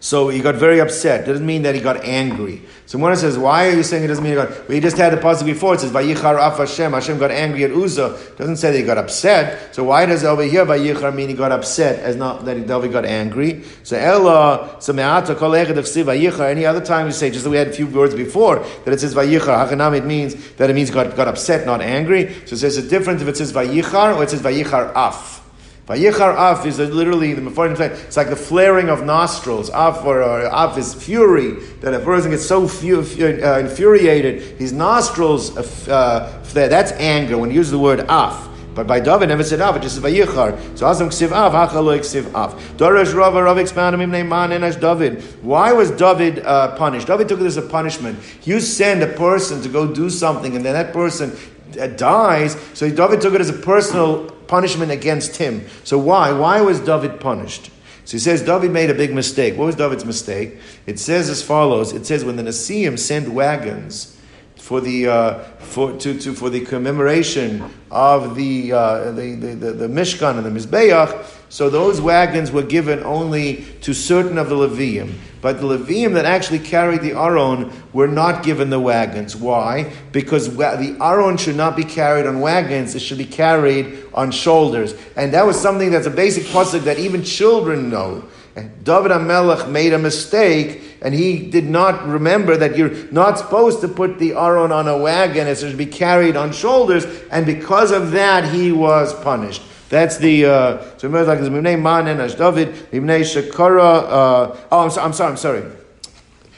So 0.00 0.28
he 0.28 0.40
got 0.40 0.56
very 0.56 0.80
upset. 0.80 1.26
Doesn't 1.26 1.46
mean 1.46 1.62
that 1.62 1.74
he 1.74 1.80
got 1.80 2.04
angry. 2.04 2.62
So 2.86 2.98
one 2.98 3.16
says, 3.16 3.38
why 3.38 3.68
are 3.68 3.72
you 3.72 3.82
saying 3.82 4.04
it 4.04 4.08
doesn't 4.08 4.22
mean 4.22 4.34
he 4.34 4.36
got? 4.36 4.50
Well, 4.50 4.68
he 4.68 4.80
just 4.80 4.98
had 4.98 5.12
the 5.12 5.16
positive 5.16 5.54
before. 5.54 5.74
It 5.74 5.80
says, 5.80 5.90
"Vayichar 5.90 6.38
af 6.38 6.58
Hashem." 6.58 6.92
Hashem 6.92 7.18
got 7.18 7.30
angry 7.30 7.64
at 7.64 7.72
Uzzah. 7.72 8.18
Doesn't 8.36 8.56
say 8.56 8.72
that 8.72 8.78
he 8.78 8.84
got 8.84 8.98
upset. 8.98 9.74
So 9.74 9.84
why 9.84 10.04
does 10.04 10.22
over 10.22 10.42
here 10.42 10.66
Vayichar 10.66 11.14
mean 11.14 11.28
he 11.28 11.34
got 11.34 11.50
upset 11.50 12.00
as 12.00 12.14
not 12.16 12.44
that 12.44 12.66
David 12.66 12.92
got 12.92 13.06
angry? 13.06 13.64
So 13.84 13.96
Ella, 13.96 14.76
so 14.80 14.92
Me'ata 14.92 15.34
kol 15.34 15.52
echad 15.52 15.78
of 15.78 15.86
Vayichar. 15.86 16.50
Any 16.50 16.66
other 16.66 16.84
time 16.84 17.06
you 17.06 17.12
say, 17.12 17.30
just 17.30 17.44
that 17.44 17.50
we 17.50 17.56
had 17.56 17.68
a 17.68 17.72
few 17.72 17.86
words 17.86 18.14
before 18.14 18.58
that 18.84 18.92
it 18.92 19.00
says 19.00 19.14
Vayichar. 19.14 19.66
Hachanam 19.66 19.96
it 19.96 20.04
means 20.04 20.34
that 20.56 20.68
it 20.68 20.74
means 20.74 20.90
got 20.90 21.16
got 21.16 21.26
upset, 21.26 21.64
not 21.64 21.80
angry. 21.80 22.34
So 22.44 22.54
it 22.54 22.58
says 22.58 22.76
a 22.76 22.86
difference 22.86 23.22
if 23.22 23.28
it 23.28 23.38
says 23.38 23.50
Vayichar 23.50 24.14
or 24.14 24.24
it 24.24 24.30
says 24.30 24.42
Vayichar 24.42 24.92
af. 24.94 25.43
Vayichar 25.86 26.34
af 26.34 26.64
is 26.64 26.78
literally 26.78 27.34
the 27.34 27.42
Mefarshim 27.42 27.76
say 27.76 27.88
it's 27.88 28.16
like 28.16 28.30
the 28.30 28.36
flaring 28.36 28.88
of 28.88 29.04
nostrils. 29.04 29.68
Af 29.68 30.02
or, 30.04 30.22
or 30.22 30.46
af 30.46 30.78
is 30.78 30.94
fury 30.94 31.52
that 31.80 31.92
a 31.92 32.00
person 32.00 32.30
gets 32.30 32.46
so 32.46 32.66
fu- 32.66 33.00
uh, 33.00 33.58
infuriated, 33.58 34.58
his 34.58 34.72
nostrils. 34.72 35.54
Uh, 35.86 36.42
that's 36.54 36.92
anger. 36.92 37.36
When 37.36 37.50
you 37.50 37.56
use 37.56 37.70
the 37.70 37.78
word 37.78 38.06
af. 38.08 38.48
But 38.74 38.86
by 38.86 38.98
David 38.98 39.28
never 39.28 39.44
said 39.44 39.60
av, 39.60 39.76
it 39.76 39.82
just 39.82 39.96
says 39.96 40.04
vayichar. 40.04 40.78
So 40.78 40.86
asam 40.86 41.08
ksiv 41.08 41.32
av, 41.32 41.52
hachalo 41.52 41.98
ksiv 41.98 42.34
av. 42.34 42.58
Dorish 42.78 43.14
Rava, 43.14 43.42
Rav 43.42 43.58
expounded 43.58 44.00
him 44.00 44.10
man 44.10 44.50
enash 44.50 44.80
David. 44.80 45.22
Why 45.42 45.72
was 45.72 45.90
David 45.90 46.38
uh, 46.40 46.76
punished? 46.76 47.08
David 47.08 47.28
took 47.28 47.40
it 47.40 47.46
as 47.46 47.58
a 47.58 47.62
punishment. 47.62 48.18
You 48.44 48.58
send 48.58 49.02
a 49.02 49.06
person 49.06 49.60
to 49.62 49.68
go 49.68 49.86
do 49.92 50.08
something, 50.08 50.56
and 50.56 50.64
then 50.64 50.72
that 50.72 50.94
person 50.94 51.36
uh, 51.78 51.88
dies. 51.88 52.56
So 52.72 52.90
David 52.90 53.20
took 53.20 53.34
it 53.34 53.42
as 53.42 53.50
a 53.50 53.52
personal 53.52 54.33
punishment 54.46 54.90
against 54.90 55.36
him. 55.36 55.66
So 55.84 55.98
why? 55.98 56.32
Why 56.32 56.60
was 56.60 56.80
David 56.80 57.20
punished? 57.20 57.70
So 58.04 58.12
he 58.12 58.18
says 58.18 58.42
David 58.42 58.70
made 58.70 58.90
a 58.90 58.94
big 58.94 59.14
mistake. 59.14 59.56
What 59.56 59.66
was 59.66 59.76
David's 59.76 60.04
mistake? 60.04 60.58
It 60.86 60.98
says 60.98 61.30
as 61.30 61.42
follows. 61.42 61.92
It 61.92 62.04
says 62.06 62.24
when 62.24 62.36
the 62.36 62.42
Nasiim 62.42 62.98
sent 62.98 63.28
wagons 63.28 64.18
for 64.56 64.80
the 64.80 65.08
uh, 65.08 65.38
for 65.58 65.92
to, 65.98 66.18
to 66.20 66.34
for 66.34 66.50
the 66.50 66.60
commemoration 66.60 67.70
of 67.90 68.34
the, 68.34 68.72
uh, 68.72 69.12
the, 69.12 69.34
the, 69.34 69.54
the, 69.54 69.72
the 69.72 69.88
Mishkan 69.88 70.38
and 70.38 70.44
the 70.44 70.50
Mizbeach, 70.50 71.24
so 71.54 71.70
those 71.70 72.00
wagons 72.00 72.50
were 72.50 72.64
given 72.64 73.04
only 73.04 73.64
to 73.82 73.94
certain 73.94 74.38
of 74.38 74.48
the 74.48 74.56
Levium. 74.56 75.12
But 75.40 75.60
the 75.60 75.68
Levium 75.68 76.14
that 76.14 76.24
actually 76.24 76.58
carried 76.58 77.00
the 77.00 77.12
Aron 77.12 77.70
were 77.92 78.08
not 78.08 78.42
given 78.42 78.70
the 78.70 78.80
wagons. 78.80 79.36
Why? 79.36 79.92
Because 80.10 80.56
the 80.56 80.96
Aron 81.00 81.36
should 81.36 81.54
not 81.54 81.76
be 81.76 81.84
carried 81.84 82.26
on 82.26 82.40
wagons, 82.40 82.96
it 82.96 82.98
should 82.98 83.18
be 83.18 83.24
carried 83.24 84.04
on 84.12 84.32
shoulders. 84.32 84.96
And 85.14 85.32
that 85.34 85.46
was 85.46 85.56
something 85.60 85.92
that's 85.92 86.08
a 86.08 86.10
basic 86.10 86.42
pasuk 86.46 86.80
that 86.80 86.98
even 86.98 87.22
children 87.22 87.88
know. 87.88 88.24
And 88.56 88.82
David 88.82 89.12
HaMelech 89.12 89.70
made 89.70 89.92
a 89.92 89.98
mistake, 89.98 90.82
and 91.02 91.14
he 91.14 91.38
did 91.50 91.66
not 91.66 92.04
remember 92.04 92.56
that 92.56 92.76
you're 92.76 93.12
not 93.12 93.38
supposed 93.38 93.80
to 93.82 93.86
put 93.86 94.18
the 94.18 94.32
Aron 94.32 94.72
on 94.72 94.88
a 94.88 94.98
wagon, 94.98 95.46
it 95.46 95.58
should 95.58 95.78
be 95.78 95.86
carried 95.86 96.34
on 96.34 96.50
shoulders, 96.50 97.06
and 97.30 97.46
because 97.46 97.92
of 97.92 98.10
that, 98.10 98.52
he 98.52 98.72
was 98.72 99.14
punished. 99.22 99.62
That's 99.94 100.16
the 100.16 100.46
uh, 100.46 100.82
so 100.98 101.06
remember 101.06 101.32
like 101.32 101.38
Mibnei 101.38 101.80
Manen 101.80 102.18
Ash 102.18 102.34
David 102.34 102.74
Mibnei 102.90 103.20
Shakara. 103.20 104.02
Uh, 104.02 104.56
oh, 104.72 104.80
I'm, 104.80 104.98
I'm 104.98 105.12
sorry. 105.12 105.30
I'm 105.30 105.36
sorry. 105.36 105.62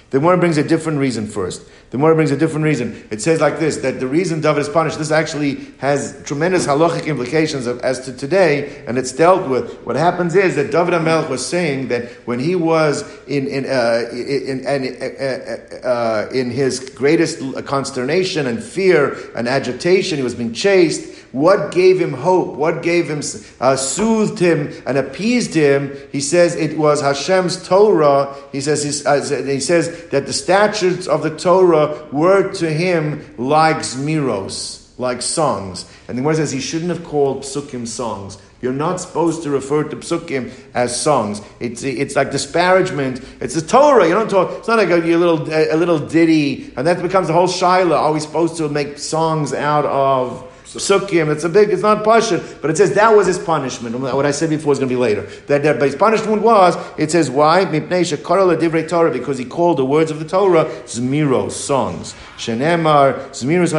The 0.09 0.21
Gemara 0.21 0.39
brings 0.39 0.57
a 0.57 0.65
different 0.65 1.01
reason 1.01 1.27
first. 1.27 1.67
The 1.91 1.99
Gemara 1.99 2.15
brings 2.15 2.31
a 2.31 2.37
different 2.39 2.65
reason. 2.65 3.07
It 3.11 3.21
says 3.21 3.43
like 3.43 3.59
this: 3.59 3.77
that 3.79 4.01
the 4.01 4.07
reason 4.07 4.41
David 4.41 4.61
is 4.61 4.71
punished. 4.71 4.97
This 4.97 5.11
actually 5.11 5.57
has 5.81 6.19
tremendous 6.25 6.67
halachic 6.67 7.05
implications 7.05 7.67
of, 7.67 7.79
as 7.81 8.07
to 8.07 8.17
today, 8.17 8.83
and 8.87 8.97
it's 8.97 9.13
dealt 9.13 9.51
with. 9.51 9.71
What 9.85 9.97
happens 9.97 10.35
is 10.35 10.57
that 10.57 10.71
David 10.71 10.95
HaMelech 10.95 11.29
was 11.29 11.45
saying 11.47 11.89
that 11.89 12.09
when 12.27 12.39
he 12.39 12.57
was 12.57 13.05
in 13.27 13.49
in 13.49 13.67
uh, 13.67 14.05
in, 14.13 14.67
in, 14.67 14.97
uh, 15.03 15.87
uh, 15.87 16.29
in 16.33 16.51
his 16.51 16.89
greatest 16.89 17.67
consternation 17.67 18.47
and 18.47 18.65
fear 18.65 19.15
and 19.37 19.47
agitation, 19.47 20.17
he 20.17 20.25
was 20.25 20.35
being 20.35 20.55
chased. 20.55 21.13
What 21.37 21.71
gave 21.71 22.01
him 22.01 22.15
hope? 22.15 22.55
What 22.55 22.83
gave 22.83 23.11
him, 23.11 23.21
uh, 23.61 23.77
soothed 23.77 24.39
him 24.39 24.73
and 24.87 24.97
appeased 24.97 25.53
him? 25.53 25.95
He 26.11 26.23
says 26.23 26.55
it 26.55 26.79
was 26.79 27.03
Hashem's 27.03 27.63
Torah. 27.69 28.35
He 28.53 28.63
says, 28.63 29.05
uh, 29.05 29.21
he 29.45 29.61
says 29.61 30.07
that 30.13 30.25
the 30.25 30.33
statutes 30.33 31.07
of 31.07 31.23
the 31.23 31.37
Torah 31.37 32.09
were 32.11 32.51
to 32.55 32.73
him 32.73 33.35
like 33.37 33.81
zmiros, 33.81 34.89
like 34.97 35.21
songs. 35.21 35.85
And 36.09 36.17
the 36.17 36.23
word 36.23 36.37
says 36.37 36.53
he 36.53 36.61
shouldn't 36.61 36.89
have 36.89 37.05
called 37.05 37.43
psukim 37.43 37.87
songs. 37.87 38.39
You're 38.63 38.73
not 38.73 38.99
supposed 38.99 39.43
to 39.43 39.51
refer 39.51 39.85
to 39.85 39.97
psukim 39.97 40.51
as 40.73 40.99
songs. 40.99 41.43
It's, 41.61 41.83
it's 41.83 42.17
like 42.17 42.31
disparagement. 42.31 43.21
It's 43.43 43.55
the 43.55 43.61
Torah. 43.61 44.09
You 44.09 44.15
don't 44.15 44.31
talk. 44.31 44.53
It's 44.61 44.69
not 44.69 44.79
like 44.79 44.89
a, 44.89 45.03
a 45.03 45.19
little 45.19 45.53
a, 45.53 45.75
a 45.75 45.77
little 45.77 45.99
ditty, 45.99 46.73
and 46.79 46.87
that 46.87 47.03
becomes 47.03 47.27
the 47.27 47.35
whole 47.35 47.47
shaila. 47.47 47.99
Are 47.99 48.13
we 48.15 48.21
supposed 48.21 48.57
to 48.57 48.71
make 48.71 48.99
songs 48.99 49.53
out 49.53 49.85
of? 49.85 50.46
Psukim. 50.75 51.31
It's 51.33 51.45
a 51.45 51.49
big, 51.49 51.71
it's 51.71 51.83
not 51.83 52.05
passion, 52.05 52.43
but 52.61 52.71
it 52.71 52.77
says 52.77 52.95
that 52.95 53.15
was 53.15 53.27
his 53.27 53.39
punishment. 53.39 53.95
Um, 53.95 54.03
what 54.03 54.27
I 54.27 54.31
said 54.31 54.51
before 54.51 54.73
is 54.73 54.79
going 54.79 54.89
to 54.89 54.95
be 54.95 55.01
later. 55.01 55.23
That, 55.47 55.63
that 55.63 55.81
his 55.81 55.97
punishment 55.97 56.43
was, 56.43 56.77
it 56.99 57.11
says 57.11 57.31
why? 57.31 57.65
Because 57.65 59.39
he 59.39 59.45
called 59.45 59.79
the 59.79 59.85
words 59.85 60.11
of 60.11 60.19
the 60.19 60.27
Torah 60.27 60.65
zmiros, 60.85 61.53
songs. 61.53 62.15
Shenemar 62.37 63.31
zmiros 63.31 63.73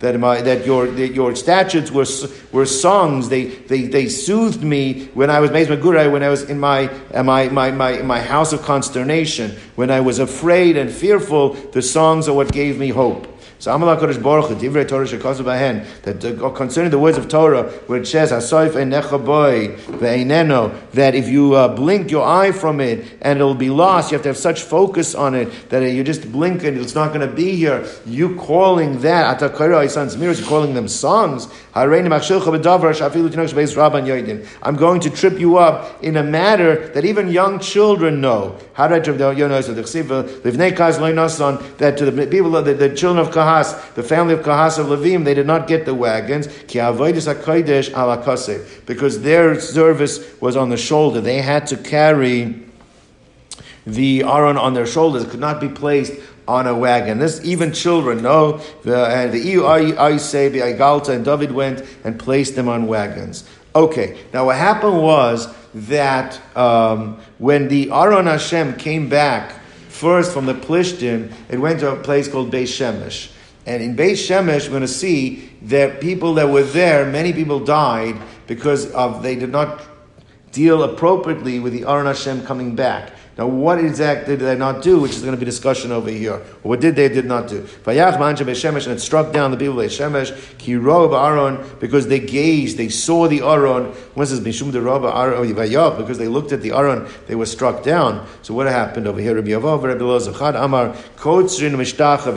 that 0.00 0.18
my 0.18 0.40
that 0.40 0.66
your 0.66 0.86
that 0.86 1.08
your 1.14 1.34
statutes 1.34 1.90
were 1.90 2.06
were 2.52 2.66
songs. 2.66 3.28
They 3.28 3.44
they 3.44 3.82
they 3.82 4.08
soothed 4.08 4.62
me 4.62 5.06
when 5.14 5.30
I 5.30 5.40
was 5.40 5.50
beis 5.50 5.66
megurai, 5.66 6.10
when 6.10 6.22
I 6.22 6.28
was 6.28 6.48
in 6.48 6.58
my 6.58 6.88
uh, 7.12 7.22
my 7.22 7.48
my 7.48 7.70
my 7.70 8.02
my 8.02 8.20
house 8.20 8.52
of 8.52 8.62
consternation, 8.62 9.52
when 9.74 9.90
I 9.90 10.00
was 10.00 10.18
afraid 10.18 10.76
and 10.76 10.90
fearful. 10.90 11.54
The 11.54 11.82
songs 11.82 12.28
are 12.28 12.34
what 12.34 12.52
gave 12.52 12.78
me 12.78 12.88
hope. 12.88 13.35
So 13.58 13.74
Amalek 13.74 14.00
Kodesh 14.00 14.22
Baruch 14.22 14.50
Divrei 14.58 14.86
Torah 14.86 15.06
Shekazu 15.06 15.42
Bahen, 15.42 15.86
that 16.02 16.22
uh, 16.24 16.50
concerning 16.50 16.90
the 16.90 16.98
words 16.98 17.16
of 17.16 17.26
Torah, 17.28 17.62
where 17.86 18.00
it 18.00 18.06
says, 18.06 18.30
Hasoif 18.30 18.72
Einecha 18.72 19.24
Boy, 19.24 19.76
that 20.92 21.14
if 21.14 21.26
you 21.28 21.54
uh, 21.54 21.68
blink 21.74 22.10
your 22.10 22.26
eye 22.26 22.52
from 22.52 22.80
it 22.80 23.16
and 23.22 23.38
it'll 23.38 23.54
be 23.54 23.70
lost, 23.70 24.10
you 24.10 24.16
have 24.16 24.22
to 24.24 24.28
have 24.28 24.36
such 24.36 24.60
focus 24.60 25.14
on 25.14 25.34
it 25.34 25.70
that 25.70 25.80
you 25.90 26.04
just 26.04 26.30
blink 26.30 26.64
and 26.64 26.76
it's 26.76 26.94
not 26.94 27.14
going 27.14 27.26
to 27.26 27.34
be 27.34 27.56
here. 27.56 27.86
You 28.04 28.36
calling 28.36 29.00
that, 29.00 29.38
Atakara 29.38 29.78
Isan's 29.78 30.18
mirrors, 30.18 30.38
you're 30.40 30.48
calling 30.48 30.74
them 30.74 30.86
songs. 30.88 31.48
I'm 31.74 31.88
going 34.76 35.00
to 35.00 35.10
trip 35.10 35.38
you 35.38 35.58
up 35.58 36.04
in 36.04 36.16
a 36.16 36.22
matter 36.22 36.88
that 36.88 37.04
even 37.04 37.28
young 37.28 37.58
children 37.58 38.20
know. 38.20 38.58
How 38.74 38.88
did 38.88 38.96
I 38.96 39.00
trip 39.00 39.18
you 39.18 39.48
that 41.78 41.96
to 41.98 42.04
the 42.04 42.26
people, 42.26 42.50
the, 42.62 42.74
the 42.74 42.94
children 42.94 43.26
of 43.26 43.32
Kahas, 43.46 43.94
the 43.94 44.02
family 44.02 44.34
of 44.34 44.40
Kahas 44.40 44.78
of 44.78 44.86
Levim, 44.86 45.24
they 45.24 45.34
did 45.34 45.46
not 45.46 45.68
get 45.68 45.84
the 45.84 45.94
wagons 45.94 46.48
because 48.86 49.22
their 49.22 49.60
service 49.60 50.40
was 50.40 50.56
on 50.56 50.68
the 50.68 50.76
shoulder. 50.76 51.20
They 51.20 51.42
had 51.42 51.66
to 51.68 51.76
carry 51.76 52.62
the 53.86 54.24
aron 54.24 54.56
on 54.56 54.74
their 54.74 54.86
shoulders. 54.86 55.24
It 55.24 55.30
could 55.30 55.40
not 55.40 55.60
be 55.60 55.68
placed 55.68 56.14
on 56.48 56.66
a 56.66 56.74
wagon. 56.76 57.18
This 57.18 57.40
even 57.44 57.72
children 57.72 58.22
know. 58.22 58.58
The 58.82 59.28
the 59.30 59.38
EU 59.38 59.64
I 59.64 60.16
say 60.16 60.48
the 60.48 60.60
Igalta 60.60 61.10
and 61.10 61.24
David 61.24 61.52
went 61.52 61.84
and 62.04 62.18
placed 62.18 62.56
them 62.56 62.68
on 62.68 62.86
wagons. 62.86 63.48
Okay, 63.74 64.18
now 64.32 64.46
what 64.46 64.56
happened 64.56 65.00
was 65.02 65.54
that 65.74 66.40
um, 66.56 67.20
when 67.38 67.68
the 67.68 67.90
Aron 67.92 68.26
Hashem 68.26 68.76
came 68.76 69.08
back 69.08 69.52
first 69.88 70.32
from 70.32 70.46
the 70.46 70.54
Plishtim, 70.54 71.32
it 71.48 71.58
went 71.58 71.80
to 71.80 71.92
a 71.92 71.96
place 71.96 72.28
called 72.28 72.50
Beis 72.50 72.68
Shemesh. 72.68 73.32
And 73.66 73.82
in 73.82 73.96
Beis 73.96 74.12
Shemesh, 74.12 74.64
we're 74.64 74.70
going 74.70 74.82
to 74.82 74.88
see 74.88 75.50
that 75.62 76.00
people 76.00 76.34
that 76.34 76.48
were 76.48 76.62
there, 76.62 77.04
many 77.04 77.32
people 77.32 77.58
died 77.58 78.16
because 78.46 78.90
of 78.92 79.24
they 79.24 79.34
did 79.34 79.50
not 79.50 79.82
deal 80.52 80.84
appropriately 80.84 81.58
with 81.58 81.72
the 81.72 81.84
Aron 81.84 82.06
Hashem 82.06 82.46
coming 82.46 82.76
back. 82.76 83.12
Now, 83.38 83.46
what 83.48 83.78
exactly 83.78 84.38
did 84.38 84.46
they 84.46 84.56
not 84.56 84.82
do, 84.82 84.98
which 84.98 85.10
is 85.10 85.20
going 85.20 85.34
to 85.34 85.38
be 85.38 85.44
discussion 85.44 85.92
over 85.92 86.08
here? 86.08 86.38
What 86.62 86.80
did 86.80 86.96
they 86.96 87.10
did 87.10 87.26
not 87.26 87.48
do? 87.48 87.62
Vayach 87.84 88.18
mancha 88.18 88.44
and 88.44 88.96
it 88.96 89.00
struck 89.00 89.30
down 89.30 89.50
the 89.50 89.58
people 89.58 89.78
of 89.78 89.90
Shemesh, 89.90 90.56
ki 90.56 90.76
because 91.78 92.08
they 92.08 92.18
gazed, 92.18 92.78
they 92.78 92.88
saw 92.88 93.28
the 93.28 93.42
Aron. 93.42 93.92
When 94.14 94.26
says 94.26 94.40
mishum 94.40 94.72
de 94.72 94.80
rob 94.80 95.04
Aron, 95.04 95.54
oh, 95.54 95.96
because 95.98 96.16
they 96.16 96.28
looked 96.28 96.52
at 96.52 96.62
the 96.62 96.72
Aron, 96.72 97.06
they 97.26 97.34
were 97.34 97.44
struck 97.44 97.82
down. 97.82 98.26
So 98.40 98.54
what 98.54 98.68
happened 98.68 99.06
over 99.06 99.20
here? 99.20 99.34
Rabbi 99.34 99.48
Yavav, 99.48 99.82
Rabbi 99.82 100.00
Lozachad, 100.00 100.58
Amar. 100.58 100.96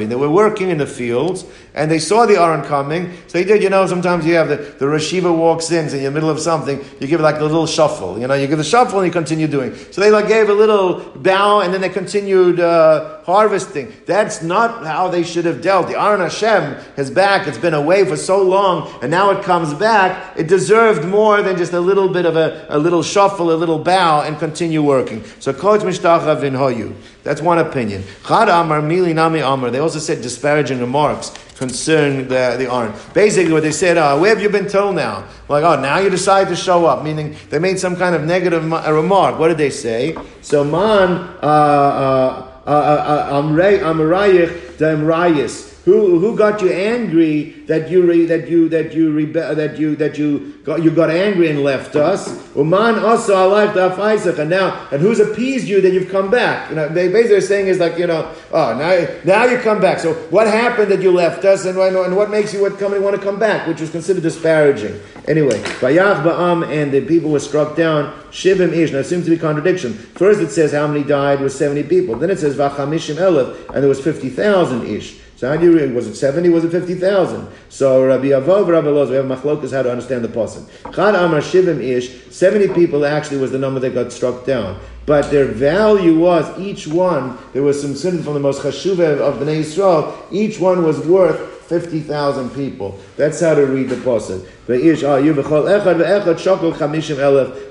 They 0.06 0.16
were 0.16 0.30
working 0.30 0.70
in 0.70 0.80
the 0.80 0.88
fields, 0.88 1.46
and 1.80 1.90
they 1.90 1.98
saw 1.98 2.26
the 2.26 2.38
Aron 2.38 2.62
coming. 2.66 3.14
So 3.28 3.40
he 3.40 3.46
did, 3.46 3.64
you 3.64 3.70
know, 3.70 3.88
sometimes 3.88 4.26
you 4.26 4.36
have 4.36 4.50
the, 4.50 4.58
the 4.58 4.86
Rashiva 4.86 5.34
walks 5.36 5.72
in, 5.72 5.90
so 5.90 5.96
in 5.96 6.04
the 6.04 6.12
middle 6.12 6.30
of 6.30 6.38
something, 6.38 6.84
you 7.00 7.08
give 7.08 7.22
like 7.22 7.40
a 7.40 7.44
little 7.44 7.66
shuffle. 7.66 8.20
You 8.20 8.28
know, 8.28 8.34
you 8.34 8.48
give 8.48 8.58
the 8.58 8.66
shuffle 8.66 9.00
and 9.00 9.08
you 9.08 9.14
continue 9.14 9.48
doing. 9.48 9.74
So 9.92 10.02
they 10.02 10.12
like 10.12 10.28
gave 10.28 10.50
a 10.50 10.54
little 10.54 11.00
bow 11.16 11.62
and 11.62 11.74
then 11.74 11.80
they 11.80 11.88
continued 11.88 12.60
uh, 12.60 13.24
harvesting. 13.24 13.94
That's 14.06 14.44
not 14.44 14.86
how 14.86 15.08
they 15.08 15.24
should 15.24 15.46
have 15.46 15.62
dealt. 15.62 15.88
The 15.88 15.98
Aron 15.98 16.20
Hashem 16.20 16.76
is 16.98 17.10
back. 17.10 17.48
It's 17.48 17.58
been 17.58 17.74
away 17.74 18.04
for 18.04 18.18
so 18.18 18.44
long 18.44 19.00
and 19.02 19.10
now 19.10 19.32
it 19.32 19.46
comes 19.46 19.74
back. 19.74 20.38
It 20.38 20.50
deserved 20.50 21.08
more 21.08 21.42
than 21.42 21.56
just 21.56 21.72
a 21.72 21.80
little 21.80 22.10
bit 22.10 22.26
of 22.26 22.36
a, 22.36 22.66
a 22.68 22.78
little 22.78 23.04
shuffle, 23.04 23.54
a 23.54 23.56
little 23.56 23.80
bow 23.80 24.24
and 24.24 24.38
continue 24.38 24.84
working. 24.84 25.24
So 25.40 25.54
Koch 25.54 25.80
Mishtacha 25.80 26.42
Vin 26.42 26.56
Hoyu. 26.56 26.94
That's 27.24 27.42
one 27.42 27.60
opinion. 27.60 28.04
Chad 28.28 28.50
Amar 28.50 28.82
Mili 28.82 29.16
Nami 29.16 29.40
Amar. 29.40 29.72
They 29.72 29.80
also 29.80 30.00
said 30.00 30.22
disparaging 30.22 30.80
remarks 30.80 31.32
concerning 31.60 32.30
the, 32.30 32.56
the 32.58 32.74
Aron. 32.74 32.94
Basically, 33.14 33.52
what 33.52 33.64
they 33.64 33.74
said, 33.74 33.98
uh, 33.98 34.18
where 34.18 34.30
have 34.34 34.42
you 34.42 34.50
been 34.50 34.68
told 34.68 34.96
now? 34.96 35.26
Like, 35.50 35.66
oh, 35.66 35.80
now 35.80 36.00
you 36.00 36.10
decide 36.10 36.48
to 36.48 36.56
show 36.56 36.86
up, 36.86 37.04
meaning 37.04 37.36
they 37.50 37.60
made 37.60 37.78
some 37.78 37.98
kind 37.98 38.16
of 38.16 38.24
negative 38.24 38.64
remark. 38.64 39.38
What 39.38 39.50
did 39.50 39.58
they 39.58 39.70
say? 39.70 40.18
So, 40.42 40.64
man, 40.64 41.12
uh, 41.44 41.46
uh, 41.46 42.50
uh, 42.66 42.70
uh, 42.70 43.42
Amrayich, 43.42 44.78
Damrayis. 44.78 45.69
Who, 45.90 46.20
who 46.20 46.38
got 46.38 46.62
you 46.62 46.70
angry 46.72 47.64
that 47.66 47.90
you 47.90 48.06
re, 48.06 48.24
that 48.28 48.48
you 48.48 48.70
that 48.70 48.94
you 48.94 49.12
rebe- 49.12 49.56
that 49.56 49.80
you 49.80 49.96
that 49.96 50.20
you 50.20 50.54
got 50.64 50.84
you 50.84 50.92
got 50.92 51.10
angry 51.10 51.50
and 51.50 51.64
left 51.64 51.96
us? 51.96 52.30
Uman 52.56 53.00
also 53.00 53.34
alive 53.48 53.76
and 53.76 54.50
now 54.52 54.88
and 54.92 55.02
who's 55.02 55.20
appeased 55.20 55.68
you 55.68 55.82
that 55.82 55.92
you've 55.92 56.12
come 56.12 56.30
back? 56.30 56.70
You 56.70 56.76
know, 56.76 56.90
they 56.90 57.08
basically 57.08 57.38
are 57.38 57.42
saying 57.42 57.70
is 57.70 57.80
like 57.80 57.98
you 57.98 58.06
know, 58.06 58.32
oh 58.52 58.78
now 58.78 59.08
now 59.24 59.46
you 59.46 59.58
come 59.58 59.82
back. 59.82 59.98
So 59.98 60.14
what 60.30 60.46
happened 60.46 60.92
that 60.92 61.02
you 61.02 61.12
left 61.12 61.44
us, 61.44 61.66
and, 61.66 61.76
and 61.76 62.16
what 62.16 62.30
makes 62.30 62.54
you 62.54 62.62
what 62.62 62.78
come 62.78 62.92
want 63.02 63.16
to 63.16 63.22
come 63.22 63.40
back, 63.40 63.68
which 63.68 63.82
was 63.82 63.90
considered 63.90 64.22
disparaging. 64.22 65.00
Anyway, 65.28 65.60
Bayach 65.82 66.22
Ba'am 66.24 66.68
and 66.68 66.92
the 66.92 67.04
people 67.04 67.32
were 67.32 67.40
struck 67.40 67.76
down. 67.76 68.14
Shivim 68.30 68.74
Ish. 68.74 68.92
Now 68.92 69.00
it 69.00 69.06
seems 69.06 69.26
to 69.26 69.32
be 69.32 69.38
contradiction. 69.40 69.94
First 69.94 70.40
it 70.40 70.52
says 70.52 70.72
how 70.72 70.86
many 70.86 71.04
died 71.04 71.40
was 71.40 71.58
seventy 71.58 71.82
people. 71.82 72.16
Then 72.16 72.30
it 72.30 72.38
says 72.38 72.56
Vachamishim 72.56 73.16
Elef, 73.16 73.70
and 73.70 73.82
there 73.82 73.90
was 73.90 74.00
fifty 74.00 74.30
thousand 74.30 74.86
ish. 74.86 75.20
You 75.42 75.94
was 75.96 76.06
it 76.06 76.16
seventy? 76.16 76.50
Was 76.50 76.66
it 76.66 76.72
fifty 76.72 76.96
thousand? 76.96 77.48
So 77.70 78.06
Rabbi 78.06 78.28
Avov, 78.28 78.68
Rabbi 78.68 78.90
Loz, 78.90 79.10
we 79.10 79.16
have 79.16 79.26
machlokas 79.26 79.72
how 79.72 79.84
to 79.84 79.90
understand 79.90 80.24
the 80.26 80.28
pasuk. 80.28 80.68
Chad 80.94 81.16
Amar 81.16 81.40
Shivim 81.40 81.82
Ish. 81.82 82.30
Seventy 82.30 82.68
people 82.68 83.06
actually 83.06 83.38
was 83.38 83.52
the 83.52 83.58
number 83.58 83.80
that 83.80 83.94
got 83.94 84.12
struck 84.12 84.46
down. 84.46 84.80
But 85.06 85.32
their 85.32 85.46
value 85.46 86.20
was 86.20 86.60
each 86.60 86.88
one. 86.88 87.38
There 87.54 87.64
was 87.64 87.82
some 87.82 87.96
sin 87.96 88.22
from 88.22 88.34
the 88.34 88.42
most 88.42 88.62
chashuva 88.62 89.20
of 89.20 89.36
Bnei 89.36 89.62
Yisrael. 89.62 90.14
Each 90.30 90.60
one 90.60 90.84
was 90.84 91.00
worth 91.00 91.59
50,000 91.70 92.50
people. 92.50 93.00
That's 93.16 93.40
how 93.40 93.54
to 93.54 93.66
read 93.68 93.90
the 93.90 93.96
pasuk. 93.98 94.48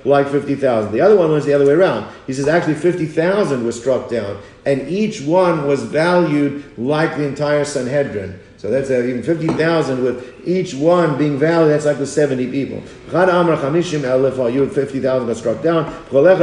Like 0.05 0.29
50,000. 0.29 0.93
The 0.93 1.01
other 1.01 1.17
one 1.17 1.33
was 1.33 1.45
the 1.45 1.53
other 1.53 1.67
way 1.67 1.73
around. 1.73 2.07
He 2.27 2.33
says 2.33 2.47
actually 2.47 2.77
50,000 2.77 3.67
was 3.67 3.79
struck 3.79 4.09
down, 4.09 4.41
and 4.65 4.89
each 4.89 5.21
one 5.23 5.67
was 5.67 5.83
valued 5.83 6.65
like 6.79 7.17
the 7.17 7.25
entire 7.27 7.65
Sanhedrin. 7.65 8.39
So 8.59 8.71
that's 8.71 8.91
uh, 8.91 9.03
even 9.05 9.23
50,000 9.23 10.03
with 10.03 10.35
each 10.45 10.75
one 10.75 11.17
being 11.17 11.39
valued, 11.39 11.71
that's 11.71 11.85
like 11.85 11.99
the 11.99 12.07
70 12.07 12.51
people. 12.51 12.83
Elef, 13.11 14.53
you 14.53 14.63
had 14.63 14.73
50,000 14.73 15.29
got 15.29 15.37
struck 15.37 15.63
down. 15.63 15.85
Like 16.11 16.39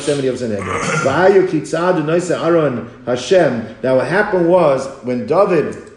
70 0.00 0.28
of 0.28 0.38
Sanhedrin. 0.38 0.80
Now 3.82 3.96
what 3.96 4.06
happened 4.06 4.48
was, 4.48 4.86
when 5.04 5.26
David 5.26 5.91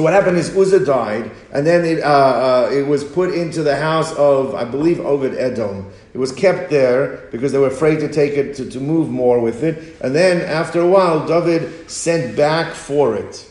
so 0.00 0.04
what 0.04 0.14
happened 0.14 0.38
is 0.38 0.56
Uzzah 0.56 0.86
died, 0.86 1.30
and 1.52 1.66
then 1.66 1.84
it, 1.84 2.02
uh, 2.02 2.06
uh, 2.06 2.70
it 2.72 2.86
was 2.86 3.04
put 3.04 3.34
into 3.34 3.62
the 3.62 3.76
house 3.76 4.10
of, 4.14 4.54
I 4.54 4.64
believe, 4.64 4.96
Oved 4.96 5.36
Edom. 5.38 5.92
It 6.14 6.16
was 6.16 6.32
kept 6.32 6.70
there 6.70 7.28
because 7.30 7.52
they 7.52 7.58
were 7.58 7.66
afraid 7.66 8.00
to 8.00 8.10
take 8.10 8.32
it, 8.32 8.54
to, 8.54 8.70
to 8.70 8.80
move 8.80 9.10
more 9.10 9.38
with 9.40 9.62
it. 9.62 10.00
And 10.00 10.14
then 10.14 10.40
after 10.40 10.80
a 10.80 10.86
while, 10.88 11.26
David 11.26 11.90
sent 11.90 12.34
back 12.34 12.72
for 12.72 13.14
it. 13.14 13.46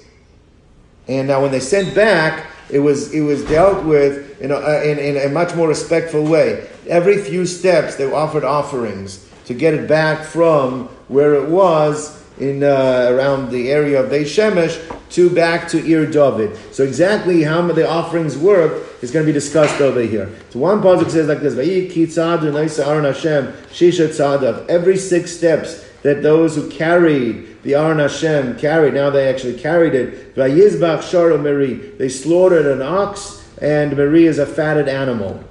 And 1.08 1.28
now 1.28 1.40
when 1.44 1.52
they 1.52 1.60
sent 1.60 1.94
back, 1.94 2.48
it 2.72 2.80
was, 2.80 3.14
it 3.14 3.22
was 3.22 3.46
dealt 3.46 3.86
with 3.86 4.42
in 4.42 4.50
a, 4.50 4.56
uh, 4.56 4.82
in, 4.84 4.98
in 4.98 5.18
a 5.18 5.30
much 5.30 5.54
more 5.54 5.68
respectful 5.68 6.24
way. 6.24 6.68
Every 6.88 7.20
few 7.20 7.46
steps, 7.46 7.96
they 7.96 8.12
offered 8.12 8.44
offerings 8.44 9.30
to 9.46 9.54
get 9.54 9.76
it 9.76 9.88
back 9.88 10.26
from 10.26 10.88
where 11.10 11.36
it 11.36 11.48
was 11.48 12.19
in 12.40 12.64
uh, 12.64 13.10
around 13.12 13.52
the 13.52 13.70
area 13.72 14.02
of 14.02 14.10
Beit 14.10 14.28
Shemesh 14.28 14.80
to 15.12 15.30
back 15.30 15.68
to 15.70 15.86
Ir 15.86 16.06
David. 16.06 16.58
So 16.74 16.84
exactly 16.84 17.44
how 17.44 17.62
the 17.64 17.88
offerings 17.88 18.38
work 18.38 18.84
is 19.02 19.12
going 19.12 19.26
to 19.26 19.30
be 19.32 19.34
discussed 19.34 19.82
over 19.82 20.02
here. 20.02 20.30
So 20.50 20.60
one 20.60 20.82
pasuk 20.82 21.10
says 21.10 21.28
like 21.28 21.42
this: 21.42 21.56
Hashem 21.56 23.54
Shisha 23.72 24.70
Every 24.70 24.98
six 24.98 25.32
steps 25.36 25.86
that 26.04 26.24
those 26.24 26.56
who 26.56 26.70
carried 26.70 27.50
the 27.64 27.76
Aron 27.76 28.00
Hashem 28.00 28.58
carried, 28.58 28.94
now 28.94 29.10
they 29.10 29.28
actually 29.28 29.60
carried 29.60 29.94
it. 29.94 30.36
Vayizbach 30.36 31.00
Shara 31.00 31.42
Meri. 31.42 31.74
They 31.74 32.08
slaughtered 32.08 32.66
an 32.66 32.82
ox, 32.82 33.44
and 33.62 33.96
Meri 33.98 34.26
is 34.26 34.40
a 34.40 34.46
fatted 34.46 34.88
animal. 34.88 35.44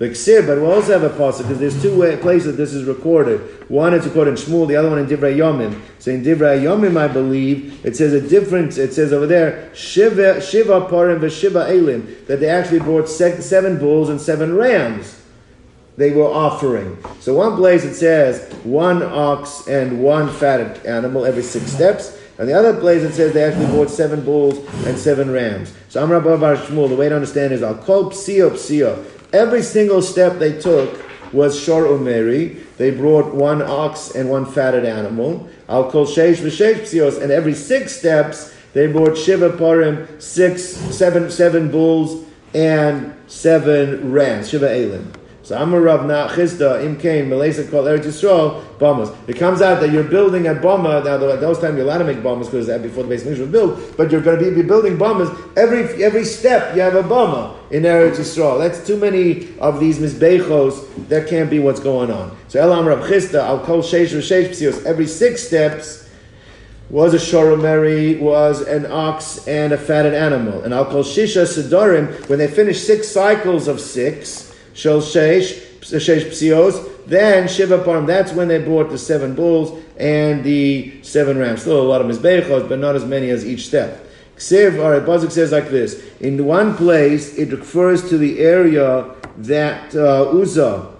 But 0.00 0.08
we 0.08 0.64
also 0.64 0.98
have 0.98 1.02
a 1.02 1.10
pasuk 1.10 1.42
because 1.42 1.58
there's 1.58 1.82
two 1.82 1.94
places 2.22 2.56
this 2.56 2.72
is 2.72 2.84
recorded. 2.84 3.68
One 3.68 3.92
is 3.92 4.06
recorded 4.06 4.30
in 4.30 4.36
Shmuel, 4.36 4.66
the 4.66 4.74
other 4.74 4.88
one 4.88 4.98
in 4.98 5.04
Divrei 5.04 5.36
Yomim. 5.36 5.78
So 5.98 6.10
in 6.10 6.24
Divrei 6.24 6.62
Yomim, 6.62 6.96
I 6.96 7.06
believe 7.06 7.84
it 7.84 7.96
says 7.96 8.14
a 8.14 8.26
difference. 8.26 8.78
It 8.78 8.94
says 8.94 9.12
over 9.12 9.26
there 9.26 9.70
Shiva 9.74 10.40
Shiva 10.40 10.86
Parim 10.88 11.20
v'Shiva 11.20 11.68
Elim 11.68 12.16
that 12.28 12.40
they 12.40 12.48
actually 12.48 12.78
brought 12.78 13.10
seven 13.10 13.78
bulls 13.78 14.08
and 14.08 14.18
seven 14.18 14.56
rams. 14.56 15.20
They 15.98 16.12
were 16.12 16.24
offering. 16.24 16.96
So 17.20 17.34
one 17.34 17.56
place 17.56 17.84
it 17.84 17.94
says 17.94 18.50
one 18.64 19.02
ox 19.02 19.68
and 19.68 20.02
one 20.02 20.30
fatted 20.30 20.86
animal 20.86 21.26
every 21.26 21.42
six 21.42 21.66
steps. 21.70 22.18
And 22.38 22.48
the 22.48 22.54
other 22.54 22.80
place 22.80 23.02
it 23.02 23.12
says 23.12 23.34
they 23.34 23.44
actually 23.44 23.66
bought 23.66 23.90
seven 23.90 24.24
bulls 24.24 24.66
and 24.86 24.96
seven 24.96 25.30
rams. 25.30 25.74
So 25.90 26.02
Amr 26.02 26.20
Bar 26.20 26.56
Shmuel, 26.56 26.88
the 26.88 26.96
way 26.96 27.10
to 27.10 27.14
understand 27.14 27.52
is 27.52 27.62
Al 27.62 27.74
Kol 27.74 28.08
Psio 28.08 28.52
Psio. 28.52 29.18
Every 29.32 29.62
single 29.62 30.02
step 30.02 30.38
they 30.38 30.58
took 30.60 31.00
was 31.32 31.58
Shor 31.58 31.84
Umeri. 31.84 32.64
They 32.76 32.90
brought 32.90 33.34
one 33.34 33.62
ox 33.62 34.10
and 34.14 34.28
one 34.28 34.46
fatted 34.46 34.84
animal. 34.84 35.48
Al 35.68 35.90
Kol 35.90 36.06
Sheish 36.06 36.36
V'Sheish 36.36 36.80
Psios. 36.80 37.22
And 37.22 37.30
every 37.30 37.54
six 37.54 37.96
steps, 37.96 38.52
They 38.72 38.86
brought 38.86 39.18
Shiva 39.18 39.50
Parim, 39.50 40.22
six, 40.22 40.62
seven, 40.62 41.30
seven 41.30 41.70
bulls, 41.70 42.24
and 42.54 43.14
seven 43.26 44.12
rams. 44.12 44.48
Shiva 44.48 44.72
Elim. 44.72 45.12
So 45.50 45.60
Amar 45.60 45.80
Rav 45.80 46.02
Nachizda 46.02 46.84
Im 46.84 46.96
Kain 46.96 47.28
Malaysia 47.28 47.64
called 47.64 47.86
Eretz 47.86 48.04
Yisrael 48.04 48.62
bombas. 48.78 49.12
It 49.26 49.36
comes 49.36 49.60
out 49.60 49.80
that 49.80 49.90
you're 49.90 50.04
building 50.04 50.46
a 50.46 50.54
bomba. 50.54 51.02
Now, 51.02 51.28
at 51.28 51.40
those 51.40 51.58
times 51.58 51.74
you're 51.74 51.86
allowed 51.86 51.98
to 51.98 52.04
make 52.04 52.18
bombas 52.18 52.44
because 52.44 52.68
that 52.68 52.78
uh, 52.78 52.82
before 52.84 53.02
the 53.02 53.08
base 53.08 53.24
was 53.24 53.40
built, 53.48 53.96
but 53.96 54.12
you're 54.12 54.20
going 54.20 54.38
to 54.38 54.44
be, 54.48 54.54
be 54.54 54.62
building 54.62 54.96
bombas 54.96 55.28
every 55.56 56.04
every 56.04 56.24
step. 56.24 56.76
You 56.76 56.82
have 56.82 56.94
a 56.94 57.02
bomba 57.02 57.58
in 57.72 57.82
Eretz 57.82 58.18
Yisrael. 58.18 58.60
That's 58.60 58.86
too 58.86 58.96
many 58.96 59.48
of 59.58 59.80
these 59.80 59.98
mizbechos. 59.98 61.08
That 61.08 61.26
can't 61.26 61.50
be 61.50 61.58
what's 61.58 61.80
going 61.80 62.12
on. 62.12 62.36
So 62.46 62.60
Elam 62.60 62.86
Rav 62.86 63.00
Chisda 63.00 63.40
I'll 63.40 63.58
call 63.58 63.82
sheish 63.82 64.16
sheish 64.20 64.50
psios. 64.50 64.86
Every 64.86 65.08
six 65.08 65.44
steps 65.44 66.08
was 66.90 67.12
a 67.12 67.16
shoromeri, 67.18 68.20
was 68.20 68.60
an 68.60 68.86
ox 68.86 69.48
and 69.48 69.72
a 69.72 69.78
fatted 69.78 70.14
animal. 70.14 70.62
And 70.62 70.72
I'll 70.72 70.84
call 70.84 71.02
shisha 71.02 71.42
sedarim 71.42 72.28
when 72.28 72.38
they 72.38 72.46
finish 72.46 72.84
six 72.84 73.08
cycles 73.08 73.66
of 73.66 73.80
six. 73.80 74.49
Shel 74.74 75.00
Sheish, 75.00 75.80
Sheish 75.80 76.26
Psios. 76.26 77.06
Then 77.06 77.48
Shiva 77.48 77.78
Parim, 77.78 78.06
that's 78.06 78.32
when 78.32 78.48
they 78.48 78.62
brought 78.62 78.90
the 78.90 78.98
seven 78.98 79.34
bulls 79.34 79.82
and 79.98 80.44
the 80.44 81.02
seven 81.02 81.38
rams. 81.38 81.62
Still 81.62 81.80
a 81.80 81.82
lot 81.82 82.00
of 82.00 82.06
Mizbechos, 82.06 82.68
but 82.68 82.78
not 82.78 82.94
as 82.94 83.04
many 83.04 83.30
as 83.30 83.44
each 83.44 83.66
step. 83.66 84.06
Ksiv, 84.36 84.82
all 84.82 84.90
right, 84.90 85.02
Bazik 85.02 85.30
says 85.30 85.52
like 85.52 85.68
this. 85.68 86.02
In 86.20 86.46
one 86.46 86.76
place, 86.76 87.36
it 87.36 87.50
refers 87.50 88.08
to 88.08 88.16
the 88.16 88.38
area 88.38 89.14
that 89.36 89.94
uh, 89.94 90.30
Uzzah 90.30 90.90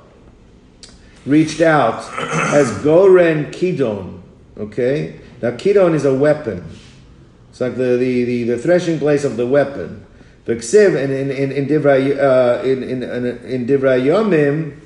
reached 1.24 1.60
out 1.60 2.04
as 2.54 2.70
Goren 2.82 3.46
Kidon. 3.46 4.20
Okay? 4.58 5.20
Now, 5.40 5.52
Kidon 5.52 5.94
is 5.94 6.04
a 6.04 6.14
weapon. 6.14 6.64
It's 7.50 7.60
like 7.60 7.76
the, 7.76 7.96
the, 7.96 8.24
the, 8.24 8.42
the 8.44 8.58
threshing 8.58 8.98
place 8.98 9.24
of 9.24 9.36
the 9.36 9.46
weapon. 9.46 10.06
The 10.44 10.56
ksiv 10.56 11.02
in 11.02 11.10
in 11.10 11.30
in 11.30 11.52
in 11.52 11.86
uh, 11.86 12.62
in 12.64 12.82
in 12.82 13.02
in 13.02 13.66
Yomim. 13.66 14.76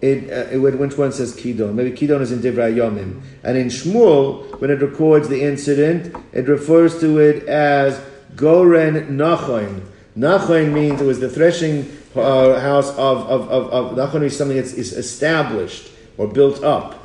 It, 0.00 0.32
uh, 0.32 0.58
which 0.58 0.98
one 0.98 1.12
says 1.12 1.36
Kidon? 1.36 1.74
Maybe 1.74 1.92
Kidon 1.92 2.22
is 2.22 2.32
in 2.32 2.40
Divrei 2.40 2.74
Yomim. 2.74 3.20
And 3.44 3.56
in 3.56 3.68
Shmuel, 3.68 4.60
when 4.60 4.70
it 4.70 4.80
records 4.80 5.28
the 5.28 5.40
incident, 5.44 6.12
it 6.32 6.48
refers 6.48 6.98
to 6.98 7.18
it 7.20 7.44
as 7.46 8.00
Goren 8.34 9.16
Nachoin. 9.16 9.82
Nachoin 10.18 10.72
means 10.72 11.00
it 11.00 11.04
was 11.04 11.20
the 11.20 11.28
threshing 11.28 11.88
uh, 12.16 12.58
house 12.58 12.90
of, 12.90 13.18
of, 13.28 13.48
of, 13.48 13.70
of 13.70 13.96
Nachoin 13.96 14.24
is 14.24 14.36
something 14.36 14.56
that's 14.56 14.72
is 14.72 14.92
established 14.92 15.92
or 16.18 16.26
built 16.26 16.64
up. 16.64 17.00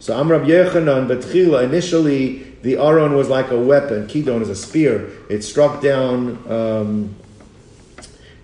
So 0.00 0.14
Amrab 0.14 0.46
Yechanan, 0.46 1.06
Betchila, 1.06 1.62
initially 1.62 2.49
the 2.62 2.76
Aron 2.76 3.14
was 3.14 3.28
like 3.28 3.50
a 3.50 3.58
weapon. 3.58 4.06
Kidon 4.06 4.42
is 4.42 4.48
a 4.48 4.56
spear. 4.56 5.10
It 5.28 5.42
struck 5.42 5.82
down. 5.82 6.38
Um, 6.50 7.14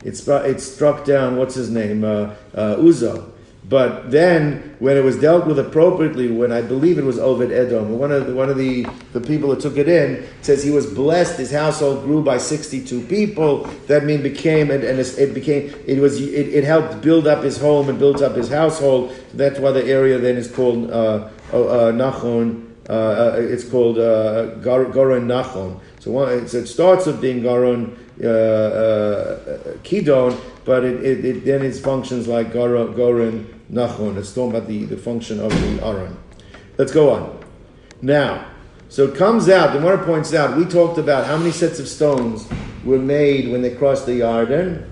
it, 0.04 0.26
it 0.26 0.60
struck 0.60 1.04
down. 1.04 1.36
What's 1.36 1.54
his 1.54 1.70
name? 1.70 2.04
Uh, 2.04 2.34
uh, 2.54 2.76
Uzzah. 2.78 3.30
But 3.68 4.12
then, 4.12 4.76
when 4.78 4.96
it 4.96 5.02
was 5.02 5.20
dealt 5.20 5.44
with 5.44 5.58
appropriately, 5.58 6.30
when 6.30 6.52
I 6.52 6.62
believe 6.62 6.98
it 6.98 7.04
was 7.04 7.18
Oved 7.18 7.50
Edom, 7.50 7.98
one 7.98 8.12
of 8.12 8.28
the, 8.28 8.34
one 8.34 8.48
of 8.48 8.56
the, 8.56 8.86
the 9.12 9.20
people 9.20 9.48
that 9.50 9.58
took 9.58 9.76
it 9.76 9.88
in 9.88 10.24
says 10.40 10.62
he 10.62 10.70
was 10.70 10.86
blessed. 10.86 11.36
His 11.36 11.50
household 11.50 12.04
grew 12.04 12.22
by 12.22 12.38
sixty 12.38 12.84
two 12.84 13.04
people. 13.06 13.64
That 13.88 14.04
mean 14.04 14.22
became 14.22 14.70
and, 14.70 14.84
and 14.84 15.00
it 15.00 15.34
became 15.34 15.74
it 15.84 15.98
was 15.98 16.20
it, 16.20 16.54
it, 16.54 16.62
helped 16.62 17.00
build 17.00 17.26
up 17.26 17.42
his 17.42 17.58
home 17.58 17.88
and 17.88 17.98
build 17.98 18.22
up 18.22 18.36
his 18.36 18.48
household. 18.48 19.12
That's 19.34 19.58
why 19.58 19.72
the 19.72 19.84
area 19.84 20.18
then 20.18 20.36
is 20.36 20.48
called 20.48 20.88
uh, 20.92 21.28
uh, 21.52 21.90
Nachon 21.90 22.65
uh, 22.88 22.92
uh, 22.92 23.36
it's 23.38 23.64
called 23.64 23.98
uh, 23.98 24.54
Garon 24.60 25.26
Nachon. 25.26 25.80
So, 26.00 26.12
one, 26.12 26.28
it 26.30 26.66
starts 26.66 27.06
with 27.06 27.20
being 27.20 27.42
Garon 27.42 27.96
uh, 28.22 28.26
uh, 28.26 29.74
Kidon, 29.82 30.38
but 30.64 30.84
it, 30.84 31.04
it, 31.04 31.24
it, 31.24 31.44
then 31.44 31.62
it 31.62 31.74
functions 31.76 32.28
like 32.28 32.52
Garon, 32.52 32.94
Garon 32.94 33.44
Nachon. 33.72 34.16
It's 34.16 34.32
talking 34.34 34.56
about 34.56 34.68
the, 34.68 34.84
the 34.84 34.96
function 34.96 35.40
of 35.40 35.50
the 35.50 35.84
Aron. 35.84 36.16
Let's 36.78 36.92
go 36.92 37.10
on. 37.10 37.44
Now, 38.02 38.46
so 38.88 39.04
it 39.04 39.16
comes 39.16 39.48
out, 39.48 39.72
the 39.72 39.80
Gemara 39.80 40.04
points 40.04 40.32
out, 40.32 40.56
we 40.56 40.64
talked 40.64 40.98
about 40.98 41.26
how 41.26 41.36
many 41.36 41.50
sets 41.50 41.80
of 41.80 41.88
stones 41.88 42.46
were 42.84 42.98
made 42.98 43.50
when 43.50 43.62
they 43.62 43.74
crossed 43.74 44.06
the 44.06 44.20
Yarden? 44.20 44.88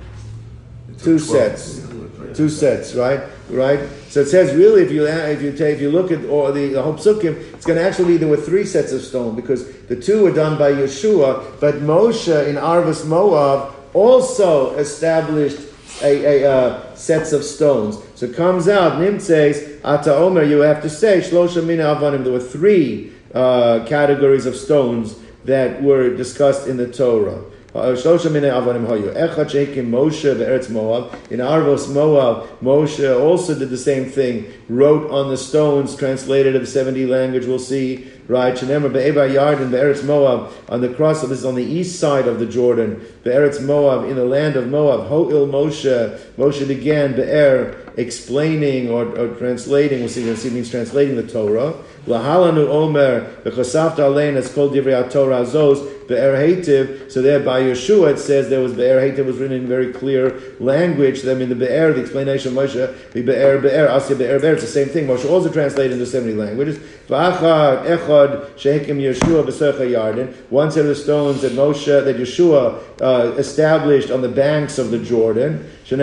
Two 0.99 1.19
sets. 1.19 1.87
Two 2.35 2.49
sets, 2.49 2.95
right? 2.95 3.21
Right? 3.49 3.81
So 4.09 4.21
it 4.21 4.29
says 4.29 4.55
really, 4.55 4.83
if 4.83 4.91
you 4.91 5.07
if 5.07 5.43
you 5.43 5.53
take, 5.53 5.77
if 5.77 5.81
you 5.81 5.91
look 5.91 6.11
at 6.11 6.25
all 6.27 6.53
the, 6.53 6.69
the 6.69 6.83
whole 6.83 6.95
psukim, 6.95 7.37
it's 7.55 7.67
going 7.67 7.79
to 7.79 7.85
actually 7.85 8.09
be 8.09 8.17
there 8.17 8.29
were 8.29 8.37
three 8.37 8.65
sets 8.65 8.93
of 8.93 9.03
stone 9.03 9.37
because 9.37 9.71
the 9.83 9.97
two 9.97 10.23
were 10.23 10.33
done 10.33 10.59
by 10.59 10.73
Yeshua, 10.73 11.61
but 11.61 11.77
Moshe 11.77 12.49
in 12.49 12.57
Arvas 12.57 13.07
Moab 13.07 13.75
also 13.93 14.75
established 14.77 15.61
a, 16.03 16.43
a 16.43 16.51
uh, 16.51 16.95
sets 16.95 17.33
of 17.33 17.45
stones. 17.45 17.99
So 18.17 18.27
it 18.27 18.35
comes 18.35 18.69
out. 18.69 19.01
Nim 19.01 19.21
says 19.21 19.81
Ata 19.85 20.15
Omer. 20.15 20.43
You 20.43 20.61
have 20.61 20.83
to 20.83 20.91
say 20.91 21.21
Shlosha 21.21 21.65
Mina 21.65 21.85
Avanim. 21.85 22.25
There 22.25 22.33
were 22.33 22.41
three 22.41 23.13
uh, 23.33 23.85
categories 23.87 24.47
of 24.47 24.57
stones 24.57 25.17
that 25.45 25.83
were 25.83 26.17
discussed 26.17 26.67
in 26.67 26.77
the 26.77 26.91
Torah. 26.91 27.43
In 27.75 27.81
Arvos 31.41 31.93
Moab, 31.93 32.61
Moshe 32.63 33.21
also 33.21 33.59
did 33.59 33.71
the 33.71 33.77
same 33.77 34.09
thing. 34.09 34.47
Wrote 34.69 35.11
on 35.11 35.29
the 35.29 35.37
stones, 35.37 35.97
translated 35.97 36.55
of 36.55 36.69
70 36.69 37.05
language, 37.07 37.47
we'll 37.47 37.59
see. 37.59 38.09
Right, 38.29 38.55
Shenemar 38.55 38.93
Be'eva 38.93 39.29
Yarden, 39.29 40.05
Moab, 40.05 40.53
on 40.69 40.83
the 40.83 40.95
cross 40.95 41.23
this 41.23 41.33
is 41.33 41.45
on 41.45 41.57
the 41.57 41.65
east 41.65 41.99
side 41.99 42.29
of 42.29 42.39
the 42.39 42.47
Jordan, 42.47 43.05
Be'eretz 43.25 43.61
Moab, 43.61 44.09
in 44.09 44.15
the 44.15 44.25
land 44.25 44.55
of 44.55 44.69
Moab, 44.69 45.09
Ho'il 45.09 45.49
Moshe, 45.49 46.19
Moshe 46.39 46.67
began 46.69 47.17
Be'er, 47.17 47.77
explaining 47.97 48.89
or, 48.89 49.05
or 49.19 49.35
translating, 49.35 49.99
we'll 50.01 50.09
see, 50.09 50.25
we'll 50.25 50.37
see 50.37 50.51
means 50.51 50.71
translating 50.71 51.17
the 51.17 51.27
Torah. 51.27 51.75
Lahalanu 52.07 52.69
Omer, 52.69 53.35
Bechosafta 53.45 54.01
Alein, 54.01 54.37
it's 54.37 54.53
called 54.53 54.73
Divrei 54.73 55.11
Torah 55.11 55.43
Zos, 55.43 56.07
Be'er 56.07 56.37
Hativ. 56.37 57.11
So 57.11 57.23
there 57.23 57.41
by 57.41 57.63
Yeshua 57.63 58.13
it 58.13 58.19
says 58.19 58.51
there 58.51 58.61
was 58.61 58.75
Be'er 58.75 59.01
Hativ 59.01 59.25
was 59.25 59.39
written 59.39 59.63
in 59.63 59.67
very 59.67 59.93
clear 59.93 60.39
language. 60.61 61.27
I 61.27 61.35
mean 61.35 61.49
the 61.49 61.55
Be'er, 61.55 61.93
the 61.93 62.03
explanation 62.03 62.57
of 62.57 62.65
Moshe, 62.65 63.13
the 63.13 63.23
Be'er 63.23 63.59
Be'er, 63.59 63.89
Asya 63.89 64.19
Be'er 64.19 64.39
Be'er, 64.39 64.53
it's 64.55 64.63
the 64.63 64.69
same 64.69 64.89
thing. 64.89 65.07
Moshe 65.07 65.29
also 65.29 65.51
translated 65.51 65.93
into 65.93 66.07
so 66.07 66.21
many 66.21 66.35
languages. 66.35 66.79
V'achad 67.09 67.87
Echad 67.87 68.51
Shehekim 68.57 69.01
Yeshua 69.01 69.45
B'Secha 69.45 69.91
Yarden. 69.91 70.35
One 70.51 70.71
set 70.71 70.81
of 70.81 70.89
the 70.89 70.95
stones 70.95 71.41
that 71.43 71.53
Moshe, 71.53 72.05
that 72.05 72.17
Yeshua 72.17 72.83
uh, 73.01 73.35
established 73.37 74.11
on 74.11 74.21
the 74.21 74.29
banks 74.29 74.79
of 74.79 74.91
the 74.91 74.99
Jordan. 74.99 75.71
In 75.91 76.01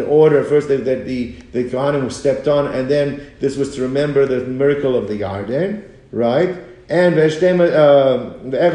order, 0.00 0.44
first 0.44 0.68
that 0.68 0.84
the 0.84 1.32
the 1.52 1.64
Kohanim 1.64 2.10
stepped 2.10 2.48
on, 2.48 2.66
and 2.68 2.88
then 2.88 3.26
this 3.40 3.56
was 3.56 3.74
to 3.74 3.82
remember 3.82 4.26
the 4.26 4.44
miracle 4.46 4.96
of 4.96 5.08
the 5.08 5.20
Yarden, 5.20 5.82
right? 6.10 6.56
and 6.88 7.18
uh, 7.18 7.26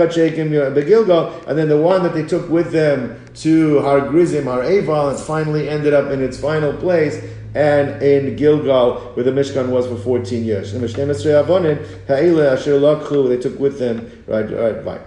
Shekim 0.09 0.49
Begilgal, 0.73 1.47
and 1.47 1.57
then 1.57 1.69
the 1.69 1.77
one 1.77 2.03
that 2.03 2.13
they 2.13 2.25
took 2.25 2.49
with 2.49 2.71
them 2.71 3.23
to 3.35 3.79
Har 3.81 4.01
Grizim, 4.09 4.45
Har 4.45 4.63
Eval, 4.63 5.09
and 5.09 5.19
finally 5.19 5.69
ended 5.69 5.93
up 5.93 6.11
in 6.11 6.21
its 6.21 6.39
final 6.39 6.73
place 6.73 7.23
and 7.55 8.01
in 8.03 8.35
Gilgal, 8.35 8.99
where 9.15 9.23
the 9.23 9.31
Mishkan 9.31 9.69
was 9.69 9.87
for 9.87 9.95
14 9.97 10.43
years. 10.43 10.71
They 10.73 10.79
took 13.37 13.59
with 13.59 13.79
them, 13.79 14.23
right, 14.27 14.49
right, 14.51 14.85
right. 14.85 15.01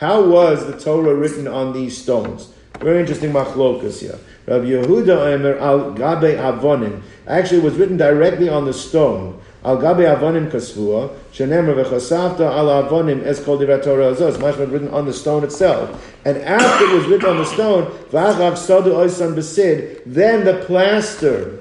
How 0.00 0.24
was 0.24 0.66
the 0.66 0.78
Torah 0.78 1.14
written 1.14 1.48
on 1.48 1.72
these 1.72 1.96
stones? 1.96 2.52
Very 2.80 3.00
interesting 3.00 3.32
machlokas 3.32 4.00
here. 4.00 4.18
Rabbi 4.46 4.66
Yehuda 4.66 5.34
Omer 5.34 5.58
al 5.58 5.92
Gabe 5.92 6.38
Avonim. 6.38 7.02
Actually, 7.26 7.60
was 7.60 7.74
written 7.74 7.96
directly 7.96 8.48
on 8.48 8.64
the 8.64 8.72
stone. 8.72 9.40
Al 9.68 9.76
Gabe 9.76 10.06
Avonim 10.06 10.50
Kasvua. 10.50 11.10
Shenemer 11.30 11.74
v'chasavta 11.84 12.40
al 12.40 12.88
Avonim 12.88 13.22
es 13.22 13.44
kol 13.44 13.58
dirat 13.58 13.84
Torah 13.84 14.14
azos. 14.14 14.40
Much 14.40 14.56
written 14.56 14.88
on 14.88 15.04
the 15.04 15.12
stone 15.12 15.44
itself. 15.44 16.10
And 16.24 16.38
after 16.38 16.86
it 16.86 16.94
was 16.94 17.06
written 17.06 17.28
on 17.28 17.36
the 17.36 17.44
stone, 17.44 17.84
v'achav 18.10 18.56
sadu 18.56 18.92
oisan 18.92 19.34
besid. 19.34 20.00
Then 20.06 20.46
the 20.46 20.64
plaster 20.64 21.58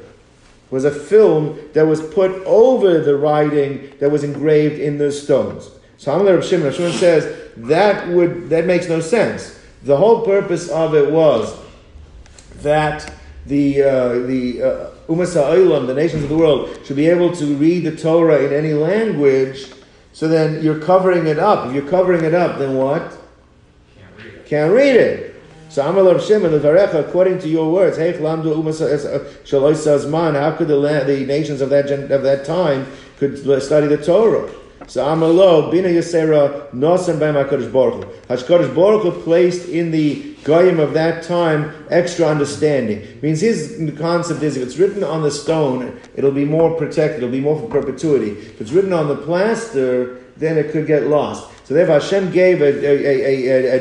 was 0.69 0.85
a 0.85 0.91
film 0.91 1.59
that 1.73 1.85
was 1.85 2.01
put 2.01 2.31
over 2.45 3.01
the 3.01 3.17
writing 3.17 3.91
that 3.99 4.09
was 4.09 4.23
engraved 4.23 4.79
in 4.79 4.97
the 4.97 5.11
stones. 5.11 5.69
So 5.97 6.13
Hamalei 6.13 6.35
Rav 6.35 6.45
Shimon, 6.45 6.71
Shimon 6.71 6.93
says 6.93 7.51
that 7.57 8.07
would 8.07 8.49
that 8.51 8.65
makes 8.65 8.87
no 8.87 9.01
sense. 9.01 9.59
The 9.83 9.97
whole 9.97 10.21
purpose 10.21 10.69
of 10.69 10.95
it 10.95 11.11
was 11.11 11.53
that 12.61 13.11
the 13.47 13.83
uh, 13.83 14.13
the 14.19 14.63
uh, 14.63 14.89
Umas 15.07 15.33
Ha'ilam, 15.33 15.87
the 15.87 15.93
nations 15.93 16.23
of 16.23 16.29
the 16.29 16.37
world, 16.37 16.77
should 16.85 16.95
be 16.95 17.07
able 17.07 17.33
to 17.35 17.55
read 17.55 17.85
the 17.85 17.95
Torah 17.95 18.43
in 18.43 18.53
any 18.53 18.73
language. 18.73 19.65
So 20.13 20.27
then 20.27 20.63
you're 20.63 20.79
covering 20.79 21.27
it 21.27 21.39
up. 21.39 21.67
If 21.67 21.73
you're 21.73 21.89
covering 21.89 22.25
it 22.25 22.33
up, 22.33 22.59
then 22.59 22.75
what? 22.75 23.17
Can't 23.95 24.17
read 24.17 24.33
it. 24.33 24.45
Can't 24.45 24.73
read 24.73 24.95
it. 24.95 25.35
So 25.69 25.87
Amar 25.87 26.19
Shimon, 26.19 26.51
the 26.51 27.07
according 27.07 27.39
to 27.39 27.47
your 27.47 27.71
words, 27.71 27.97
Heich 27.97 28.19
lamdu 28.19 28.51
uh, 28.51 29.99
zman. 29.99 30.33
How 30.33 30.51
could 30.55 30.69
the, 30.69 30.79
the 31.05 31.25
nations 31.25 31.61
of 31.61 31.69
that 31.69 31.91
of 31.91 32.23
that 32.23 32.45
time 32.45 32.87
could 33.17 33.37
study 33.61 33.87
the 33.87 33.97
Torah? 33.97 34.49
So 34.87 35.05
Amalo, 35.05 35.69
Bina 35.69 35.89
Yasera, 35.89 36.71
Nosan 36.71 37.19
Bam 37.19 37.35
HaKadosh 37.35 37.71
Baruch 37.71 38.05
Hu. 38.05 38.33
HaKadosh 38.33 38.73
Baruch 38.73 39.03
Hu 39.03 39.21
placed 39.23 39.67
in 39.67 39.91
the 39.91 40.36
Goyim 40.47 40.79
of 40.79 40.93
that 40.93 41.23
time 41.23 41.85
extra 41.89 42.25
understanding. 42.25 43.19
Means 43.21 43.41
his 43.41 43.91
concept 43.99 44.41
is 44.41 44.55
if 44.55 44.63
it's 44.63 44.77
written 44.77 45.03
on 45.03 45.21
the 45.21 45.29
stone, 45.29 45.99
it'll 46.15 46.31
be 46.31 46.45
more 46.45 46.73
protected, 46.75 47.17
it'll 47.17 47.29
be 47.29 47.41
more 47.41 47.59
for 47.59 47.67
perpetuity. 47.67 48.31
If 48.31 48.61
it's 48.61 48.71
written 48.71 48.93
on 48.93 49.09
the 49.09 49.17
plaster, 49.17 50.21
then 50.37 50.57
it 50.57 50.71
could 50.71 50.87
get 50.87 51.07
lost. 51.07 51.51
So 51.65 51.73
therefore 51.73 51.99
Hashem 51.99 52.31
gave 52.31 52.61
an 52.61 52.77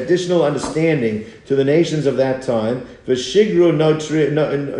additional 0.02 0.42
understanding 0.42 1.24
to 1.46 1.54
the 1.54 1.64
nations 1.64 2.04
of 2.04 2.16
that 2.16 2.42
time. 2.42 2.84
V'shigru 3.06 3.72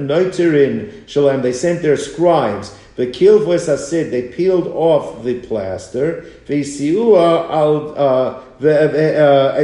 noitirin 0.02 1.08
shalem. 1.08 1.40
They 1.42 1.52
sent 1.52 1.82
their 1.82 1.96
scribes 1.96 2.76
the 2.96 3.06
kilvus 3.06 3.68
asid, 3.68 4.10
they 4.10 4.22
peeled 4.22 4.66
off 4.68 5.22
the 5.22 5.38
plaster. 5.40 6.24
Veisiua 6.46 7.50
al 7.50 7.90
uh, 7.94 8.42
uh, 8.64 9.54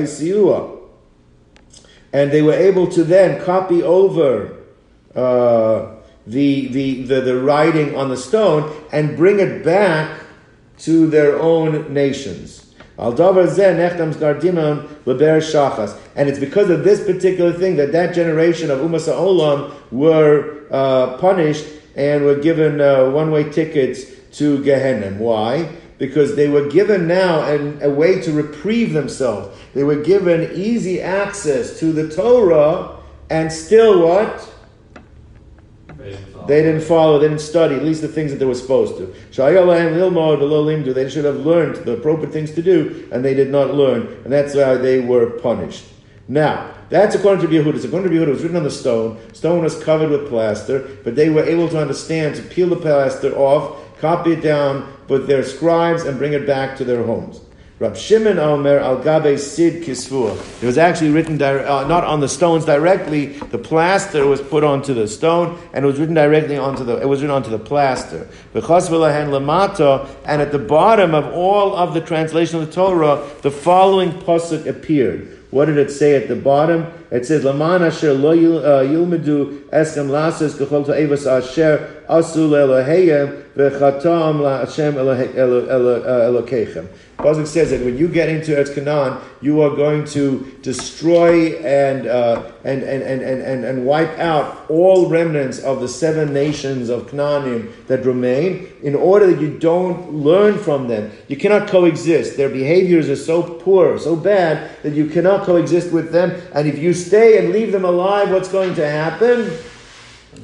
and 2.13 2.31
they 2.31 2.43
were 2.43 2.53
able 2.53 2.87
to 2.89 3.05
then 3.05 3.43
copy 3.45 3.83
over 3.83 4.57
uh, 5.15 5.87
the, 6.27 6.69
the, 6.69 7.03
the, 7.05 7.21
the 7.21 7.37
writing 7.41 7.97
on 7.97 8.09
the 8.09 8.17
stone 8.17 8.73
and 8.93 9.17
bring 9.17 9.41
it 9.41 9.65
back 9.65 10.21
to 10.79 11.07
their 11.07 11.41
own 11.41 11.93
nations. 11.93 12.73
And 12.99 13.19
it's 16.29 16.39
because 16.39 16.71
of 16.71 16.85
this 16.85 17.05
particular 17.05 17.53
thing 17.53 17.77
that 17.77 17.93
that 17.93 18.15
generation 18.15 18.71
of 18.71 18.79
Umasa 18.81 19.15
Olam 19.15 19.73
were 19.91 20.67
uh, 20.71 21.17
punished 21.17 21.65
and 21.97 22.25
were 22.25 22.37
given 22.37 22.81
uh, 22.81 23.11
one-way 23.11 23.51
tickets 23.51 24.05
to 24.33 24.63
Gehenna. 24.63 25.11
Why? 25.19 25.69
Because 26.03 26.35
they 26.35 26.49
were 26.49 26.69
given 26.69 27.07
now 27.07 27.45
an, 27.45 27.79
a 27.81 27.89
way 27.89 28.21
to 28.23 28.33
reprieve 28.33 28.93
themselves. 28.93 29.57
They 29.73 29.85
were 29.85 30.03
given 30.03 30.51
easy 30.53 31.01
access 31.01 31.79
to 31.79 31.93
the 31.93 32.09
Torah, 32.13 32.97
and 33.31 33.53
still 33.53 34.05
what? 34.05 34.53
They 36.49 36.65
didn't 36.65 36.81
follow, 36.81 37.21
they 37.21 37.29
didn't 37.29 37.41
study, 37.41 37.77
at 37.77 37.85
least 37.85 38.03
the 38.03 38.09
things 38.09 38.33
that 38.33 38.39
they 38.39 38.45
were 38.45 38.57
supposed 38.57 38.97
to. 38.97 39.15
They 40.97 41.09
should 41.09 41.25
have 41.25 41.37
learned 41.37 41.77
the 41.77 41.93
appropriate 41.93 42.33
things 42.33 42.51
to 42.51 42.63
do, 42.63 43.09
and 43.13 43.25
they 43.25 43.35
did 43.35 43.53
not 43.53 43.73
learn, 43.73 44.09
and 44.25 44.33
that's 44.33 44.57
why 44.57 44.75
they 44.75 44.99
were 44.99 45.31
punished. 45.39 45.85
Now, 46.27 46.75
that's 46.89 47.15
according 47.15 47.49
to 47.49 47.53
Yehuda. 47.53 47.85
According 47.85 48.11
to 48.11 48.17
Yehuda, 48.17 48.27
it 48.27 48.31
was 48.31 48.43
written 48.43 48.57
on 48.57 48.65
the 48.65 48.73
stone. 48.73 49.21
Stone 49.35 49.63
was 49.63 49.81
covered 49.81 50.11
with 50.11 50.29
plaster, 50.29 50.81
but 51.05 51.15
they 51.15 51.31
were 51.31 51.45
able 51.45 51.69
to 51.69 51.81
understand 51.81 52.35
to 52.35 52.43
peel 52.43 52.71
the 52.71 52.75
plaster 52.75 53.33
off, 53.37 53.79
copy 54.01 54.33
it 54.33 54.43
down, 54.43 54.92
put 55.07 55.27
their 55.27 55.43
scribes, 55.45 56.05
and 56.05 56.19
bring 56.19 56.33
it 56.33 56.47
back 56.47 56.77
to 56.79 56.85
their 56.85 57.03
homes. 57.05 57.41
Rab 57.83 57.97
Shimon 57.97 58.39
Omer 58.39 58.79
al 58.79 59.03
Gabe 59.03 59.37
Sid 59.37 59.83
Kisfua. 59.83 60.37
It 60.63 60.67
was 60.67 60.79
actually 60.79 61.11
written 61.11 61.37
di- 61.37 61.65
uh, 61.65 61.85
not 61.89 62.05
on 62.05 62.21
the 62.21 62.29
stones 62.29 62.65
directly. 62.65 63.27
The 63.27 63.59
plaster 63.59 64.25
was 64.25 64.41
put 64.41 64.63
onto 64.63 64.95
the 64.95 65.09
stone, 65.09 65.59
and 65.73 65.85
it 65.85 65.89
was 65.89 65.99
written 65.99 66.15
directly 66.15 66.57
onto 66.57 66.85
the. 66.85 66.99
It 66.99 67.09
was 67.09 67.23
written 67.23 67.35
onto 67.35 67.51
the 67.51 67.59
plaster. 67.59 68.29
lamata, 68.55 70.09
and 70.25 70.41
at 70.41 70.53
the 70.53 70.61
bottom 70.61 71.13
of 71.13 71.27
all 71.35 71.75
of 71.75 71.93
the 71.93 72.01
translation 72.01 72.61
of 72.61 72.67
the 72.67 72.73
Torah, 72.73 73.29
the 73.43 73.51
following 73.51 74.13
pasuk 74.13 74.65
appeared. 74.69 75.41
What 75.51 75.65
did 75.67 75.77
it 75.77 75.91
say 75.91 76.15
at 76.15 76.29
the 76.29 76.37
bottom? 76.37 76.87
It 77.11 77.27
says, 77.27 77.43
"Laman 77.45 77.83
asher 77.83 78.15
lo 78.15 78.31
uh, 78.31 78.85
yilmedu 78.85 79.65
eskem 79.71 80.09
lasas 80.09 80.55
kechol 80.55 80.87
ta'evas 80.87 81.27
asher 81.27 82.02
asu 82.19 82.49
le'elaheyem 82.49 83.43
v'chatam 83.57 84.41
la'ashem 84.41 84.95
elokechem." 84.95 86.87
Pasuk 87.23 87.47
says 87.47 87.71
that 87.71 87.85
when 87.85 87.97
you 87.97 88.09
get 88.09 88.29
into 88.29 88.51
Eretz 88.51 88.75
Canaan, 88.75 89.17
you 89.41 89.61
are 89.61 89.77
going 89.77 90.05
to 90.07 90.41
destroy 90.63 91.53
and, 91.59 92.09
uh, 92.09 92.51
and, 92.65 92.83
and, 92.83 93.03
and, 93.03 93.23
and, 93.23 93.65
and 93.65 93.87
wipe 93.87 94.19
out 94.19 94.69
all 94.69 95.09
remnants 95.09 95.61
of 95.61 95.81
the 95.81 95.87
seven 95.87 96.33
nations 96.33 96.89
of 96.89 97.09
Canaan 97.09 97.73
that 97.87 98.05
remain 98.05 98.67
in 98.83 98.97
order 98.97 99.29
that 99.33 99.41
you 99.41 99.57
don't 99.57 100.13
learn 100.13 100.59
from 100.59 100.89
them. 100.89 101.13
You 101.29 101.37
cannot 101.37 101.69
coexist. 101.69 102.37
Their 102.37 102.49
behaviors 102.49 103.09
are 103.09 103.15
so 103.15 103.43
poor, 103.43 104.01
so 104.01 104.17
bad, 104.17 104.71
that 104.83 104.95
you 104.95 105.07
cannot 105.07 105.45
coexist 105.47 105.93
with 105.93 106.11
them. 106.11 106.33
And 106.53 106.67
if 106.67 106.77
you 106.79 106.93
stay 106.93 107.39
and 107.39 107.53
leave 107.53 107.71
them 107.71 107.85
alive, 107.85 108.33
what's 108.33 108.49
going 108.49 108.75
to 108.75 108.89
happen? 108.89 109.53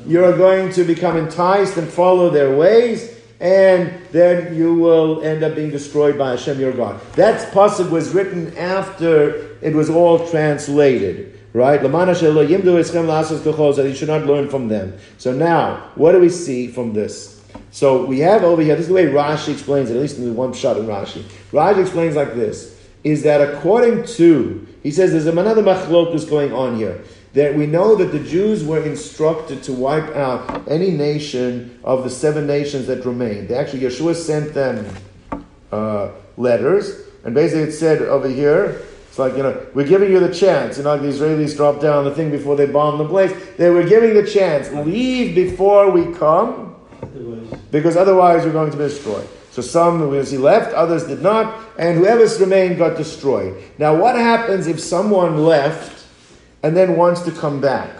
You're 0.06 0.36
going 0.36 0.72
to 0.72 0.84
become 0.84 1.16
enticed 1.16 1.76
and 1.76 1.88
follow 1.88 2.30
their 2.30 2.56
ways 2.56 3.18
and 3.40 3.92
then 4.10 4.54
you 4.56 4.74
will 4.74 5.22
end 5.22 5.44
up 5.44 5.54
being 5.54 5.70
destroyed 5.70 6.18
by 6.18 6.30
Hashem 6.30 6.58
your 6.58 6.72
God. 6.72 7.00
That 7.12 7.52
pasuk 7.52 7.90
was 7.90 8.12
written 8.12 8.56
after 8.56 9.56
it 9.62 9.74
was 9.74 9.88
all 9.90 10.28
translated, 10.28 11.38
right? 11.52 11.80
That 11.80 11.90
you 13.86 13.94
should 13.94 14.08
not 14.08 14.26
learn 14.26 14.48
from 14.48 14.68
them. 14.68 14.98
So 15.18 15.32
now, 15.32 15.90
what 15.94 16.12
do 16.12 16.20
we 16.20 16.28
see 16.30 16.68
from 16.68 16.92
this? 16.92 17.40
So 17.70 18.04
we 18.04 18.18
have 18.20 18.42
over 18.42 18.62
here, 18.62 18.74
this 18.74 18.84
is 18.84 18.88
the 18.88 18.94
way 18.94 19.06
Rashi 19.06 19.52
explains 19.52 19.90
it, 19.90 19.96
at 19.96 20.02
least 20.02 20.18
in 20.18 20.24
the 20.24 20.32
one 20.32 20.52
shot 20.52 20.76
in 20.76 20.86
Rashi. 20.86 21.22
Rashi 21.52 21.82
explains 21.82 22.16
like 22.16 22.34
this, 22.34 22.76
is 23.04 23.22
that 23.22 23.40
according 23.40 24.04
to, 24.04 24.66
he 24.82 24.90
says 24.90 25.12
there's 25.12 25.26
another 25.26 25.62
machlokus 25.62 26.28
going 26.28 26.52
on 26.52 26.76
here 26.76 27.04
that 27.34 27.54
we 27.54 27.66
know 27.66 27.94
that 27.94 28.12
the 28.12 28.20
Jews 28.20 28.64
were 28.64 28.82
instructed 28.82 29.62
to 29.64 29.72
wipe 29.72 30.14
out 30.16 30.66
any 30.68 30.90
nation 30.90 31.78
of 31.84 32.04
the 32.04 32.10
seven 32.10 32.46
nations 32.46 32.86
that 32.86 33.04
remained. 33.04 33.48
They 33.48 33.54
actually, 33.54 33.80
Yeshua 33.80 34.14
sent 34.14 34.54
them 34.54 34.86
uh, 35.70 36.10
letters, 36.36 37.06
and 37.24 37.34
basically 37.34 37.64
it 37.64 37.72
said 37.72 38.02
over 38.02 38.28
here, 38.28 38.82
it's 39.08 39.18
like, 39.18 39.36
you 39.36 39.42
know, 39.42 39.66
we're 39.74 39.86
giving 39.86 40.10
you 40.10 40.20
the 40.20 40.32
chance. 40.32 40.78
You 40.78 40.84
know, 40.84 40.92
like 40.92 41.02
the 41.02 41.08
Israelis 41.08 41.56
dropped 41.56 41.82
down 41.82 42.04
the 42.04 42.14
thing 42.14 42.30
before 42.30 42.56
they 42.56 42.66
bombed 42.66 43.00
the 43.00 43.08
place. 43.08 43.32
They 43.56 43.68
were 43.68 43.82
giving 43.82 44.14
the 44.14 44.24
chance. 44.24 44.70
Leave 44.70 45.34
before 45.34 45.90
we 45.90 46.14
come, 46.14 46.76
because 47.70 47.96
otherwise 47.96 48.44
you're 48.44 48.52
going 48.52 48.70
to 48.70 48.76
be 48.76 48.84
destroyed. 48.84 49.28
So 49.50 49.62
some, 49.62 50.08
we 50.08 50.24
see, 50.24 50.38
left, 50.38 50.72
others 50.72 51.04
did 51.04 51.20
not, 51.20 51.58
and 51.78 51.98
whoever's 51.98 52.38
remained 52.40 52.78
got 52.78 52.96
destroyed. 52.96 53.60
Now, 53.76 53.96
what 53.96 54.14
happens 54.14 54.68
if 54.68 54.78
someone 54.78 55.44
left 55.44 55.97
and 56.62 56.76
then 56.76 56.96
wants 56.96 57.22
to 57.22 57.32
come 57.32 57.60
back. 57.60 57.90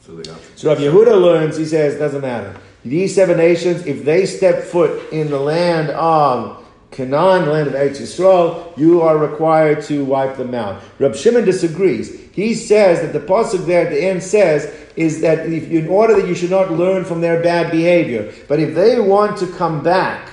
So, 0.00 0.22
so 0.56 0.68
Rav 0.68 0.78
Yehuda 0.78 1.20
learns, 1.20 1.56
he 1.56 1.64
says, 1.64 1.98
doesn't 1.98 2.22
matter. 2.22 2.56
These 2.84 3.14
seven 3.14 3.36
nations, 3.36 3.86
if 3.86 4.04
they 4.04 4.24
step 4.26 4.64
foot 4.64 5.12
in 5.12 5.30
the 5.30 5.38
land 5.38 5.90
of 5.90 6.66
Canaan, 6.90 7.44
the 7.44 7.52
land 7.52 7.68
of 7.68 7.74
Eretz 7.74 8.00
Yisrael, 8.00 8.76
you 8.76 9.02
are 9.02 9.18
required 9.18 9.82
to 9.84 10.04
wipe 10.04 10.36
them 10.36 10.54
out. 10.54 10.82
Rab 10.98 11.14
Shimon 11.14 11.44
disagrees. 11.44 12.20
He 12.32 12.54
says 12.54 13.00
that 13.02 13.12
the 13.12 13.24
pasuk 13.24 13.66
there 13.66 13.86
at 13.86 13.90
the 13.90 14.02
end 14.02 14.22
says 14.22 14.74
is 14.96 15.20
that 15.20 15.46
if, 15.46 15.70
in 15.70 15.88
order 15.88 16.20
that 16.20 16.26
you 16.26 16.34
should 16.34 16.50
not 16.50 16.72
learn 16.72 17.04
from 17.04 17.20
their 17.20 17.42
bad 17.42 17.70
behavior, 17.70 18.32
but 18.48 18.58
if 18.58 18.74
they 18.74 18.98
want 18.98 19.36
to 19.38 19.46
come 19.46 19.82
back 19.82 20.28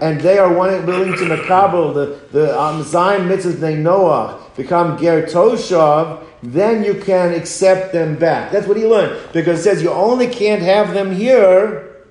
and 0.00 0.20
they 0.20 0.38
are 0.38 0.52
willing 0.52 1.12
to 1.16 1.24
makabel 1.24 1.94
the 1.94 2.20
the 2.32 2.58
um, 2.58 2.82
Zion 2.82 3.28
mitzvahs 3.28 3.58
they 3.58 3.76
Noah 3.76 4.42
become 4.56 4.98
ger 4.98 5.22
toshav, 5.22 6.25
then 6.52 6.84
you 6.84 6.94
can 6.94 7.34
accept 7.34 7.92
them 7.92 8.16
back. 8.16 8.52
That's 8.52 8.66
what 8.66 8.76
he 8.76 8.86
learned. 8.86 9.32
Because 9.32 9.60
it 9.60 9.62
says 9.62 9.82
you 9.82 9.90
only 9.90 10.28
can't 10.28 10.62
have 10.62 10.94
them 10.94 11.12
here. 11.12 12.04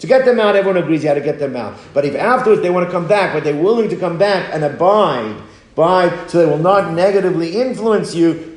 To 0.00 0.06
get 0.06 0.24
them 0.24 0.40
out, 0.40 0.56
everyone 0.56 0.82
agrees 0.82 1.02
you 1.02 1.08
had 1.08 1.14
to 1.14 1.20
get 1.20 1.38
them 1.38 1.56
out. 1.56 1.78
But 1.92 2.04
if 2.04 2.14
afterwards 2.14 2.62
they 2.62 2.70
want 2.70 2.86
to 2.86 2.92
come 2.92 3.06
back, 3.06 3.34
but 3.34 3.44
they're 3.44 3.54
willing 3.54 3.90
to 3.90 3.96
come 3.96 4.18
back 4.18 4.50
and 4.52 4.64
abide 4.64 5.36
by, 5.74 6.26
so 6.26 6.38
they 6.38 6.50
will 6.50 6.58
not 6.58 6.94
negatively 6.94 7.60
influence 7.60 8.14
you, 8.14 8.49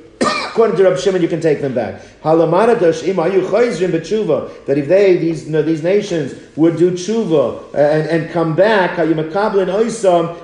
according 0.54 0.78
to 0.78 0.84
Rabbi 0.84 0.98
Shimon, 0.98 1.24
you 1.24 1.28
can 1.28 1.42
take 1.42 1.62
them 1.62 1.74
back. 1.74 2.00
That 2.22 2.38
if 4.78 4.88
they, 4.88 5.18
these, 5.18 5.46
you 5.46 5.52
know, 5.52 5.64
these 5.64 5.82
nations, 5.82 6.36
would 6.56 6.78
do 6.78 6.92
tshuva 6.92 7.74
and, 7.74 8.08
and 8.08 8.32
come 8.32 8.56
back, 8.56 8.96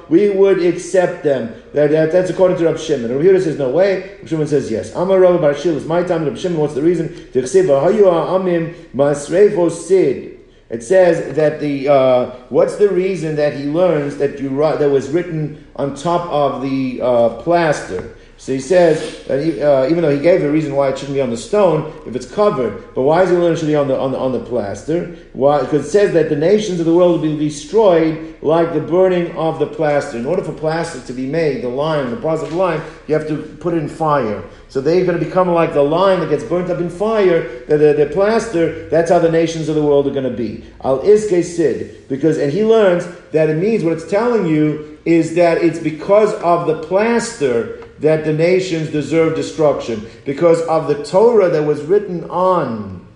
we 0.09 0.29
would 0.31 0.63
accept 0.63 1.23
them. 1.23 1.53
That, 1.73 1.91
that, 1.91 2.11
that's 2.11 2.31
according 2.31 2.57
to 2.57 2.65
Rabbi 2.65 2.79
Shimon. 2.79 3.11
Rabbi 3.11 3.23
Yehuda 3.23 3.43
says 3.43 3.59
no 3.59 3.69
way. 3.69 4.15
Rabbi 4.15 4.25
Shimon 4.25 4.47
says 4.47 4.71
yes. 4.71 4.95
Amar 4.95 5.19
Rabbi 5.19 5.43
Barashil 5.43 5.75
is 5.75 5.85
my 5.85 6.01
time. 6.01 6.23
Rabbi 6.25 6.37
Shimon, 6.37 6.57
what's 6.57 6.73
the 6.73 6.81
reason? 6.81 7.09
It 10.71 10.83
says 10.83 11.35
that 11.35 11.59
the 11.59 11.87
uh, 11.87 12.29
what's 12.49 12.77
the 12.77 12.89
reason 12.89 13.35
that 13.35 13.55
he 13.55 13.65
learns 13.65 14.17
that 14.17 14.39
you 14.39 14.49
that 14.49 14.89
was 14.89 15.09
written 15.09 15.67
on 15.75 15.95
top 15.95 16.27
of 16.31 16.63
the 16.63 16.99
uh, 17.01 17.41
plaster 17.41 18.15
So 18.39 18.53
he 18.53 18.61
says 18.61 19.25
that 19.25 19.43
he, 19.43 19.61
uh, 19.61 19.87
even 19.87 20.01
though 20.01 20.15
he 20.15 20.21
gave 20.21 20.39
the 20.39 20.49
reason 20.49 20.73
why 20.73 20.87
it 20.87 20.97
shouldn't 20.97 21.15
be 21.17 21.19
on 21.19 21.29
the 21.29 21.35
stone 21.35 21.91
if 22.07 22.15
it's 22.15 22.25
covered, 22.25 22.95
but 22.95 23.01
why 23.01 23.23
is 23.23 23.29
he 23.29 23.35
learning 23.35 23.51
it 23.51 23.59
should 23.59 23.67
be 23.67 23.75
on 23.75 23.89
the 23.89 23.99
on 23.99 24.13
the, 24.13 24.17
on 24.17 24.31
the 24.31 24.39
plaster? 24.39 25.13
Why? 25.33 25.59
Because 25.59 25.87
it 25.87 25.89
says 25.89 26.13
that 26.13 26.29
the 26.29 26.37
nations 26.37 26.79
of 26.79 26.85
the 26.85 26.93
world 26.93 27.19
will 27.19 27.35
be 27.35 27.37
destroyed 27.37 28.37
like 28.41 28.71
the 28.73 28.79
burning 28.79 29.35
of 29.35 29.59
the 29.59 29.67
plaster. 29.67 30.17
In 30.17 30.25
order 30.25 30.41
for 30.41 30.53
plaster 30.53 31.01
to 31.05 31.13
be 31.13 31.27
made, 31.27 31.63
the 31.63 31.67
lime, 31.67 32.11
the 32.11 32.27
of 32.27 32.53
lime, 32.53 32.81
you 33.07 33.13
have 33.13 33.27
to 33.27 33.41
put 33.59 33.73
it 33.73 33.83
in 33.83 33.89
fire. 33.89 34.41
So 34.69 34.79
they're 34.79 35.03
going 35.03 35.19
to 35.19 35.25
become 35.25 35.49
like 35.49 35.73
the 35.73 35.83
lime 35.83 36.21
that 36.21 36.29
gets 36.29 36.45
burnt 36.45 36.69
up 36.69 36.79
in 36.79 36.89
fire, 36.89 37.65
the, 37.65 37.77
the, 37.77 37.93
the 37.93 38.09
plaster, 38.13 38.87
that's 38.87 39.11
how 39.11 39.19
the 39.19 39.31
nations 39.31 39.67
of 39.67 39.75
the 39.75 39.83
world 39.83 40.07
are 40.07 40.11
going 40.11 40.23
to 40.23 40.37
be. 40.37 40.63
Al 40.85 40.99
iske 40.99 41.43
sid. 41.43 42.07
Because, 42.07 42.37
and 42.37 42.53
he 42.53 42.63
learns 42.63 43.05
that 43.31 43.49
it 43.49 43.57
means 43.57 43.83
what 43.83 43.91
it's 43.91 44.09
telling 44.09 44.45
you 44.45 44.97
is 45.03 45.35
that 45.35 45.57
it's 45.57 45.79
because 45.79 46.33
of 46.35 46.67
the 46.67 46.83
plaster 46.83 47.78
that 47.99 48.25
the 48.25 48.33
nations 48.33 48.89
deserve 48.89 49.35
destruction 49.35 50.09
because 50.25 50.61
of 50.61 50.87
the 50.87 51.03
Torah 51.03 51.49
that 51.49 51.63
was 51.63 51.81
written 51.81 52.29
on 52.29 53.07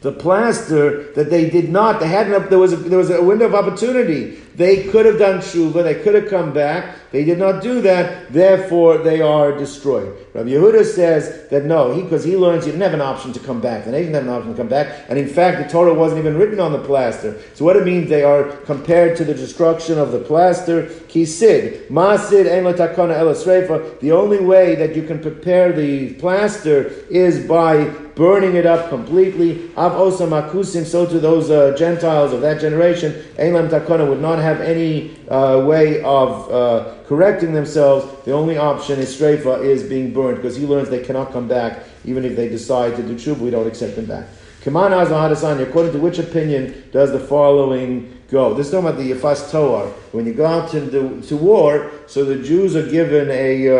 the 0.00 0.12
plaster 0.12 1.12
that 1.12 1.30
they 1.30 1.50
did 1.50 1.70
not. 1.70 2.00
They 2.00 2.08
hadn't. 2.08 2.48
There 2.50 2.58
was 2.58 2.72
a, 2.72 2.76
there 2.76 2.98
was 2.98 3.10
a 3.10 3.22
window 3.22 3.46
of 3.46 3.54
opportunity. 3.54 4.40
They 4.60 4.84
could 4.88 5.06
have 5.06 5.18
done 5.18 5.38
tshuva. 5.38 5.82
They 5.82 5.94
could 6.02 6.14
have 6.14 6.28
come 6.28 6.52
back. 6.52 7.10
They 7.12 7.24
did 7.24 7.38
not 7.38 7.62
do 7.62 7.80
that. 7.80 8.30
Therefore, 8.30 8.98
they 8.98 9.22
are 9.22 9.56
destroyed. 9.56 10.14
Rabbi 10.34 10.50
Yehuda 10.50 10.84
says 10.84 11.48
that 11.48 11.64
no, 11.64 11.98
because 11.98 12.24
he, 12.24 12.32
he, 12.32 12.36
learns 12.36 12.66
you 12.66 12.72
didn't 12.72 12.84
have 12.84 12.92
an 12.92 13.00
option 13.00 13.32
to 13.32 13.40
come 13.40 13.62
back. 13.62 13.86
The 13.86 13.90
nation 13.90 14.12
didn't 14.12 14.26
have 14.26 14.34
an 14.34 14.42
option 14.42 14.52
to 14.52 14.58
come 14.58 14.68
back. 14.68 15.06
And 15.08 15.18
in 15.18 15.28
fact, 15.28 15.66
the 15.66 15.72
Torah 15.72 15.94
wasn't 15.94 16.20
even 16.20 16.36
written 16.36 16.60
on 16.60 16.72
the 16.72 16.78
plaster. 16.78 17.40
So 17.54 17.64
what 17.64 17.76
it 17.76 17.86
means, 17.86 18.10
they 18.10 18.22
are 18.22 18.44
compared 18.66 19.16
to 19.16 19.24
the 19.24 19.32
destruction 19.32 19.98
of 19.98 20.12
the 20.12 20.20
plaster. 20.20 20.82
Kisid, 21.08 21.88
masid, 21.88 22.46
takana 22.46 24.00
The 24.00 24.12
only 24.12 24.40
way 24.40 24.74
that 24.74 24.94
you 24.94 25.04
can 25.04 25.20
prepare 25.20 25.72
the 25.72 26.12
plaster 26.14 26.90
is 27.08 27.46
by 27.46 27.88
burning 28.14 28.54
it 28.54 28.66
up 28.66 28.90
completely. 28.90 29.70
Av 29.76 29.92
osam 29.92 30.30
akusim, 30.30 30.84
so 30.84 31.06
to 31.06 31.18
those 31.18 31.50
uh, 31.50 31.74
Gentiles 31.78 32.34
of 32.34 32.42
that 32.42 32.60
generation, 32.60 33.12
Eilam 33.38 33.70
takana 33.70 34.06
would 34.06 34.20
not 34.20 34.38
have 34.38 34.49
any 34.58 35.16
uh, 35.28 35.62
way 35.66 36.02
of 36.02 36.50
uh, 36.50 36.94
correcting 37.06 37.52
themselves. 37.52 38.06
The 38.24 38.32
only 38.32 38.56
option 38.56 38.98
is 38.98 39.14
streifa, 39.14 39.62
is 39.62 39.82
being 39.82 40.12
burned, 40.12 40.36
because 40.36 40.56
he 40.56 40.66
learns 40.66 40.88
they 40.88 41.02
cannot 41.02 41.32
come 41.32 41.46
back, 41.46 41.84
even 42.04 42.24
if 42.24 42.36
they 42.36 42.48
decide 42.48 42.96
to 42.96 43.02
do 43.02 43.14
tshuva, 43.14 43.38
we 43.38 43.50
don't 43.50 43.66
accept 43.66 43.96
them 43.96 44.06
back. 44.06 44.26
Kaman 44.62 44.92
according 44.92 45.92
to 45.92 45.98
which 45.98 46.18
opinion 46.18 46.88
does 46.92 47.12
the 47.12 47.20
following 47.20 48.20
go? 48.30 48.54
This 48.54 48.66
is 48.66 48.72
talking 48.72 48.88
about 48.88 48.98
the 48.98 49.10
Yafas 49.10 49.50
Toar. 49.50 49.86
When 50.12 50.26
you 50.26 50.34
go 50.34 50.46
out 50.46 50.70
to, 50.70 50.80
the, 50.80 51.26
to 51.28 51.36
war, 51.36 51.90
so 52.06 52.24
the 52.24 52.36
Jews 52.36 52.76
are 52.76 52.88
given 52.88 53.30
a, 53.30 53.68
uh, 53.68 53.76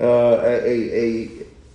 uh, 0.00 0.40
a, 0.44 1.04
a, 1.04 1.30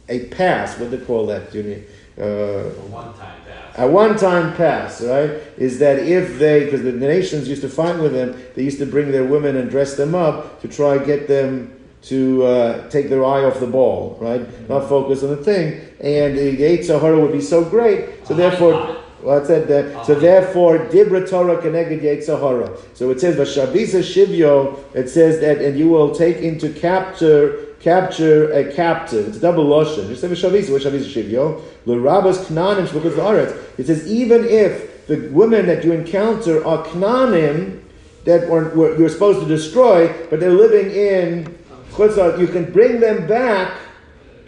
a, 0.09 0.25
pass, 0.29 0.77
what 0.79 0.89
do 0.89 0.97
they 0.97 1.05
call 1.05 1.27
that, 1.27 1.51
Junior? 1.51 1.83
Uh, 2.17 2.69
one 2.89 3.13
time 3.13 3.39
a 3.79 3.87
one-time 3.87 4.55
pass, 4.55 5.01
right, 5.01 5.31
is 5.57 5.79
that 5.79 5.99
if 5.99 6.37
they, 6.37 6.65
because 6.65 6.83
the 6.83 6.91
nations 6.91 7.47
used 7.47 7.61
to 7.61 7.69
fight 7.69 7.97
with 7.99 8.13
them, 8.13 8.39
they 8.55 8.63
used 8.63 8.79
to 8.79 8.85
bring 8.85 9.11
their 9.11 9.23
women 9.23 9.55
and 9.55 9.69
dress 9.69 9.95
them 9.95 10.13
up 10.13 10.61
to 10.61 10.67
try 10.67 10.97
get 10.97 11.27
them 11.27 11.73
to 12.01 12.43
uh, 12.45 12.89
take 12.89 13.09
their 13.09 13.25
eye 13.25 13.43
off 13.43 13.59
the 13.59 13.67
ball, 13.67 14.17
right, 14.21 14.41
mm-hmm. 14.41 14.73
not 14.73 14.87
focus 14.87 15.23
on 15.23 15.29
the 15.29 15.37
thing, 15.37 15.81
and 15.99 16.37
the 16.37 16.83
Sahara 16.83 17.19
would 17.19 17.31
be 17.31 17.41
so 17.41 17.63
great, 17.63 18.25
so 18.27 18.33
therefore. 18.33 18.97
Well, 19.21 19.43
said 19.43 19.67
that. 19.67 20.05
So 20.05 20.15
therefore, 20.15 20.77
Dibra 20.77 21.29
Torah 21.29 21.61
connected 21.61 22.01
Yet 22.01 22.23
Sahara. 22.23 22.77
So 22.93 23.09
it 23.09 23.19
says, 23.19 23.35
Vashavisa 23.35 24.01
Shivyo, 24.01 24.79
it 24.95 25.09
says 25.09 25.41
that, 25.41 25.57
and 25.57 25.77
you 25.77 25.89
will 25.89 26.15
take 26.15 26.37
into 26.37 26.71
capture 26.71 27.68
capture 27.79 28.51
a 28.51 28.71
captive. 28.73 29.27
It's 29.27 29.37
a 29.37 29.41
double 29.41 29.65
lashon. 29.65 30.07
Just 30.07 30.21
say 30.21 30.27
v'shavisa, 30.27 30.69
v'shavisa 30.69 31.05
shivyo. 31.05 31.61
L'rabas 31.85 32.45
knanim 32.45 32.87
shvukas 32.87 33.13
la'aretz. 33.13 33.57
It 33.77 33.87
says 33.87 34.11
even 34.11 34.45
if 34.45 35.07
the 35.07 35.29
women 35.31 35.65
that 35.67 35.83
you 35.83 35.91
encounter 35.93 36.65
are 36.65 36.83
knanim 36.85 37.81
that 38.25 38.49
were, 38.49 38.69
were, 38.69 38.97
you're 38.97 39.09
supposed 39.09 39.39
to 39.39 39.47
destroy, 39.47 40.07
but 40.29 40.39
they're 40.39 40.51
living 40.51 40.91
in 40.91 41.57
chutzah, 41.91 42.37
you 42.39 42.47
can 42.47 42.71
bring 42.71 42.99
them 42.99 43.27
back 43.27 43.73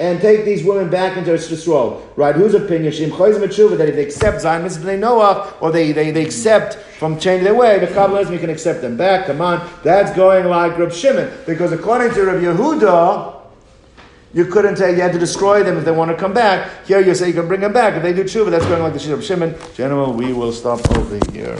and 0.01 0.19
take 0.19 0.45
these 0.45 0.63
women 0.63 0.89
back 0.89 1.15
into 1.15 1.29
Yisrael. 1.29 2.01
Right? 2.15 2.35
Whose 2.35 2.55
opinion? 2.55 2.91
Shim 2.91 3.11
Chayz 3.11 3.77
that 3.77 3.87
if 3.87 3.95
they 3.95 4.03
accept 4.03 4.41
Zion 4.41 4.63
Mitzvah 4.63 4.97
Noah, 4.97 5.53
or 5.61 5.71
they, 5.71 5.91
they, 5.91 6.09
they 6.09 6.25
accept 6.25 6.73
from 6.97 7.19
changing 7.19 7.43
their 7.43 7.53
way, 7.53 7.77
the 7.77 7.85
Kabbalism, 7.85 8.31
you 8.31 8.39
can 8.39 8.49
accept 8.49 8.81
them 8.81 8.97
back. 8.97 9.27
Come 9.27 9.41
on. 9.41 9.69
That's 9.83 10.11
going 10.15 10.47
like 10.47 10.75
Reb 10.79 10.91
Shimon. 10.91 11.31
Because 11.45 11.71
according 11.71 12.15
to 12.15 12.23
Reb 12.23 12.41
Yehuda, 12.41 13.41
you 14.33 14.45
couldn't 14.45 14.77
say 14.77 14.95
you 14.95 15.01
had 15.01 15.13
to 15.13 15.19
destroy 15.19 15.61
them 15.61 15.77
if 15.77 15.85
they 15.85 15.91
want 15.91 16.09
to 16.09 16.17
come 16.17 16.33
back. 16.33 16.85
Here 16.87 16.99
you 16.99 17.13
say 17.13 17.27
you 17.27 17.33
can 17.33 17.47
bring 17.47 17.61
them 17.61 17.73
back. 17.73 17.93
If 17.93 18.01
they 18.01 18.13
do 18.13 18.23
tshuva, 18.23 18.49
that's 18.49 18.65
going 18.65 18.81
like 18.81 18.93
the 18.93 18.99
Shir 18.99 19.13
of 19.13 19.23
Shimon. 19.23 19.53
General, 19.75 20.13
we 20.13 20.33
will 20.33 20.51
stop 20.51 20.79
over 20.97 21.19
here. 21.31 21.57